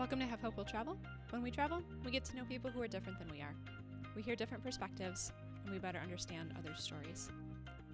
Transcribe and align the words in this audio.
Welcome 0.00 0.20
to 0.20 0.24
Have 0.24 0.40
Hope 0.40 0.56
Will 0.56 0.64
Travel. 0.64 0.96
When 1.28 1.42
we 1.42 1.50
travel, 1.50 1.82
we 2.06 2.10
get 2.10 2.24
to 2.24 2.34
know 2.34 2.44
people 2.44 2.70
who 2.70 2.80
are 2.80 2.88
different 2.88 3.18
than 3.18 3.30
we 3.30 3.42
are. 3.42 3.54
We 4.16 4.22
hear 4.22 4.34
different 4.34 4.64
perspectives, 4.64 5.30
and 5.62 5.70
we 5.70 5.78
better 5.78 5.98
understand 5.98 6.54
others' 6.58 6.82
stories. 6.82 7.28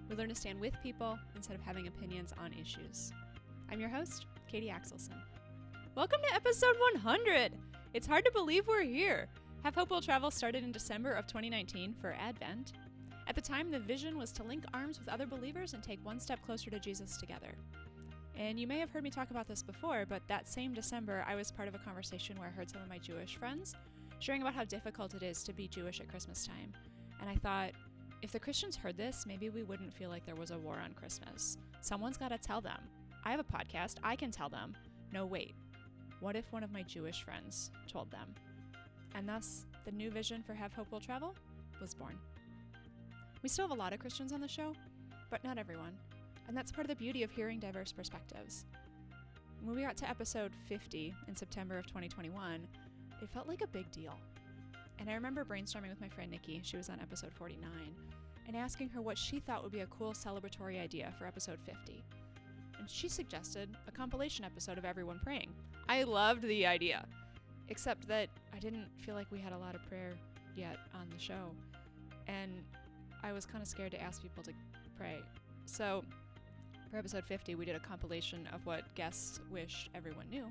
We 0.09 0.15
learn 0.15 0.29
to 0.29 0.35
stand 0.35 0.61
with 0.61 0.73
people 0.81 1.19
instead 1.35 1.57
of 1.57 1.61
having 1.63 1.87
opinions 1.87 2.33
on 2.41 2.53
issues. 2.53 3.11
I'm 3.69 3.81
your 3.81 3.89
host, 3.89 4.25
Katie 4.49 4.73
Axelson. 4.73 5.17
Welcome 5.95 6.21
to 6.29 6.33
episode 6.33 6.77
100! 6.93 7.51
It's 7.93 8.07
hard 8.07 8.23
to 8.23 8.31
believe 8.31 8.67
we're 8.67 8.83
here. 8.83 9.27
Have 9.65 9.75
Hope 9.75 9.89
Will 9.89 9.99
Travel 9.99 10.31
started 10.31 10.63
in 10.63 10.71
December 10.71 11.11
of 11.11 11.27
2019 11.27 11.93
for 11.99 12.15
Advent. 12.17 12.71
At 13.27 13.35
the 13.35 13.41
time, 13.41 13.69
the 13.69 13.79
vision 13.79 14.17
was 14.17 14.31
to 14.31 14.43
link 14.43 14.63
arms 14.73 14.97
with 14.97 15.09
other 15.09 15.25
believers 15.25 15.73
and 15.73 15.83
take 15.83 16.05
one 16.05 16.21
step 16.21 16.41
closer 16.41 16.69
to 16.69 16.79
Jesus 16.79 17.17
together. 17.17 17.55
And 18.37 18.59
you 18.59 18.67
may 18.67 18.77
have 18.79 18.91
heard 18.91 19.03
me 19.03 19.09
talk 19.09 19.31
about 19.31 19.47
this 19.47 19.63
before, 19.63 20.05
but 20.07 20.21
that 20.27 20.47
same 20.47 20.73
December, 20.73 21.25
I 21.27 21.35
was 21.35 21.51
part 21.51 21.67
of 21.67 21.73
a 21.73 21.79
conversation 21.79 22.37
where 22.37 22.47
I 22.47 22.51
heard 22.51 22.69
some 22.69 22.81
of 22.81 22.87
my 22.87 22.99
Jewish 22.99 23.35
friends 23.35 23.75
sharing 24.19 24.41
about 24.41 24.53
how 24.53 24.63
difficult 24.63 25.15
it 25.15 25.23
is 25.23 25.43
to 25.43 25.53
be 25.53 25.67
Jewish 25.67 25.99
at 25.99 26.07
Christmas 26.07 26.45
time. 26.45 26.71
And 27.19 27.29
I 27.29 27.35
thought, 27.35 27.71
if 28.21 28.31
the 28.31 28.39
Christians 28.39 28.75
heard 28.75 28.95
this, 28.95 29.25
maybe 29.27 29.49
we 29.49 29.63
wouldn't 29.63 29.93
feel 29.93 30.09
like 30.09 30.25
there 30.25 30.35
was 30.35 30.51
a 30.51 30.57
war 30.57 30.77
on 30.83 30.93
Christmas. 30.93 31.57
Someone's 31.81 32.17
got 32.17 32.29
to 32.29 32.37
tell 32.37 32.61
them. 32.61 32.79
I 33.25 33.31
have 33.31 33.39
a 33.39 33.43
podcast, 33.43 33.95
I 34.03 34.15
can 34.15 34.29
tell 34.29 34.49
them. 34.49 34.75
No, 35.11 35.25
wait. 35.25 35.55
What 36.19 36.35
if 36.35 36.51
one 36.51 36.63
of 36.63 36.71
my 36.71 36.83
Jewish 36.83 37.23
friends 37.23 37.71
told 37.91 38.11
them? 38.11 38.33
And 39.15 39.27
thus, 39.27 39.65
the 39.85 39.91
new 39.91 40.11
vision 40.11 40.43
for 40.43 40.53
Have 40.53 40.73
Hope 40.73 40.91
Will 40.91 40.99
Travel 40.99 41.35
was 41.81 41.95
born. 41.95 42.17
We 43.41 43.49
still 43.49 43.67
have 43.67 43.75
a 43.75 43.79
lot 43.79 43.93
of 43.93 43.99
Christians 43.99 44.31
on 44.31 44.41
the 44.41 44.47
show, 44.47 44.73
but 45.29 45.43
not 45.43 45.57
everyone. 45.57 45.93
And 46.47 46.55
that's 46.55 46.71
part 46.71 46.85
of 46.85 46.89
the 46.89 46.95
beauty 46.95 47.23
of 47.23 47.31
hearing 47.31 47.59
diverse 47.59 47.91
perspectives. 47.91 48.65
When 49.63 49.75
we 49.75 49.81
got 49.81 49.97
to 49.97 50.09
episode 50.09 50.51
50 50.67 51.13
in 51.27 51.35
September 51.35 51.77
of 51.77 51.85
2021, 51.87 52.67
it 53.21 53.29
felt 53.29 53.47
like 53.47 53.61
a 53.61 53.67
big 53.67 53.91
deal. 53.91 54.13
And 54.99 55.09
I 55.09 55.13
remember 55.13 55.43
brainstorming 55.43 55.89
with 55.89 56.01
my 56.01 56.07
friend 56.07 56.31
Nikki, 56.31 56.61
she 56.63 56.77
was 56.77 56.89
on 56.89 56.99
episode 56.99 57.33
49, 57.33 57.69
and 58.47 58.55
asking 58.55 58.89
her 58.89 59.01
what 59.01 59.17
she 59.17 59.39
thought 59.39 59.63
would 59.63 59.71
be 59.71 59.81
a 59.81 59.87
cool 59.87 60.13
celebratory 60.13 60.81
idea 60.81 61.13
for 61.17 61.25
episode 61.25 61.59
50. 61.65 62.03
And 62.79 62.89
she 62.89 63.09
suggested 63.09 63.69
a 63.87 63.91
compilation 63.91 64.45
episode 64.45 64.77
of 64.77 64.85
everyone 64.85 65.19
praying. 65.23 65.49
I 65.89 66.03
loved 66.03 66.43
the 66.43 66.65
idea, 66.65 67.05
except 67.69 68.07
that 68.07 68.29
I 68.55 68.59
didn't 68.59 68.87
feel 69.01 69.15
like 69.15 69.29
we 69.31 69.39
had 69.39 69.53
a 69.53 69.57
lot 69.57 69.75
of 69.75 69.85
prayer 69.89 70.13
yet 70.55 70.77
on 70.93 71.07
the 71.11 71.19
show. 71.19 71.51
And 72.27 72.63
I 73.23 73.33
was 73.33 73.45
kind 73.45 73.61
of 73.61 73.67
scared 73.67 73.91
to 73.91 74.01
ask 74.01 74.21
people 74.21 74.43
to 74.43 74.51
pray. 74.97 75.17
So 75.65 76.03
for 76.89 76.97
episode 76.97 77.25
50, 77.25 77.55
we 77.55 77.65
did 77.65 77.75
a 77.75 77.79
compilation 77.79 78.47
of 78.53 78.65
what 78.65 78.83
guests 78.95 79.39
wished 79.51 79.89
everyone 79.93 80.29
knew. 80.29 80.45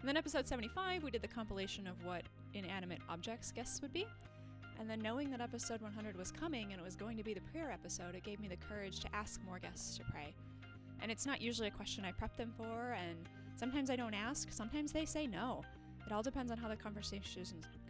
And 0.00 0.08
then 0.08 0.16
episode 0.16 0.46
75, 0.46 1.02
we 1.02 1.10
did 1.10 1.22
the 1.22 1.28
compilation 1.28 1.86
of 1.86 2.02
what 2.04 2.22
inanimate 2.54 3.00
objects 3.08 3.52
guests 3.52 3.82
would 3.82 3.92
be. 3.92 4.06
And 4.78 4.88
then 4.88 5.00
knowing 5.00 5.30
that 5.30 5.40
episode 5.40 5.80
100 5.80 6.16
was 6.16 6.30
coming 6.30 6.72
and 6.72 6.80
it 6.80 6.84
was 6.84 6.96
going 6.96 7.16
to 7.16 7.22
be 7.22 7.34
the 7.34 7.40
prayer 7.40 7.70
episode, 7.72 8.14
it 8.14 8.22
gave 8.22 8.40
me 8.40 8.48
the 8.48 8.56
courage 8.56 9.00
to 9.00 9.14
ask 9.14 9.40
more 9.44 9.58
guests 9.58 9.96
to 9.98 10.04
pray. 10.04 10.34
And 11.00 11.10
it's 11.10 11.26
not 11.26 11.40
usually 11.40 11.68
a 11.68 11.72
question 11.72 12.04
I 12.04 12.12
prep 12.12 12.36
them 12.36 12.52
for, 12.56 12.92
and 12.92 13.28
sometimes 13.56 13.90
I 13.90 13.96
don't 13.96 14.14
ask, 14.14 14.52
sometimes 14.52 14.92
they 14.92 15.04
say 15.04 15.26
no. 15.26 15.62
It 16.06 16.12
all 16.12 16.22
depends 16.22 16.52
on 16.52 16.58
how 16.58 16.68
the 16.68 16.76
conversation 16.76 17.44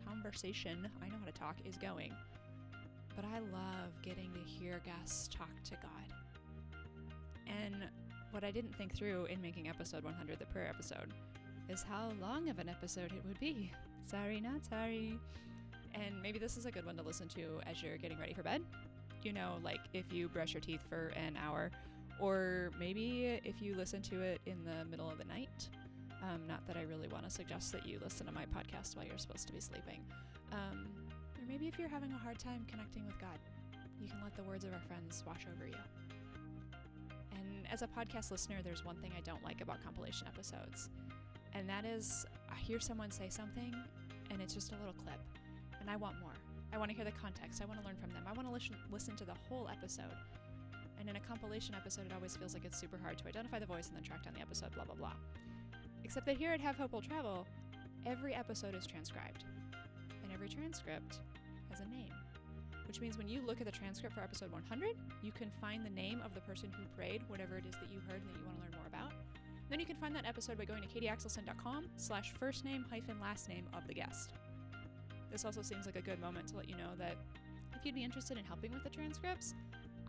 conversation, 0.07 0.89
I 1.03 1.09
know 1.09 1.17
how 1.19 1.27
to 1.27 1.33
talk, 1.33 1.57
is 1.65 1.77
going. 1.77 2.13
But 3.15 3.25
I 3.27 3.39
love 3.39 3.91
getting 4.03 4.33
to 4.33 4.41
hear 4.41 4.81
guests 4.85 5.29
talk 5.29 5.51
to 5.65 5.73
God. 5.73 6.16
And 7.67 7.85
what 8.31 8.45
I 8.45 8.51
didn't 8.51 8.75
think 8.77 8.95
through 8.95 9.25
in 9.25 9.43
making 9.43 9.69
episode 9.69 10.05
100, 10.05 10.39
the 10.39 10.47
prayer 10.47 10.69
episode, 10.69 11.13
is 11.69 11.83
how 11.83 12.13
long 12.21 12.49
of 12.49 12.59
an 12.61 12.69
episode 12.69 13.13
it 13.13 13.23
would 13.27 13.41
be. 13.41 13.73
Sorry, 14.09 14.41
not 14.41 14.65
sorry. 14.65 15.19
And 15.93 16.23
maybe 16.23 16.39
this 16.39 16.57
is 16.57 16.65
a 16.65 16.71
good 16.71 16.87
one 16.87 16.97
to 16.97 17.03
listen 17.03 17.27
to 17.31 17.59
as 17.69 17.83
you're 17.83 17.97
getting 17.97 18.21
ready 18.21 18.35
for 18.35 18.45
bed. 18.45 18.63
You 19.25 19.33
know, 19.33 19.55
like 19.65 19.81
if 19.93 20.13
you 20.13 20.29
brush 20.29 20.55
your 20.55 20.61
teeth 20.61 20.85
for 20.89 21.13
an 21.17 21.37
hour, 21.45 21.73
or 22.21 22.71
maybe 22.79 23.41
if 23.43 23.61
you 23.61 23.75
listen 23.75 24.01
to 24.03 24.21
it 24.21 24.41
in 24.47 24.59
the 24.65 24.85
middle 24.89 25.11
of 25.11 25.19
the 25.19 25.25
night. 25.25 25.69
Um, 26.23 26.47
not 26.47 26.65
that 26.69 26.77
I 26.77 26.83
really 26.83 27.09
want 27.09 27.25
to 27.25 27.31
suggest 27.31 27.73
that 27.73 27.85
you 27.85 27.99
listen 28.01 28.27
to 28.27 28.33
my 28.33 28.45
podcast 28.45 28.97
while 28.97 29.05
you're 29.05 29.19
supposed 29.19 29.49
to 29.49 29.53
be 29.53 29.61
sleeping. 29.61 29.99
Um, 30.53 30.87
or 31.37 31.45
maybe 31.49 31.67
if 31.67 31.81
you're 31.81 31.89
having 31.89 32.13
a 32.13 32.19
hard 32.19 32.39
time 32.39 32.65
connecting 32.71 33.05
with 33.07 33.19
God, 33.19 33.41
you 34.01 34.09
can 34.09 34.19
let 34.23 34.37
the 34.37 34.45
words 34.45 34.63
of 34.65 34.73
our 34.73 34.81
friends 34.81 35.25
wash 35.27 35.47
over 35.53 35.67
you 35.67 35.75
as 37.73 37.83
a 37.83 37.87
podcast 37.87 38.31
listener, 38.31 38.57
there's 38.63 38.85
one 38.85 38.97
thing 38.97 39.13
I 39.17 39.21
don't 39.21 39.43
like 39.45 39.61
about 39.61 39.83
compilation 39.83 40.27
episodes, 40.27 40.91
and 41.55 41.69
that 41.69 41.85
is 41.85 42.27
I 42.51 42.57
hear 42.57 42.81
someone 42.81 43.11
say 43.11 43.29
something 43.29 43.75
and 44.31 44.41
it's 44.41 44.55
just 44.55 44.73
a 44.73 44.77
little 44.77 44.93
clip, 44.93 45.21
and 45.81 45.91
I 45.91 45.97
want 45.97 46.21
more. 46.21 46.33
I 46.73 46.79
want 46.79 46.91
to 46.91 46.97
hear 46.97 47.05
the 47.05 47.13
context. 47.13 47.63
I 47.63 47.67
want 47.67 47.81
to 47.81 47.87
learn 47.87 47.97
from 47.97 48.11
them. 48.11 48.25
I 48.27 48.33
want 48.33 48.49
to 48.49 48.53
listen 48.53 48.77
listen 48.91 49.17
to 49.17 49.25
the 49.25 49.35
whole 49.49 49.69
episode. 49.69 50.17
And 50.99 51.09
in 51.09 51.17
a 51.17 51.21
compilation 51.21 51.75
episode, 51.75 52.07
it 52.07 52.13
always 52.15 52.37
feels 52.37 52.55
like 52.55 52.65
it's 52.65 52.79
super 52.79 52.99
hard 52.99 53.19
to 53.19 53.29
identify 53.29 53.59
the 53.59 53.67
voice 53.67 53.89
and 53.89 53.97
then 53.97 54.03
track 54.03 54.25
down 54.25 54.33
the 54.35 54.41
episode, 54.41 54.73
blah, 54.75 54.85
blah, 54.85 54.95
blah. 54.95 55.13
Except 56.05 56.25
that 56.27 56.39
here 56.39 56.53
at 56.53 56.61
Have 56.61 56.77
Hope 56.77 56.93
Will 56.93 57.03
Travel, 57.03 57.47
every 58.07 58.35
episode 58.35 58.75
is 58.75 58.87
transcribed, 58.87 59.45
and 60.23 60.33
every 60.33 60.49
transcript 60.49 61.21
has 61.71 61.81
a 61.81 61.85
name 61.87 62.13
which 62.97 63.03
means 63.03 63.19
when 63.19 63.29
you 63.29 63.43
look 63.47 63.61
at 63.61 63.67
the 63.67 63.73
transcript 63.73 64.15
for 64.15 64.23
episode 64.23 64.51
100, 64.51 64.97
you 65.21 65.31
can 65.31 65.51
find 65.61 65.85
the 65.85 65.91
name 65.91 66.23
of 66.25 66.33
the 66.33 66.41
person 66.41 66.71
who 66.73 66.83
prayed, 66.97 67.21
whatever 67.29 67.59
it 67.59 67.67
is 67.69 67.75
that 67.75 67.93
you 67.93 68.01
heard 68.09 68.23
and 68.23 68.31
that 68.31 68.39
you 68.39 68.47
want 68.47 68.57
to 68.57 68.63
learn 68.63 68.73
more 68.73 68.87
about. 68.89 69.13
Then 69.69 69.79
you 69.79 69.85
can 69.85 69.97
find 69.97 70.17
that 70.17 70.25
episode 70.25 70.57
by 70.57 70.65
going 70.65 70.81
to 70.81 70.89
katieaxelson.com 70.89 71.89
slash 71.99 72.33
first 72.41 72.65
name 72.65 72.87
hyphen 72.89 73.21
last 73.21 73.51
name 73.51 73.67
of 73.77 73.87
the 73.87 73.93
guest. 73.93 74.31
This 75.31 75.45
also 75.45 75.61
seems 75.61 75.85
like 75.85 75.97
a 75.97 76.01
good 76.01 76.19
moment 76.23 76.49
to 76.49 76.57
let 76.57 76.71
you 76.71 76.77
know 76.77 76.89
that 76.97 77.19
if 77.75 77.85
you'd 77.85 77.95
be 77.95 78.03
interested 78.03 78.39
in 78.39 78.47
helping 78.47 78.73
with 78.73 78.83
the 78.83 78.89
transcripts, 78.89 79.53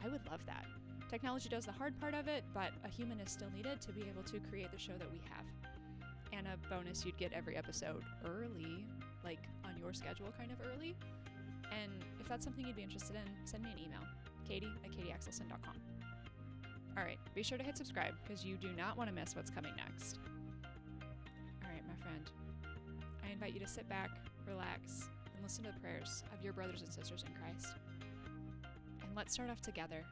I 0.01 0.07
would 0.07 0.25
love 0.31 0.39
that. 0.45 0.63
Technology 1.09 1.49
does 1.49 1.65
the 1.65 1.73
hard 1.73 1.99
part 1.99 2.13
of 2.13 2.29
it, 2.29 2.45
but 2.53 2.71
a 2.85 2.87
human 2.87 3.19
is 3.19 3.29
still 3.29 3.49
needed 3.53 3.81
to 3.81 3.91
be 3.91 4.03
able 4.03 4.23
to 4.23 4.39
create 4.49 4.71
the 4.71 4.79
show 4.79 4.93
that 4.97 5.11
we 5.11 5.19
have. 5.29 5.45
And 6.31 6.47
a 6.47 6.55
bonus, 6.69 7.05
you'd 7.05 7.17
get 7.17 7.33
every 7.33 7.57
episode 7.57 8.03
early, 8.25 8.85
like 9.25 9.43
on 9.65 9.77
your 9.77 9.93
schedule, 9.93 10.33
kind 10.37 10.51
of 10.51 10.57
early. 10.73 10.95
And 11.71 11.91
if 12.19 12.27
that's 12.27 12.43
something 12.43 12.65
you'd 12.65 12.75
be 12.75 12.83
interested 12.83 13.15
in, 13.15 13.23
send 13.45 13.63
me 13.63 13.71
an 13.71 13.79
email, 13.79 14.01
katie 14.47 14.71
at 14.83 14.91
katieaxelson.com. 14.91 15.75
All 16.97 17.03
right, 17.03 17.19
be 17.35 17.43
sure 17.43 17.57
to 17.57 17.63
hit 17.63 17.77
subscribe 17.77 18.15
because 18.23 18.43
you 18.43 18.55
do 18.57 18.69
not 18.75 18.97
want 18.97 19.09
to 19.09 19.15
miss 19.15 19.35
what's 19.35 19.51
coming 19.51 19.71
next. 19.77 20.17
All 21.63 21.69
right, 21.71 21.83
my 21.87 21.95
friend, 22.01 22.29
I 23.23 23.31
invite 23.31 23.53
you 23.53 23.59
to 23.59 23.67
sit 23.67 23.87
back, 23.87 24.09
relax, 24.47 25.09
and 25.35 25.43
listen 25.43 25.63
to 25.65 25.71
the 25.71 25.79
prayers 25.79 26.23
of 26.33 26.43
your 26.43 26.53
brothers 26.53 26.81
and 26.81 26.91
sisters 26.91 27.23
in 27.27 27.33
Christ. 27.39 27.75
And 29.03 29.15
let's 29.15 29.33
start 29.33 29.51
off 29.51 29.61
together 29.61 30.03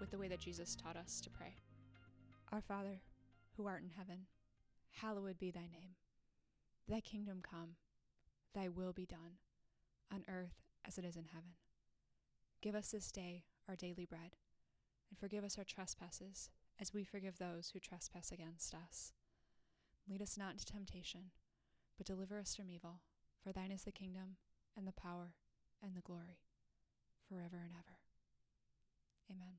with 0.00 0.10
the 0.10 0.18
way 0.18 0.28
that 0.28 0.40
Jesus 0.40 0.76
taught 0.76 0.96
us 0.96 1.20
to 1.22 1.30
pray. 1.30 1.54
Our 2.52 2.60
Father, 2.60 3.00
who 3.56 3.66
art 3.66 3.82
in 3.82 3.90
heaven, 3.96 4.26
hallowed 4.90 5.38
be 5.38 5.50
thy 5.50 5.60
name. 5.60 5.96
Thy 6.88 7.00
kingdom 7.00 7.40
come, 7.42 7.76
thy 8.54 8.68
will 8.68 8.92
be 8.92 9.06
done, 9.06 9.38
on 10.12 10.24
earth 10.28 10.67
as 10.86 10.98
it 10.98 11.04
is 11.04 11.16
in 11.16 11.26
heaven. 11.32 11.52
Give 12.60 12.74
us 12.74 12.90
this 12.90 13.12
day 13.12 13.44
our 13.68 13.76
daily 13.76 14.04
bread, 14.04 14.36
and 15.10 15.18
forgive 15.18 15.44
us 15.44 15.58
our 15.58 15.64
trespasses, 15.64 16.50
as 16.80 16.94
we 16.94 17.04
forgive 17.04 17.38
those 17.38 17.70
who 17.70 17.78
trespass 17.78 18.32
against 18.32 18.74
us. 18.74 19.12
Lead 20.08 20.22
us 20.22 20.38
not 20.38 20.52
into 20.52 20.64
temptation, 20.64 21.30
but 21.96 22.06
deliver 22.06 22.38
us 22.38 22.56
from 22.56 22.70
evil. 22.70 23.02
For 23.42 23.52
thine 23.52 23.70
is 23.70 23.84
the 23.84 23.92
kingdom, 23.92 24.36
and 24.76 24.86
the 24.86 24.92
power, 24.92 25.34
and 25.82 25.94
the 25.94 26.00
glory, 26.00 26.38
forever 27.28 27.58
and 27.62 27.72
ever. 27.72 27.98
Amen. 29.30 29.58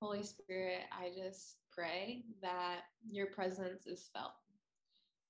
Holy 0.00 0.22
Spirit, 0.22 0.82
I 0.92 1.10
just 1.16 1.56
pray 1.72 2.24
that 2.42 2.80
your 3.08 3.26
presence 3.26 3.86
is 3.86 4.10
felt. 4.12 4.32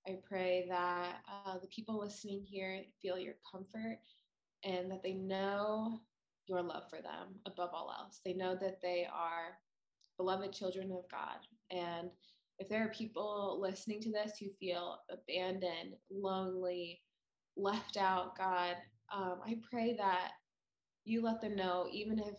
I 0.06 0.18
pray 0.26 0.66
that 0.68 1.16
uh, 1.46 1.58
the 1.58 1.68
people 1.68 1.98
listening 1.98 2.42
here 2.42 2.82
feel 3.02 3.18
your 3.18 3.34
comfort 3.50 3.98
and 4.64 4.90
that 4.90 5.02
they 5.02 5.14
know 5.14 6.00
your 6.46 6.62
love 6.62 6.84
for 6.88 7.00
them 7.00 7.34
above 7.46 7.70
all 7.72 7.94
else. 7.96 8.20
They 8.24 8.32
know 8.32 8.56
that 8.60 8.80
they 8.82 9.06
are 9.12 9.58
beloved 10.16 10.52
children 10.52 10.90
of 10.92 11.08
God. 11.10 11.38
And 11.70 12.10
if 12.58 12.68
there 12.68 12.84
are 12.84 12.88
people 12.88 13.58
listening 13.60 14.00
to 14.02 14.10
this 14.10 14.32
who 14.38 14.46
feel 14.58 14.98
abandoned, 15.10 15.94
lonely, 16.10 17.00
left 17.56 17.96
out, 17.96 18.36
God, 18.36 18.76
um, 19.14 19.36
I 19.46 19.58
pray 19.70 19.94
that 19.96 20.32
you 21.04 21.22
let 21.22 21.40
them 21.40 21.56
know, 21.56 21.86
even 21.92 22.18
if 22.18 22.34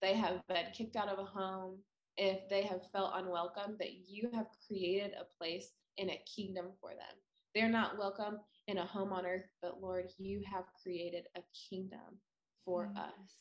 they 0.00 0.14
have 0.14 0.40
been 0.48 0.66
kicked 0.72 0.96
out 0.96 1.08
of 1.08 1.18
a 1.18 1.24
home, 1.24 1.76
if 2.16 2.48
they 2.48 2.62
have 2.62 2.90
felt 2.92 3.12
unwelcome, 3.14 3.76
that 3.78 3.92
you 4.06 4.28
have 4.34 4.46
created 4.66 5.12
a 5.12 5.24
place 5.38 5.70
in 5.98 6.10
a 6.10 6.22
kingdom 6.34 6.66
for 6.80 6.90
them. 6.90 7.16
They're 7.54 7.68
not 7.68 7.98
welcome 7.98 8.38
in 8.68 8.78
a 8.78 8.86
home 8.86 9.12
on 9.12 9.26
earth, 9.26 9.48
but 9.62 9.80
Lord, 9.80 10.10
you 10.18 10.42
have 10.52 10.64
created 10.82 11.24
a 11.36 11.40
kingdom 11.68 12.20
for 12.64 12.92
mm. 12.94 12.98
us. 13.00 13.36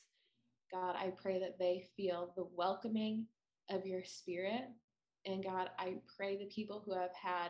God, 0.73 0.95
I 0.95 1.11
pray 1.21 1.39
that 1.39 1.59
they 1.59 1.85
feel 1.95 2.33
the 2.35 2.47
welcoming 2.55 3.27
of 3.69 3.85
your 3.85 4.03
spirit. 4.05 4.63
And 5.25 5.43
God, 5.43 5.69
I 5.77 5.95
pray 6.17 6.37
the 6.37 6.45
people 6.45 6.81
who 6.85 6.93
have 6.93 7.13
had 7.21 7.49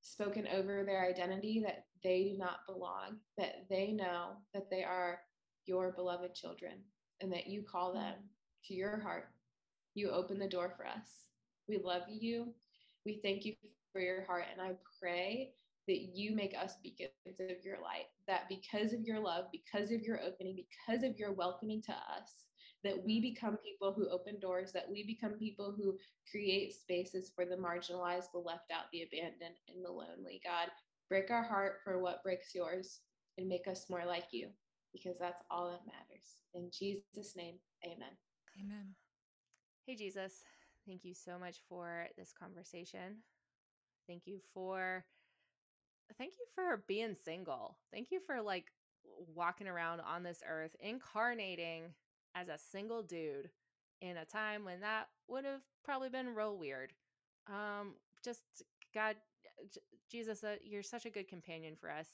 spoken 0.00 0.46
over 0.48 0.84
their 0.84 1.04
identity 1.04 1.60
that 1.66 1.84
they 2.02 2.30
do 2.32 2.38
not 2.38 2.60
belong, 2.66 3.18
that 3.36 3.66
they 3.68 3.92
know 3.92 4.36
that 4.54 4.70
they 4.70 4.84
are 4.84 5.20
your 5.66 5.92
beloved 5.92 6.34
children 6.34 6.74
and 7.20 7.32
that 7.32 7.48
you 7.48 7.62
call 7.62 7.92
them 7.92 8.14
to 8.66 8.74
your 8.74 9.00
heart. 9.00 9.28
You 9.94 10.10
open 10.10 10.38
the 10.38 10.48
door 10.48 10.72
for 10.76 10.86
us. 10.86 11.26
We 11.68 11.78
love 11.78 12.02
you. 12.08 12.54
We 13.04 13.20
thank 13.22 13.44
you 13.44 13.54
for 13.92 14.00
your 14.00 14.24
heart. 14.24 14.44
And 14.52 14.62
I 14.62 14.76
pray 15.00 15.50
that 15.90 16.16
you 16.16 16.32
make 16.32 16.54
us 16.56 16.76
beacons 16.84 17.10
of 17.40 17.64
your 17.64 17.82
light, 17.82 18.06
that 18.28 18.48
because 18.48 18.92
of 18.92 19.00
your 19.02 19.18
love, 19.18 19.46
because 19.50 19.90
of 19.90 20.02
your 20.02 20.20
opening, 20.22 20.54
because 20.54 21.02
of 21.02 21.18
your 21.18 21.32
welcoming 21.32 21.82
to 21.82 21.90
us, 21.90 22.44
that 22.84 23.04
we 23.04 23.16
mm-hmm. 23.16 23.34
become 23.34 23.56
people 23.56 23.92
who 23.92 24.08
open 24.08 24.38
doors, 24.38 24.70
that 24.70 24.88
we 24.88 25.04
become 25.04 25.32
people 25.32 25.74
who 25.76 25.98
create 26.30 26.72
spaces 26.72 27.32
for 27.34 27.44
the 27.44 27.56
marginalized, 27.56 28.30
the 28.32 28.38
left 28.38 28.70
out, 28.72 28.84
the 28.92 29.02
abandoned, 29.02 29.56
and 29.66 29.84
the 29.84 29.90
lonely. 29.90 30.40
God, 30.44 30.68
break 31.08 31.28
our 31.32 31.42
heart 31.42 31.80
for 31.82 31.98
what 31.98 32.22
breaks 32.22 32.54
yours 32.54 33.00
and 33.36 33.48
make 33.48 33.66
us 33.66 33.86
more 33.90 34.06
like 34.06 34.26
you 34.30 34.46
because 34.92 35.18
that's 35.18 35.42
all 35.50 35.72
that 35.72 35.80
matters. 35.86 36.36
In 36.54 36.70
Jesus' 36.72 37.34
name, 37.36 37.56
amen. 37.84 38.14
Amen. 38.62 38.94
Hey, 39.88 39.96
Jesus, 39.96 40.44
thank 40.86 41.04
you 41.04 41.14
so 41.14 41.36
much 41.36 41.56
for 41.68 42.06
this 42.16 42.32
conversation. 42.38 43.16
Thank 44.06 44.22
you 44.26 44.38
for 44.54 45.04
thank 46.18 46.34
you 46.38 46.46
for 46.54 46.82
being 46.86 47.14
single. 47.14 47.76
Thank 47.92 48.10
you 48.10 48.20
for 48.20 48.40
like 48.40 48.66
walking 49.34 49.68
around 49.68 50.00
on 50.00 50.22
this 50.22 50.42
earth 50.48 50.74
incarnating 50.80 51.94
as 52.34 52.48
a 52.48 52.58
single 52.58 53.02
dude 53.02 53.50
in 54.00 54.16
a 54.16 54.24
time 54.24 54.64
when 54.64 54.80
that 54.80 55.08
would 55.28 55.44
have 55.44 55.60
probably 55.84 56.08
been 56.08 56.34
real 56.34 56.58
weird. 56.58 56.92
Um, 57.48 57.94
just 58.24 58.42
God, 58.94 59.16
J- 59.72 59.80
Jesus, 60.10 60.44
uh, 60.44 60.56
you're 60.62 60.82
such 60.82 61.06
a 61.06 61.10
good 61.10 61.28
companion 61.28 61.76
for 61.78 61.90
us 61.90 62.08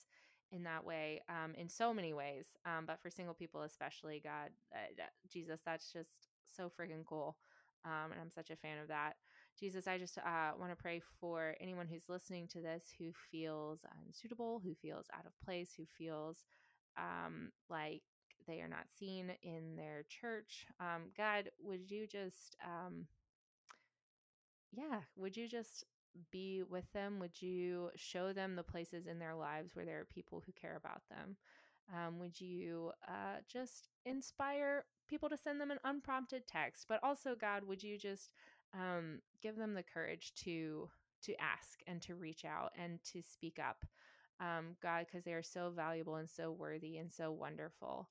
in 0.52 0.62
that 0.64 0.84
way, 0.84 1.22
um, 1.28 1.54
in 1.54 1.68
so 1.68 1.92
many 1.92 2.12
ways. 2.12 2.46
Um, 2.64 2.84
but 2.86 3.00
for 3.00 3.10
single 3.10 3.34
people, 3.34 3.62
especially, 3.62 4.20
God, 4.22 4.50
uh, 4.74 5.02
Jesus, 5.30 5.60
that's 5.64 5.92
just 5.92 6.10
so 6.54 6.70
freaking 6.70 7.04
cool. 7.04 7.36
Um, 7.84 8.12
and 8.12 8.20
I'm 8.20 8.30
such 8.30 8.50
a 8.50 8.56
fan 8.56 8.78
of 8.78 8.88
that. 8.88 9.16
Jesus, 9.58 9.86
I 9.86 9.98
just 9.98 10.18
uh, 10.18 10.52
want 10.58 10.70
to 10.70 10.76
pray 10.76 11.00
for 11.20 11.54
anyone 11.60 11.86
who's 11.86 12.08
listening 12.08 12.46
to 12.48 12.60
this 12.60 12.84
who 12.98 13.12
feels 13.30 13.80
unsuitable, 14.06 14.60
who 14.62 14.74
feels 14.74 15.06
out 15.14 15.26
of 15.26 15.32
place, 15.44 15.72
who 15.76 15.84
feels 15.98 16.44
um, 16.98 17.50
like 17.70 18.02
they 18.46 18.60
are 18.60 18.68
not 18.68 18.86
seen 18.98 19.32
in 19.42 19.76
their 19.76 20.04
church. 20.08 20.66
Um, 20.78 21.10
God, 21.16 21.50
would 21.58 21.90
you 21.90 22.06
just, 22.06 22.56
um, 22.64 23.06
yeah, 24.72 25.00
would 25.16 25.36
you 25.36 25.48
just 25.48 25.84
be 26.30 26.62
with 26.68 26.90
them? 26.92 27.18
Would 27.20 27.40
you 27.40 27.90
show 27.96 28.32
them 28.32 28.56
the 28.56 28.62
places 28.62 29.06
in 29.06 29.18
their 29.18 29.34
lives 29.34 29.74
where 29.74 29.84
there 29.84 30.00
are 30.00 30.06
people 30.06 30.42
who 30.44 30.52
care 30.52 30.76
about 30.76 31.02
them? 31.10 31.36
Um, 31.94 32.18
would 32.18 32.40
you 32.40 32.92
uh, 33.06 33.38
just 33.50 33.88
inspire 34.04 34.84
people 35.08 35.28
to 35.28 35.36
send 35.36 35.60
them 35.60 35.70
an 35.70 35.78
unprompted 35.84 36.46
text? 36.46 36.86
But 36.88 37.00
also, 37.02 37.36
God, 37.40 37.64
would 37.64 37.82
you 37.82 37.96
just 37.96 38.32
um, 38.74 39.20
give 39.42 39.56
them 39.56 39.74
the 39.74 39.82
courage 39.82 40.32
to 40.44 40.88
to 41.22 41.34
ask 41.40 41.80
and 41.86 42.00
to 42.02 42.14
reach 42.14 42.44
out 42.44 42.72
and 42.78 43.02
to 43.02 43.22
speak 43.22 43.58
up, 43.58 43.84
um, 44.40 44.76
God, 44.82 45.06
because 45.06 45.24
they 45.24 45.32
are 45.32 45.42
so 45.42 45.70
valuable 45.74 46.16
and 46.16 46.28
so 46.28 46.52
worthy 46.52 46.98
and 46.98 47.10
so 47.12 47.32
wonderful 47.32 48.08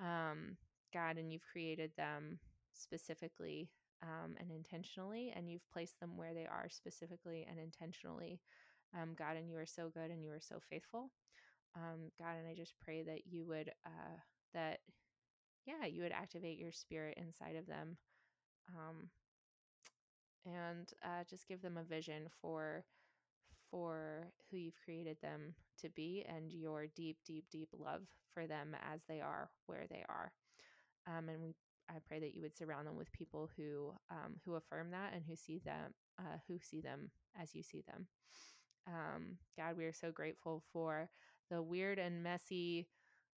um, 0.00 0.56
God, 0.92 1.18
and 1.18 1.32
you've 1.32 1.46
created 1.50 1.92
them 1.96 2.38
specifically 2.72 3.70
um, 4.02 4.34
and 4.38 4.50
intentionally, 4.50 5.32
and 5.34 5.50
you've 5.50 5.68
placed 5.72 5.98
them 6.00 6.16
where 6.16 6.34
they 6.34 6.46
are 6.46 6.68
specifically 6.68 7.46
and 7.48 7.58
intentionally. 7.58 8.40
Um, 8.94 9.14
God, 9.18 9.36
and 9.36 9.48
you 9.48 9.56
are 9.56 9.66
so 9.66 9.90
good 9.92 10.10
and 10.10 10.22
you 10.22 10.30
are 10.30 10.40
so 10.40 10.56
faithful. 10.70 11.10
Um, 11.74 12.10
God, 12.18 12.36
and 12.38 12.48
I 12.48 12.54
just 12.54 12.74
pray 12.80 13.02
that 13.02 13.26
you 13.26 13.44
would, 13.46 13.70
uh, 13.84 14.16
that, 14.54 14.80
yeah, 15.66 15.86
you 15.86 16.02
would 16.02 16.12
activate 16.12 16.58
your 16.58 16.72
spirit 16.72 17.18
inside 17.18 17.56
of 17.56 17.66
them 17.66 17.96
um, 18.74 19.08
and 20.46 20.90
uh, 21.04 21.24
just 21.28 21.48
give 21.48 21.62
them 21.62 21.76
a 21.76 21.84
vision 21.84 22.28
for 22.40 22.84
for 23.70 24.28
who 24.50 24.56
you've 24.56 24.80
created 24.84 25.16
them 25.22 25.54
to 25.80 25.88
be 25.90 26.24
and 26.28 26.52
your 26.52 26.86
deep, 26.96 27.18
deep, 27.26 27.44
deep 27.50 27.68
love 27.78 28.02
for 28.32 28.46
them 28.46 28.76
as 28.92 29.00
they 29.08 29.20
are 29.20 29.50
where 29.66 29.86
they 29.90 30.04
are. 30.08 30.32
Um, 31.06 31.28
and 31.28 31.42
we, 31.42 31.54
I 31.90 31.94
pray 32.06 32.20
that 32.20 32.34
you 32.34 32.42
would 32.42 32.56
surround 32.56 32.86
them 32.86 32.96
with 32.96 33.12
people 33.12 33.50
who 33.56 33.92
um, 34.10 34.36
who 34.44 34.54
affirm 34.54 34.90
that 34.92 35.12
and 35.14 35.22
who 35.28 35.36
see 35.36 35.60
them 35.64 35.94
uh, 36.18 36.38
who 36.48 36.58
see 36.58 36.80
them 36.80 37.10
as 37.40 37.54
you 37.54 37.62
see 37.62 37.82
them. 37.86 38.06
Um, 38.86 39.38
God, 39.56 39.76
we 39.76 39.84
are 39.84 39.92
so 39.92 40.12
grateful 40.12 40.62
for 40.72 41.08
the 41.50 41.62
weird 41.62 41.98
and 41.98 42.22
messy 42.22 42.88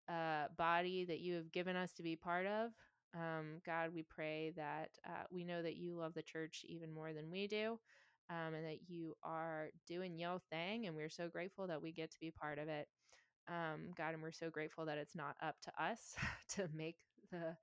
uh, 0.09 0.45
body 0.57 1.05
that 1.05 1.19
you 1.19 1.35
have 1.35 1.51
given 1.51 1.75
us 1.75 1.93
to 1.93 2.03
be 2.03 2.15
part 2.15 2.45
of. 2.47 2.71
Um, 3.15 3.61
God, 3.65 3.91
we 3.93 4.03
pray 4.03 4.53
that 4.55 4.89
uh, 5.07 5.23
we 5.31 5.43
know 5.43 5.63
that 5.63 5.77
you 5.77 5.95
love 5.95 6.13
the 6.13 6.23
church 6.23 6.63
even 6.67 6.93
more 6.93 7.13
than 7.13 7.31
we 7.31 7.47
do 7.47 7.79
um, 8.29 8.53
and 8.53 8.65
that 8.65 8.87
you 8.87 9.15
are 9.23 9.69
doing 9.87 10.17
your 10.19 10.39
thing. 10.51 10.85
And 10.87 10.95
we're 10.95 11.09
so 11.09 11.27
grateful 11.27 11.67
that 11.67 11.81
we 11.81 11.91
get 11.91 12.11
to 12.11 12.19
be 12.19 12.31
part 12.31 12.59
of 12.59 12.67
it. 12.67 12.87
Um, 13.47 13.91
God, 13.97 14.13
and 14.13 14.21
we're 14.21 14.31
so 14.31 14.49
grateful 14.51 14.85
that 14.85 14.99
it's 14.99 15.15
not 15.15 15.35
up 15.41 15.55
to 15.63 15.83
us 15.83 16.15
to 16.49 16.69
make 16.73 16.97
the 17.31 17.55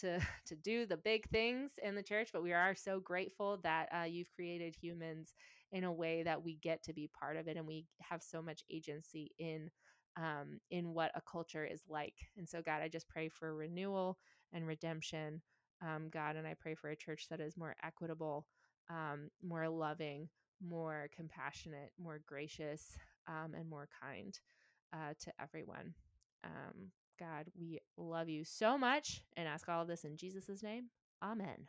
to 0.00 0.20
to 0.46 0.56
do 0.56 0.86
the 0.86 0.96
big 0.96 1.28
things 1.30 1.72
in 1.82 1.94
the 1.94 2.02
church, 2.02 2.30
but 2.32 2.42
we 2.42 2.52
are 2.52 2.74
so 2.74 3.00
grateful 3.00 3.58
that 3.62 3.88
uh, 3.98 4.04
you've 4.04 4.32
created 4.34 4.74
humans 4.80 5.34
in 5.72 5.84
a 5.84 5.92
way 5.92 6.22
that 6.22 6.42
we 6.44 6.56
get 6.56 6.82
to 6.84 6.92
be 6.92 7.10
part 7.18 7.36
of 7.36 7.48
it, 7.48 7.56
and 7.56 7.66
we 7.66 7.86
have 8.02 8.22
so 8.22 8.42
much 8.42 8.62
agency 8.70 9.32
in 9.38 9.70
um, 10.16 10.60
in 10.70 10.92
what 10.94 11.12
a 11.14 11.22
culture 11.30 11.64
is 11.64 11.82
like. 11.88 12.14
And 12.36 12.48
so, 12.48 12.62
God, 12.62 12.82
I 12.82 12.88
just 12.88 13.08
pray 13.08 13.28
for 13.28 13.54
renewal 13.54 14.18
and 14.52 14.66
redemption, 14.66 15.40
um, 15.82 16.08
God, 16.10 16.36
and 16.36 16.46
I 16.46 16.54
pray 16.58 16.74
for 16.74 16.90
a 16.90 16.96
church 16.96 17.26
that 17.30 17.40
is 17.40 17.56
more 17.56 17.76
equitable 17.82 18.46
um, 18.90 19.30
more 19.42 19.68
loving, 19.68 20.28
more 20.66 21.08
compassionate, 21.14 21.92
more 21.98 22.20
gracious, 22.26 22.96
um, 23.28 23.54
and 23.54 23.68
more 23.68 23.88
kind 24.02 24.38
uh, 24.92 25.14
to 25.20 25.32
everyone. 25.40 25.94
Um, 26.44 26.90
God, 27.18 27.46
we 27.58 27.78
love 27.96 28.28
you 28.28 28.44
so 28.44 28.76
much 28.76 29.22
and 29.36 29.46
ask 29.46 29.68
all 29.68 29.82
of 29.82 29.88
this 29.88 30.04
in 30.04 30.16
Jesus' 30.16 30.62
name. 30.62 30.86
Amen. 31.22 31.68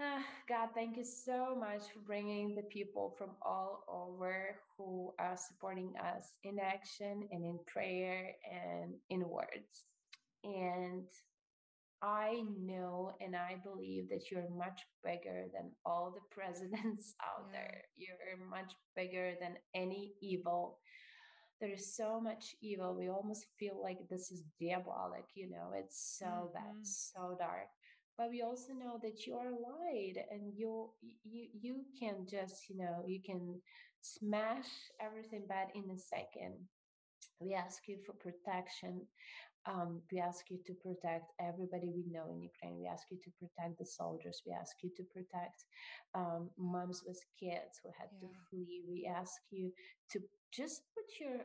Ah, 0.00 0.24
God, 0.48 0.70
thank 0.74 0.96
you 0.96 1.04
so 1.04 1.56
much 1.58 1.82
for 1.92 2.00
bringing 2.00 2.56
the 2.56 2.62
people 2.62 3.14
from 3.16 3.30
all 3.42 3.84
over 3.88 4.56
who 4.76 5.14
are 5.20 5.36
supporting 5.36 5.94
us 6.02 6.38
in 6.42 6.58
action 6.58 7.28
and 7.30 7.44
in 7.44 7.60
prayer 7.68 8.32
and 8.52 8.94
in 9.08 9.20
words. 9.28 9.84
And 10.42 11.04
I 12.04 12.42
know 12.60 13.12
and 13.20 13.34
I 13.34 13.56
believe 13.64 14.10
that 14.10 14.30
you're 14.30 14.48
much 14.50 14.82
bigger 15.02 15.46
than 15.54 15.70
all 15.86 16.14
the 16.14 16.20
presidents 16.30 17.14
out 17.22 17.46
yeah. 17.50 17.58
there. 17.58 17.82
You're 17.96 18.46
much 18.50 18.72
bigger 18.94 19.32
than 19.40 19.54
any 19.74 20.12
evil. 20.20 20.78
There 21.60 21.72
is 21.72 21.96
so 21.96 22.20
much 22.20 22.54
evil. 22.60 22.94
We 22.94 23.08
almost 23.08 23.46
feel 23.58 23.80
like 23.82 23.98
this 24.10 24.30
is 24.30 24.42
diabolic, 24.60 25.24
you 25.34 25.48
know, 25.48 25.70
it's 25.74 26.18
so 26.18 26.26
mm-hmm. 26.26 26.52
bad, 26.52 26.74
so 26.82 27.36
dark. 27.38 27.68
But 28.18 28.30
we 28.30 28.42
also 28.42 28.74
know 28.74 28.98
that 29.02 29.26
you 29.26 29.34
are 29.36 29.50
light 29.50 30.16
and 30.30 30.52
you 30.54 30.90
you 31.24 31.48
you 31.58 31.84
can 31.98 32.26
just, 32.30 32.68
you 32.68 32.76
know, 32.76 33.02
you 33.06 33.20
can 33.24 33.60
smash 34.02 34.68
everything 35.00 35.46
bad 35.48 35.68
in 35.74 35.90
a 35.90 35.98
second. 35.98 36.54
We 37.40 37.54
ask 37.54 37.88
you 37.88 37.98
for 38.04 38.12
protection. 38.12 39.06
Um, 39.66 40.02
we 40.12 40.20
ask 40.20 40.50
you 40.50 40.58
to 40.66 40.74
protect 40.74 41.32
everybody 41.40 41.88
we 41.88 42.04
know 42.10 42.28
in 42.30 42.42
Ukraine. 42.42 42.76
We 42.78 42.86
ask 42.86 43.04
you 43.10 43.18
to 43.24 43.30
protect 43.40 43.78
the 43.78 43.86
soldiers. 43.86 44.42
We 44.46 44.52
ask 44.52 44.76
you 44.82 44.90
to 44.96 45.02
protect 45.04 45.64
um, 46.14 46.50
moms 46.58 47.02
with 47.06 47.20
kids 47.40 47.80
who 47.82 47.90
had 47.98 48.10
yeah. 48.12 48.28
to 48.28 48.34
flee. 48.50 48.82
We 48.88 49.06
ask 49.06 49.40
you 49.50 49.72
to 50.12 50.20
just 50.52 50.82
put 50.94 51.08
your 51.20 51.38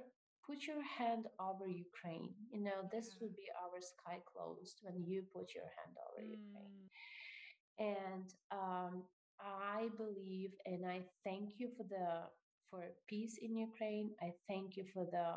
put 0.46 0.66
your 0.66 0.84
hand 0.98 1.26
over 1.40 1.68
Ukraine. 1.68 2.34
You 2.52 2.62
know, 2.64 2.80
this 2.92 3.08
yeah. 3.10 3.18
would 3.22 3.36
be 3.36 3.48
our 3.64 3.80
sky 3.80 4.18
closed 4.32 4.80
when 4.82 4.98
you 5.06 5.24
put 5.34 5.54
your 5.54 5.70
hand 5.78 5.96
over 6.06 6.22
mm. 6.26 6.36
Ukraine. 6.42 6.90
And 7.80 8.28
um, 8.52 9.04
I 9.40 9.88
believe, 9.96 10.52
and 10.66 10.86
I 10.86 11.02
thank 11.24 11.60
you 11.60 11.70
for 11.78 11.84
the 11.84 12.28
for 12.70 12.84
peace 13.08 13.38
in 13.42 13.58
Ukraine. 13.58 14.12
I 14.22 14.32
thank 14.48 14.78
you 14.78 14.86
for 14.94 15.06
the 15.06 15.28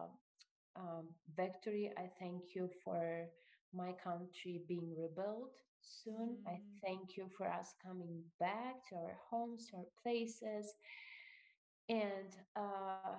um, 0.77 1.09
victory. 1.37 1.93
I 1.97 2.09
thank 2.19 2.55
you 2.55 2.71
for 2.85 3.27
my 3.75 3.93
country 4.05 4.63
being 4.69 4.95
rebuilt 4.97 5.53
soon. 5.81 6.37
Mm. 6.47 6.53
I 6.53 6.61
thank 6.85 7.17
you 7.17 7.29
for 7.37 7.47
us 7.49 7.75
coming 7.85 8.23
back 8.39 8.87
to 8.91 8.97
our 8.97 9.17
homes, 9.31 9.67
to 9.71 9.79
our 9.79 9.87
places. 10.03 10.75
And 11.89 12.33
uh, 12.57 13.17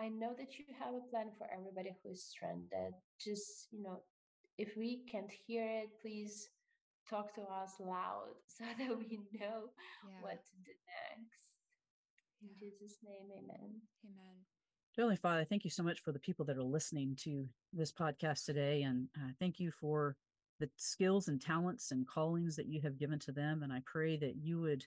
I 0.00 0.08
know 0.08 0.34
that 0.38 0.58
you 0.58 0.64
have 0.78 0.94
a 0.94 1.10
plan 1.10 1.30
for 1.36 1.46
everybody 1.52 1.94
who 2.02 2.10
is 2.10 2.24
stranded. 2.24 2.94
Just, 3.20 3.68
you 3.70 3.82
know, 3.82 4.02
if 4.58 4.76
we 4.76 5.04
can't 5.10 5.30
hear 5.46 5.64
it, 5.64 5.90
please 6.00 6.48
talk 7.08 7.34
to 7.34 7.42
us 7.42 7.74
loud 7.80 8.34
so 8.46 8.64
that 8.64 8.98
we 8.98 9.18
know 9.38 9.70
yeah. 10.08 10.20
what 10.20 10.44
to 10.44 10.56
do 10.64 10.72
next. 10.88 11.52
In 12.42 12.48
Jesus' 12.58 12.98
name, 13.04 13.30
amen. 13.30 13.80
Amen. 14.04 14.36
Heavenly 14.96 15.16
Father, 15.16 15.44
thank 15.44 15.64
you 15.64 15.70
so 15.70 15.82
much 15.82 16.00
for 16.00 16.12
the 16.12 16.18
people 16.18 16.44
that 16.44 16.58
are 16.58 16.62
listening 16.62 17.16
to 17.22 17.48
this 17.72 17.90
podcast 17.90 18.44
today. 18.44 18.82
And 18.82 19.08
uh, 19.16 19.30
thank 19.40 19.58
you 19.58 19.70
for 19.70 20.16
the 20.60 20.68
skills 20.76 21.28
and 21.28 21.40
talents 21.40 21.92
and 21.92 22.06
callings 22.06 22.56
that 22.56 22.66
you 22.66 22.82
have 22.82 22.98
given 22.98 23.18
to 23.20 23.32
them. 23.32 23.62
And 23.62 23.72
I 23.72 23.80
pray 23.86 24.18
that 24.18 24.36
you 24.36 24.60
would 24.60 24.84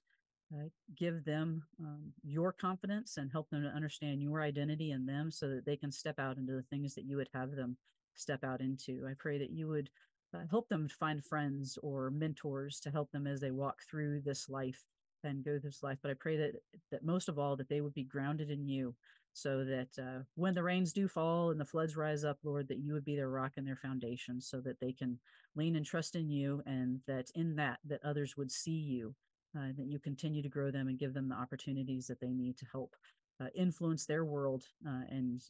uh, 0.53 0.67
give 0.95 1.25
them 1.25 1.63
um, 1.79 2.13
your 2.23 2.53
confidence 2.53 3.17
and 3.17 3.31
help 3.31 3.49
them 3.49 3.63
to 3.63 3.69
understand 3.69 4.21
your 4.21 4.43
identity 4.43 4.91
in 4.91 5.07
them 5.07 5.31
so 5.31 5.49
that 5.49 5.65
they 5.65 5.75
can 5.75 5.91
step 5.91 6.19
out 6.19 6.37
into 6.37 6.53
the 6.53 6.61
things 6.69 6.93
that 6.93 7.05
you 7.05 7.17
would 7.17 7.29
have 7.33 7.55
them 7.55 7.75
step 8.13 8.43
out 8.43 8.61
into. 8.61 9.07
I 9.09 9.13
pray 9.17 9.39
that 9.39 9.49
you 9.49 9.67
would 9.69 9.89
uh, 10.35 10.43
help 10.51 10.69
them 10.69 10.87
find 10.87 11.25
friends 11.25 11.79
or 11.81 12.11
mentors 12.11 12.79
to 12.81 12.91
help 12.91 13.11
them 13.11 13.25
as 13.25 13.41
they 13.41 13.49
walk 13.49 13.79
through 13.89 14.21
this 14.21 14.49
life 14.49 14.83
and 15.23 15.43
go 15.43 15.53
through 15.53 15.61
this 15.61 15.81
life. 15.81 15.97
But 16.03 16.11
I 16.11 16.15
pray 16.19 16.37
that 16.37 16.51
that 16.91 17.03
most 17.03 17.27
of 17.27 17.39
all 17.39 17.55
that 17.55 17.69
they 17.69 17.81
would 17.81 17.95
be 17.95 18.03
grounded 18.03 18.51
in 18.51 18.67
you, 18.67 18.93
so 19.35 19.65
that 19.65 19.89
uh, 19.99 20.23
when 20.35 20.53
the 20.53 20.63
rains 20.63 20.93
do 20.93 21.07
fall 21.07 21.51
and 21.51 21.59
the 21.59 21.65
floods 21.65 21.97
rise 21.97 22.23
up, 22.23 22.39
Lord, 22.43 22.69
that 22.69 22.79
you 22.79 22.93
would 22.93 23.03
be 23.03 23.17
their 23.17 23.29
rock 23.29 23.53
and 23.57 23.67
their 23.67 23.75
foundation, 23.75 24.39
so 24.39 24.61
that 24.61 24.79
they 24.79 24.93
can 24.93 25.19
lean 25.55 25.75
and 25.75 25.85
trust 25.85 26.15
in 26.15 26.29
you, 26.29 26.63
and 26.65 27.01
that 27.05 27.27
in 27.35 27.55
that 27.57 27.79
that 27.85 28.03
others 28.03 28.35
would 28.37 28.51
see 28.51 28.71
you 28.71 29.13
uh, 29.57 29.67
that 29.77 29.87
you 29.87 29.99
continue 29.99 30.41
to 30.41 30.49
grow 30.49 30.71
them 30.71 30.87
and 30.87 30.99
give 30.99 31.13
them 31.13 31.29
the 31.29 31.35
opportunities 31.35 32.07
that 32.07 32.19
they 32.19 32.33
need 32.33 32.57
to 32.57 32.65
help 32.71 32.95
uh, 33.41 33.47
influence 33.55 34.05
their 34.05 34.25
world 34.25 34.63
uh, 34.87 35.03
and 35.09 35.41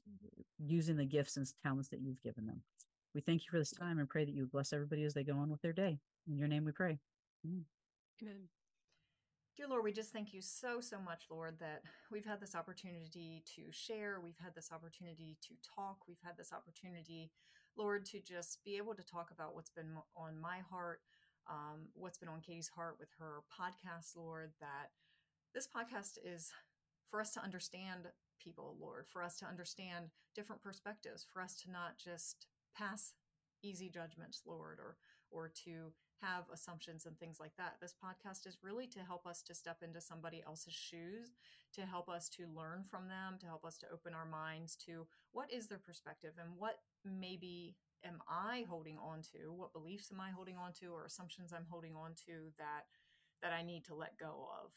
using 0.60 0.98
the 0.98 1.06
gifts 1.06 1.38
and 1.38 1.48
talents 1.64 1.90
that 1.90 2.02
you've 2.02 2.22
given 2.22 2.46
them. 2.46 2.62
We 3.14 3.22
thank 3.22 3.44
you 3.44 3.52
for 3.52 3.60
this 3.60 3.72
time 3.72 4.00
and 4.00 4.10
pray 4.10 4.26
that 4.26 4.34
you 4.34 4.48
bless 4.52 4.74
everybody 4.74 5.04
as 5.04 5.14
they 5.14 5.24
go 5.24 5.38
on 5.38 5.50
with 5.50 5.62
their 5.62 5.74
day. 5.74 6.00
In 6.28 6.38
your 6.38 6.48
name 6.48 6.66
we 6.66 6.72
pray. 6.72 7.00
Amen. 7.46 7.66
Dear 9.56 9.68
Lord, 9.70 9.86
we 9.86 9.94
just 9.94 10.12
thank 10.12 10.34
you 10.34 10.42
so, 10.42 10.82
so 10.82 11.00
much, 11.00 11.28
Lord, 11.32 11.60
that 11.60 11.84
we've 12.12 12.26
had 12.26 12.42
this 12.42 12.56
opportunity 12.56 13.42
to 13.56 13.72
share. 13.72 14.20
We've 14.22 14.38
had 14.44 14.54
this 14.54 14.70
opportunity 14.70 15.38
to 15.48 15.54
talk. 15.64 16.00
We've 16.10 16.20
had 16.22 16.36
this 16.38 16.52
opportunity, 16.52 17.32
Lord, 17.78 18.04
to 18.08 18.20
just 18.20 18.60
be 18.66 18.76
able 18.76 18.96
to 18.96 19.04
talk 19.04 19.32
about 19.32 19.56
what's 19.56 19.70
been 19.70 19.96
on 20.18 20.42
my 20.42 20.58
heart, 20.70 21.00
um, 21.50 21.88
what's 21.94 22.18
been 22.18 22.28
on 22.28 22.42
Katie's 22.42 22.68
heart 22.68 22.98
with 23.00 23.08
her 23.18 23.44
podcast, 23.50 24.18
Lord, 24.18 24.52
that 24.60 24.92
this 25.54 25.68
podcast 25.68 26.18
is 26.22 26.52
for 27.10 27.22
us 27.22 27.32
to 27.36 27.44
understand 27.44 28.08
people, 28.44 28.76
Lord, 28.78 29.06
for 29.08 29.24
us 29.24 29.38
to 29.38 29.46
understand 29.46 30.08
different 30.36 30.64
perspectives, 30.64 31.26
for 31.32 31.42
us 31.42 31.56
to 31.64 31.72
not 31.72 31.98
just 31.98 32.48
pass 32.78 33.14
easy 33.64 33.88
judgments, 33.88 34.42
Lord, 34.46 34.80
or 34.80 34.98
or 35.32 35.50
to 35.64 35.94
have 36.22 36.44
assumptions 36.54 37.06
and 37.06 37.18
things 37.20 37.38
like 37.40 37.56
that. 37.58 37.76
This 37.82 37.94
podcast 37.94 38.48
is 38.48 38.58
really 38.64 38.88
to 38.88 39.00
help 39.00 39.26
us 39.26 39.42
to 39.44 39.56
step 39.56 39.78
into 39.84 40.02
somebody 40.02 40.44
else's 40.46 40.74
shoes, 40.74 41.32
to 41.74 41.82
help 41.82 42.10
us 42.10 42.30
to 42.30 42.48
learn 42.56 42.84
from 42.84 43.08
them, 43.08 43.38
to 43.40 43.46
help 43.46 43.66
us 43.66 43.78
to 43.80 43.88
open 43.94 44.14
our 44.14 44.26
minds 44.26 44.76
to 44.88 45.06
what 45.32 45.52
is 45.52 45.68
their 45.68 45.80
perspective 45.80 46.34
and 46.40 46.50
what 46.58 46.80
maybe 47.04 47.76
am 48.06 48.20
I 48.28 48.66
holding 48.70 48.98
on 48.98 49.22
to? 49.34 49.52
What 49.52 49.74
beliefs 49.74 50.10
am 50.12 50.22
I 50.22 50.30
holding 50.30 50.58
on 50.58 50.72
to 50.80 50.88
or 50.88 51.06
assumptions 51.06 51.52
I'm 51.52 51.68
holding 51.70 51.96
on 51.96 52.12
to 52.28 52.52
that 52.58 52.86
that 53.42 53.54
I 53.54 53.64
need 53.64 53.84
to 53.86 53.96
let 53.96 54.18
go 54.18 54.48
of? 54.64 54.72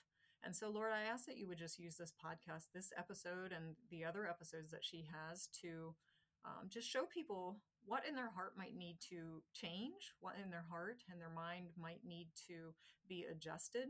And 0.45 0.55
so, 0.55 0.71
Lord, 0.71 0.93
I 0.93 1.11
ask 1.11 1.27
that 1.27 1.37
you 1.37 1.49
would 1.49 1.59
just 1.59 1.79
use 1.79 1.97
this 1.97 2.13
podcast, 2.13 2.67
this 2.73 2.93
episode, 2.97 3.53
and 3.53 3.75
the 3.91 4.05
other 4.05 4.27
episodes 4.27 4.71
that 4.71 4.85
she 4.85 5.09
has 5.13 5.49
to 5.63 5.95
um, 6.45 6.69
just 6.69 6.89
show 6.89 7.05
people 7.05 7.57
what 7.89 8.05
in 8.07 8.15
their 8.15 8.29
heart 8.29 8.53
might 8.57 8.77
need 8.77 9.01
to 9.09 9.41
change, 9.57 10.13
what 10.21 10.37
in 10.37 10.51
their 10.51 10.69
heart 10.69 11.01
and 11.11 11.19
their 11.19 11.33
mind 11.33 11.73
might 11.81 12.05
need 12.05 12.29
to 12.47 12.77
be 13.09 13.25
adjusted. 13.25 13.89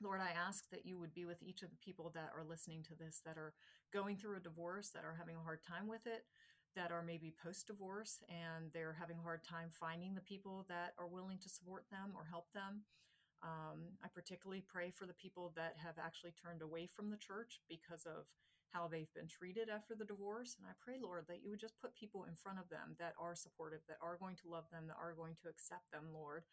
Lord, 0.00 0.20
I 0.22 0.30
ask 0.30 0.70
that 0.70 0.86
you 0.86 0.98
would 1.00 1.12
be 1.12 1.26
with 1.26 1.42
each 1.42 1.62
of 1.62 1.70
the 1.70 1.82
people 1.84 2.12
that 2.14 2.30
are 2.30 2.46
listening 2.46 2.84
to 2.86 2.94
this 2.94 3.20
that 3.26 3.36
are 3.36 3.54
going 3.92 4.16
through 4.16 4.36
a 4.36 4.40
divorce, 4.40 4.90
that 4.94 5.02
are 5.02 5.18
having 5.18 5.34
a 5.34 5.42
hard 5.42 5.58
time 5.66 5.88
with 5.88 6.06
it, 6.06 6.22
that 6.76 6.92
are 6.92 7.02
maybe 7.02 7.34
post 7.42 7.66
divorce 7.66 8.22
and 8.30 8.70
they're 8.72 8.94
having 8.94 9.18
a 9.18 9.26
hard 9.26 9.42
time 9.42 9.66
finding 9.74 10.14
the 10.14 10.22
people 10.22 10.64
that 10.68 10.94
are 10.96 11.10
willing 11.10 11.38
to 11.42 11.48
support 11.48 11.90
them 11.90 12.14
or 12.14 12.30
help 12.30 12.46
them. 12.54 12.86
Um, 13.42 13.98
I 13.98 14.08
particularly 14.14 14.62
pray 14.62 14.90
for 14.94 15.06
the 15.06 15.18
people 15.18 15.52
that 15.56 15.74
have 15.82 15.98
actually 15.98 16.34
turned 16.38 16.62
away 16.62 16.86
from 16.86 17.10
the 17.10 17.18
church 17.18 17.58
because 17.68 18.06
of 18.06 18.30
how 18.72 18.88
they've 18.88 19.12
been 19.14 19.28
treated 19.28 19.68
after 19.68 19.94
the 19.94 20.04
divorce. 20.04 20.56
And 20.58 20.66
I 20.68 20.76
pray, 20.80 20.96
Lord, 21.00 21.24
that 21.28 21.42
you 21.42 21.50
would 21.50 21.60
just 21.60 21.80
put 21.80 21.94
people 21.94 22.24
in 22.28 22.36
front 22.36 22.58
of 22.58 22.68
them 22.68 22.94
that 22.98 23.14
are 23.18 23.34
supportive, 23.34 23.80
that 23.88 24.02
are 24.02 24.20
going 24.20 24.36
to 24.44 24.50
love 24.50 24.68
them, 24.70 24.86
that 24.88 25.00
are 25.00 25.16
going 25.16 25.36
to 25.42 25.48
accept 25.48 25.90
them, 25.92 26.12
Lord. 26.12 26.44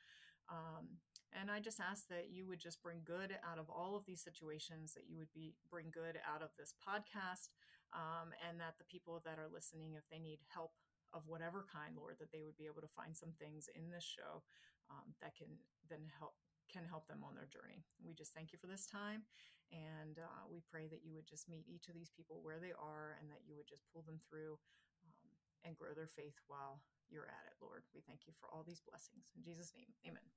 Um, 0.48 1.02
and 1.34 1.52
I 1.52 1.60
just 1.60 1.82
ask 1.82 2.08
that 2.08 2.32
you 2.32 2.48
would 2.48 2.60
just 2.60 2.82
bring 2.82 3.02
good 3.04 3.36
out 3.44 3.60
of 3.60 3.70
all 3.70 3.96
of 3.96 4.06
these 4.06 4.24
situations, 4.24 4.94
that 4.94 5.10
you 5.10 5.18
would 5.18 5.34
be 5.34 5.56
bring 5.70 5.92
good 5.92 6.16
out 6.24 6.42
of 6.42 6.56
this 6.58 6.74
podcast, 6.80 7.52
um, 7.92 8.32
and 8.48 8.60
that 8.60 8.78
the 8.78 8.88
people 8.88 9.22
that 9.26 9.40
are 9.40 9.52
listening, 9.52 9.96
if 9.98 10.08
they 10.08 10.20
need 10.20 10.40
help 10.48 10.72
of 11.14 11.28
whatever 11.28 11.66
kind, 11.68 11.96
Lord, 11.98 12.16
that 12.20 12.32
they 12.32 12.44
would 12.44 12.58
be 12.58 12.70
able 12.70 12.82
to 12.82 12.96
find 12.96 13.16
some 13.16 13.34
things 13.40 13.68
in 13.76 13.92
this 13.92 14.04
show 14.04 14.44
um, 14.92 15.16
that 15.22 15.36
can 15.36 15.48
then 15.90 16.08
help 16.20 16.36
can 16.72 16.84
help 16.86 17.08
them 17.08 17.24
on 17.24 17.36
their 17.36 17.48
journey. 17.48 17.86
We 18.04 18.14
just 18.14 18.34
thank 18.34 18.52
you 18.52 18.60
for 18.60 18.68
this 18.68 18.86
time, 18.86 19.24
and 19.72 20.20
uh, 20.20 20.44
we 20.50 20.62
pray 20.70 20.88
that 20.88 21.04
you 21.04 21.16
would 21.16 21.28
just 21.28 21.50
meet 21.50 21.66
each 21.68 21.88
of 21.88 21.96
these 21.96 22.12
people 22.12 22.40
where 22.44 22.60
they 22.60 22.74
are, 22.76 23.18
and 23.20 23.30
that 23.30 23.46
you 23.48 23.56
would 23.56 23.68
just 23.68 23.86
pull 23.94 24.04
them 24.04 24.20
through 24.30 24.58
um, 25.06 25.30
and 25.64 25.78
grow 25.78 25.94
their 25.94 26.10
faith 26.10 26.36
while 26.48 26.82
you're 27.10 27.30
at 27.30 27.46
it, 27.48 27.58
Lord. 27.62 27.84
We 27.94 28.02
thank 28.08 28.28
you 28.28 28.34
for 28.40 28.50
all 28.50 28.64
these 28.66 28.82
blessings 28.88 29.26
in 29.36 29.44
Jesus' 29.44 29.74
name, 29.76 29.90
Amen. 30.06 30.28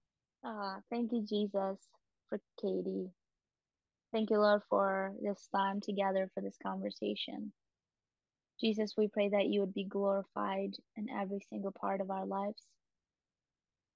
Uh, 0.45 0.81
thank 0.91 1.13
you, 1.13 1.25
Jesus, 1.27 1.79
for 2.29 2.41
Katie. 2.61 3.11
Thank 4.13 4.31
you, 4.31 4.39
Lord, 4.39 4.63
for 4.71 5.13
this 5.21 5.49
time 5.55 5.81
together 5.81 6.31
for 6.33 6.41
this 6.41 6.57
conversation. 6.63 7.53
Jesus, 8.61 8.95
we 8.97 9.09
pray 9.09 9.29
that 9.29 9.47
you 9.47 9.61
would 9.61 9.75
be 9.75 9.85
glorified 9.85 10.75
in 10.97 11.09
every 11.11 11.41
single 11.49 11.73
part 11.73 12.01
of 12.01 12.11
our 12.11 12.27
lives. 12.27 12.63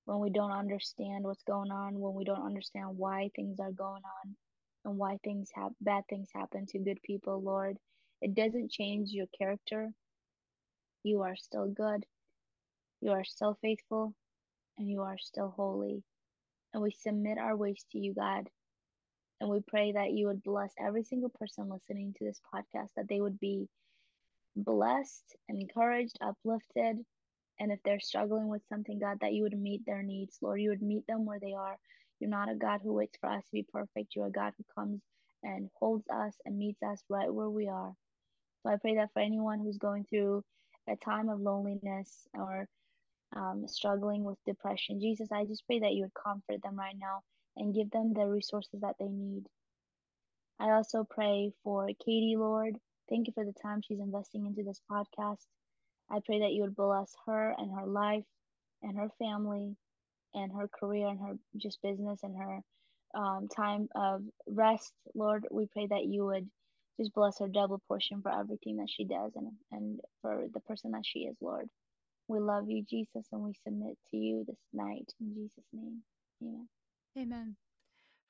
When 0.05 0.19
we 0.21 0.31
don't 0.31 0.53
understand 0.53 1.25
what's 1.25 1.45
going 1.45 1.71
on, 1.71 1.99
when 1.99 2.15
we 2.15 2.25
don't 2.25 2.45
understand 2.45 2.97
why 2.97 3.31
things 3.35 3.61
are 3.61 3.73
going 3.73 4.03
on, 4.05 4.37
and 4.85 4.99
why 4.99 5.19
things 5.23 5.51
have 5.55 5.73
bad 5.81 6.05
things 6.09 6.29
happen 6.35 6.67
to 6.67 6.79
good 6.79 7.01
people, 7.03 7.41
Lord, 7.43 7.79
it 8.21 8.35
doesn't 8.35 8.71
change 8.71 9.11
your 9.11 9.27
character. 9.39 9.91
You 11.05 11.23
are 11.23 11.37
still 11.37 11.69
good. 11.69 12.05
You 13.01 13.13
are 13.13 13.25
still 13.25 13.59
faithful, 13.63 14.15
and 14.79 14.89
you 14.91 15.03
are 15.03 15.19
still 15.19 15.53
holy 15.57 16.03
and 16.73 16.83
we 16.83 16.91
submit 16.93 17.39
our 17.39 17.57
ways 17.57 17.85
to 17.93 17.99
you, 17.99 18.15
God. 18.15 18.49
And 19.41 19.51
we 19.51 19.61
pray 19.67 19.93
that 19.93 20.13
you 20.13 20.29
would 20.29 20.43
bless 20.43 20.73
every 20.79 21.03
single 21.03 21.31
person 21.31 21.69
listening 21.69 22.15
to 22.19 22.25
this 22.25 22.41
podcast, 22.55 22.89
that 22.97 23.09
they 23.09 23.21
would 23.21 23.41
be 23.41 23.69
blessed, 24.57 25.37
encouraged, 25.49 26.17
uplifted. 26.21 26.99
And 27.59 27.71
if 27.71 27.79
they're 27.85 28.01
struggling 28.01 28.49
with 28.49 28.63
something, 28.69 28.99
God, 28.99 29.19
that 29.21 29.33
you 29.33 29.43
would 29.43 29.59
meet 29.59 29.85
their 29.87 30.03
needs, 30.03 30.39
Lord. 30.41 30.61
You 30.61 30.71
would 30.71 30.83
meet 30.83 31.07
them 31.07 31.25
where 31.25 31.39
they 31.41 31.55
are. 31.55 31.79
You're 32.19 32.31
not 32.31 32.51
a 32.51 32.55
God 32.55 32.81
who 32.83 32.93
waits 32.93 33.17
for 33.21 33.31
us 33.31 33.45
to 33.45 33.53
be 33.53 33.67
perfect. 33.73 34.15
You're 34.15 34.27
a 34.27 34.33
God 34.33 34.53
who 34.57 34.65
comes 34.75 35.01
and 35.43 35.69
holds 35.75 36.05
us 36.09 36.35
and 36.45 36.59
meets 36.59 36.83
us 36.83 37.03
right 37.09 37.33
where 37.33 37.51
we 37.51 37.69
are. 37.69 37.93
So 38.63 38.71
I 38.71 38.77
pray 38.77 38.97
that 38.97 39.13
for 39.13 39.21
anyone 39.21 39.59
who's 39.59 39.79
going 39.79 40.05
through 40.05 40.45
a 40.89 40.97
time 40.97 41.29
of 41.29 41.41
loneliness 41.41 42.27
or 42.35 42.69
um, 43.35 43.65
struggling 43.67 44.25
with 44.25 44.39
depression. 44.47 45.01
Jesus, 45.01 45.33
I 45.33 45.45
just 45.45 45.67
pray 45.67 45.81
that 45.81 45.93
you 45.93 46.03
would 46.03 46.15
comfort 46.15 46.63
them 46.63 46.77
right 46.77 46.97
now 46.99 47.23
and 47.57 47.75
give 47.75 47.91
them 47.91 48.13
the 48.15 48.27
resources 48.27 48.81
that 48.81 48.97
they 48.99 49.09
need. 49.09 49.47
I 50.59 50.71
also 50.71 51.05
pray 51.09 51.53
for 51.65 51.89
Katie, 52.05 52.37
Lord. 52.37 52.77
Thank 53.09 53.27
you 53.27 53.33
for 53.33 53.45
the 53.45 53.55
time 53.63 53.81
she's 53.83 54.01
investing 54.01 54.47
into 54.47 54.63
this 54.63 54.81
podcast. 54.91 55.45
I 56.13 56.21
pray 56.25 56.41
that 56.41 56.53
you 56.53 56.63
would 56.63 56.77
bless 56.77 57.11
her 57.27 57.55
and 57.57 57.73
her 57.73 57.87
life 57.87 58.25
and 58.83 58.97
her 58.99 59.09
family 59.19 59.77
and 60.35 60.53
her 60.53 60.69
career 60.69 61.09
and 61.09 61.19
her 61.21 61.35
just 61.57 61.81
business 61.83 62.21
and 62.23 62.37
her 62.37 62.61
um, 63.15 63.49
time 63.49 63.89
of 63.95 64.23
rest. 64.47 64.93
Lord, 65.15 65.47
we 65.51 65.67
pray 65.67 65.87
that 65.87 66.05
you 66.05 66.27
would 66.27 66.49
just 67.01 67.15
bless 67.15 67.39
her 67.39 67.49
double 67.49 67.81
portion 67.89 68.21
for 68.21 68.31
everything 68.31 68.77
that 68.77 68.89
she 68.91 69.05
does 69.05 69.33
and, 69.37 69.53
and 69.71 70.01
for 70.21 70.45
the 70.53 70.61
person 70.61 70.91
that 70.93 71.05
she 71.05 71.21
is, 71.21 71.37
Lord. 71.41 71.67
We 72.29 72.39
love 72.41 72.69
you, 72.69 72.85
Jesus, 72.89 73.27
and 73.33 73.43
we 73.43 73.53
submit 73.65 73.97
to 74.11 74.17
you 74.17 74.45
this 74.47 74.61
night. 74.73 75.13
In 75.21 75.35
Jesus' 75.35 75.65
name, 75.73 76.03
amen. 76.43 76.69
Amen. 77.19 77.57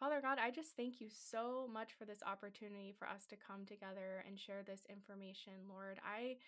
Father 0.01 0.21
God, 0.21 0.39
I 0.43 0.51
just 0.51 0.75
thank 0.77 1.01
you 1.01 1.07
so 1.11 1.69
much 1.73 1.93
for 1.97 2.05
this 2.05 2.23
opportunity 2.27 2.93
for 2.99 3.07
us 3.07 3.25
to 3.27 3.37
come 3.37 3.65
together 3.67 4.25
and 4.27 4.39
share 4.39 4.63
this 4.67 4.83
information, 4.91 5.53
Lord. 5.69 6.01
I 6.05 6.39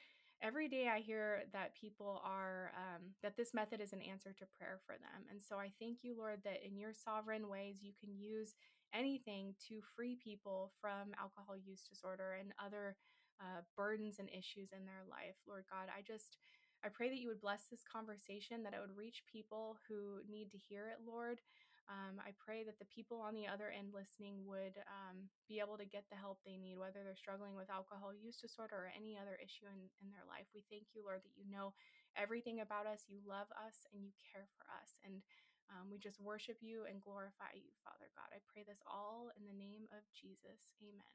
every 0.42 0.68
day 0.68 0.88
I 0.88 1.00
hear 1.00 1.44
that 1.52 1.74
people 1.74 2.20
are 2.24 2.72
um, 2.76 3.02
that 3.22 3.36
this 3.36 3.54
method 3.54 3.80
is 3.80 3.92
an 3.92 4.02
answer 4.02 4.32
to 4.32 4.46
prayer 4.58 4.80
for 4.86 4.94
them, 4.94 5.26
and 5.30 5.40
so 5.42 5.56
I 5.56 5.72
thank 5.80 5.98
you, 6.02 6.14
Lord, 6.16 6.40
that 6.44 6.64
in 6.66 6.76
your 6.76 6.92
sovereign 6.92 7.48
ways 7.48 7.76
you 7.82 7.92
can 7.98 8.14
use 8.16 8.54
anything 8.94 9.54
to 9.68 9.80
free 9.96 10.16
people 10.22 10.72
from 10.80 11.14
alcohol 11.18 11.56
use 11.56 11.82
disorder 11.88 12.36
and 12.38 12.52
other 12.64 12.96
uh, 13.40 13.62
burdens 13.76 14.16
and 14.18 14.28
issues 14.30 14.70
in 14.72 14.86
their 14.86 15.02
life, 15.10 15.36
Lord 15.46 15.64
God. 15.70 15.90
I 15.90 16.02
just 16.02 16.38
I 16.84 16.88
pray 16.92 17.08
that 17.08 17.18
you 17.18 17.28
would 17.28 17.40
bless 17.40 17.64
this 17.70 17.80
conversation, 17.90 18.62
that 18.62 18.74
it 18.74 18.80
would 18.80 18.96
reach 18.96 19.24
people 19.30 19.78
who 19.88 20.20
need 20.30 20.50
to 20.52 20.58
hear 20.58 20.86
it, 20.86 21.00
Lord. 21.06 21.40
Um, 21.84 22.16
I 22.16 22.32
pray 22.40 22.64
that 22.64 22.80
the 22.80 22.88
people 22.88 23.20
on 23.20 23.36
the 23.36 23.44
other 23.44 23.68
end 23.68 23.92
listening 23.92 24.40
would 24.48 24.80
um, 24.88 25.28
be 25.44 25.60
able 25.60 25.76
to 25.76 25.84
get 25.84 26.08
the 26.08 26.16
help 26.16 26.40
they 26.40 26.56
need, 26.56 26.80
whether 26.80 27.04
they're 27.04 27.18
struggling 27.18 27.52
with 27.52 27.68
alcohol 27.68 28.16
use 28.16 28.40
disorder 28.40 28.88
or 28.88 28.96
any 28.96 29.20
other 29.20 29.36
issue 29.36 29.68
in, 29.68 29.92
in 30.00 30.08
their 30.08 30.24
life. 30.24 30.48
We 30.56 30.64
thank 30.72 30.96
you, 30.96 31.04
Lord, 31.04 31.20
that 31.20 31.36
you 31.36 31.44
know 31.44 31.76
everything 32.16 32.64
about 32.64 32.88
us, 32.88 33.04
you 33.04 33.20
love 33.20 33.52
us, 33.60 33.84
and 33.92 34.00
you 34.00 34.16
care 34.32 34.48
for 34.56 34.64
us. 34.80 34.96
And 35.04 35.20
um, 35.68 35.92
we 35.92 36.00
just 36.00 36.20
worship 36.20 36.56
you 36.64 36.88
and 36.88 37.04
glorify 37.04 37.52
you, 37.52 37.68
Father 37.84 38.08
God. 38.16 38.32
I 38.32 38.40
pray 38.48 38.64
this 38.64 38.80
all 38.88 39.28
in 39.36 39.44
the 39.44 39.56
name 39.56 39.84
of 39.92 40.04
Jesus. 40.16 40.72
Amen. 40.80 41.14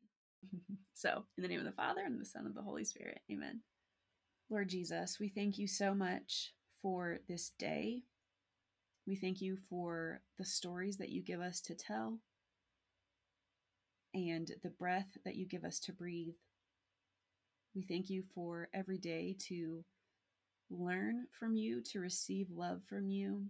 So, 1.00 1.24
in 1.38 1.44
the 1.44 1.48
name 1.48 1.60
of 1.60 1.66
the 1.66 1.72
Father, 1.72 2.02
and 2.06 2.20
the 2.20 2.26
Son, 2.26 2.46
and 2.46 2.54
the 2.54 2.62
Holy 2.62 2.84
Spirit. 2.84 3.22
Amen. 3.32 3.62
Lord 4.50 4.68
Jesus, 4.68 5.18
we 5.18 5.30
thank 5.30 5.58
you 5.58 5.66
so 5.66 5.94
much 5.94 6.54
for 6.82 7.20
this 7.30 7.52
day. 7.58 8.04
We 9.10 9.16
thank 9.16 9.42
you 9.42 9.58
for 9.72 10.22
the 10.38 10.46
stories 10.46 10.98
that 10.98 11.10
you 11.10 11.24
give 11.24 11.42
us 11.42 11.62
to 11.62 11.74
tell 11.74 12.20
and 14.14 14.52
the 14.62 14.70
breath 14.70 15.18
that 15.26 15.36
you 15.36 15.48
give 15.48 15.64
us 15.64 15.80
to 15.80 15.92
breathe. 15.92 16.36
We 17.74 17.82
thank 17.82 18.12
you 18.12 18.22
for 18.36 18.70
every 18.72 19.00
day 19.00 19.36
to 19.48 19.84
learn 20.70 21.26
from 21.32 21.56
you, 21.56 21.82
to 21.92 22.00
receive 22.00 22.52
love 22.52 22.84
from 22.88 23.10
you, 23.10 23.48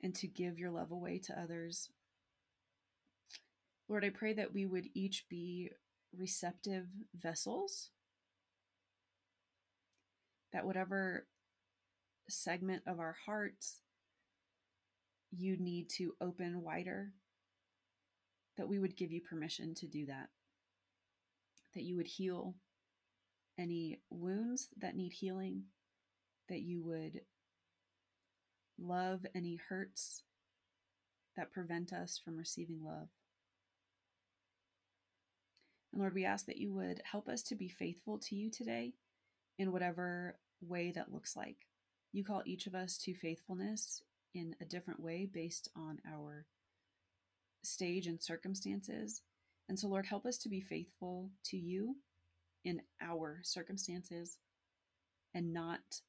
and 0.00 0.14
to 0.14 0.28
give 0.28 0.60
your 0.60 0.70
love 0.70 0.92
away 0.92 1.18
to 1.24 1.40
others. 1.40 1.90
Lord, 3.88 4.04
I 4.04 4.10
pray 4.10 4.32
that 4.34 4.54
we 4.54 4.64
would 4.64 4.86
each 4.94 5.24
be 5.28 5.72
receptive 6.16 6.86
vessels, 7.16 7.90
that 10.52 10.64
whatever 10.64 11.26
segment 12.28 12.82
of 12.86 12.98
our 12.98 13.16
hearts 13.26 13.80
you 15.30 15.56
need 15.58 15.88
to 15.90 16.14
open 16.20 16.62
wider, 16.62 17.12
that 18.56 18.68
we 18.68 18.78
would 18.78 18.96
give 18.96 19.12
you 19.12 19.20
permission 19.20 19.74
to 19.74 19.86
do 19.86 20.06
that, 20.06 20.28
that 21.74 21.82
you 21.82 21.96
would 21.96 22.06
heal 22.06 22.54
any 23.58 24.00
wounds 24.10 24.68
that 24.78 24.96
need 24.96 25.12
healing, 25.12 25.64
that 26.48 26.60
you 26.60 26.82
would 26.82 27.20
love 28.78 29.26
any 29.34 29.58
hurts 29.68 30.22
that 31.36 31.52
prevent 31.52 31.92
us 31.92 32.20
from 32.22 32.36
receiving 32.36 32.80
love. 32.84 33.08
And 35.92 36.00
Lord, 36.00 36.14
we 36.14 36.24
ask 36.24 36.46
that 36.46 36.58
you 36.58 36.72
would 36.72 37.02
help 37.04 37.28
us 37.28 37.42
to 37.44 37.54
be 37.54 37.68
faithful 37.68 38.18
to 38.18 38.34
you 38.36 38.50
today 38.50 38.94
in 39.58 39.72
whatever 39.72 40.38
way 40.60 40.92
that 40.94 41.12
looks 41.12 41.36
like. 41.36 41.66
You 42.12 42.24
call 42.24 42.42
each 42.44 42.66
of 42.66 42.74
us 42.74 42.98
to 42.98 43.14
faithfulness 43.14 44.02
in 44.34 44.54
a 44.60 44.64
different 44.64 45.00
way 45.00 45.28
based 45.32 45.68
on 45.76 45.98
our 46.10 46.46
stage 47.62 48.06
and 48.06 48.20
circumstances. 48.20 49.22
And 49.68 49.78
so, 49.78 49.88
Lord, 49.88 50.06
help 50.06 50.24
us 50.24 50.38
to 50.38 50.48
be 50.48 50.60
faithful 50.60 51.30
to 51.46 51.56
you 51.56 51.96
in 52.64 52.80
our 53.00 53.40
circumstances 53.42 54.38
and 55.34 55.52
not 55.52 56.00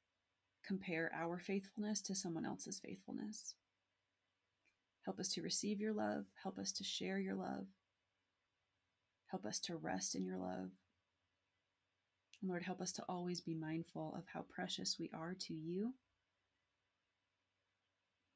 compare 0.65 1.11
our 1.13 1.39
faithfulness 1.39 2.01
to 2.01 2.15
someone 2.15 2.45
else's 2.45 2.79
faithfulness. 2.79 3.55
Help 5.03 5.19
us 5.19 5.29
to 5.29 5.41
receive 5.41 5.79
your 5.79 5.93
love. 5.93 6.25
Help 6.41 6.57
us 6.59 6.71
to 6.73 6.83
share 6.83 7.19
your 7.19 7.35
love. 7.35 7.65
Help 9.27 9.45
us 9.45 9.59
to 9.59 9.75
rest 9.75 10.15
in 10.15 10.25
your 10.25 10.37
love. 10.37 10.69
Lord, 12.41 12.63
help 12.63 12.79
us 12.79 12.91
to 12.93 13.03
always 13.09 13.41
be 13.41 13.53
mindful 13.53 14.13
of 14.17 14.23
how 14.33 14.45
precious 14.49 14.95
we 14.99 15.09
are 15.13 15.35
to 15.47 15.53
you 15.53 15.93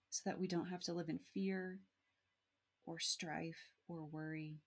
so 0.09 0.21
that 0.25 0.39
we 0.39 0.47
don't 0.47 0.69
have 0.69 0.81
to 0.81 0.93
live 0.93 1.09
in 1.09 1.19
fear 1.33 1.79
or 2.85 2.99
strife 2.99 3.69
or 3.87 4.05
worry, 4.05 4.57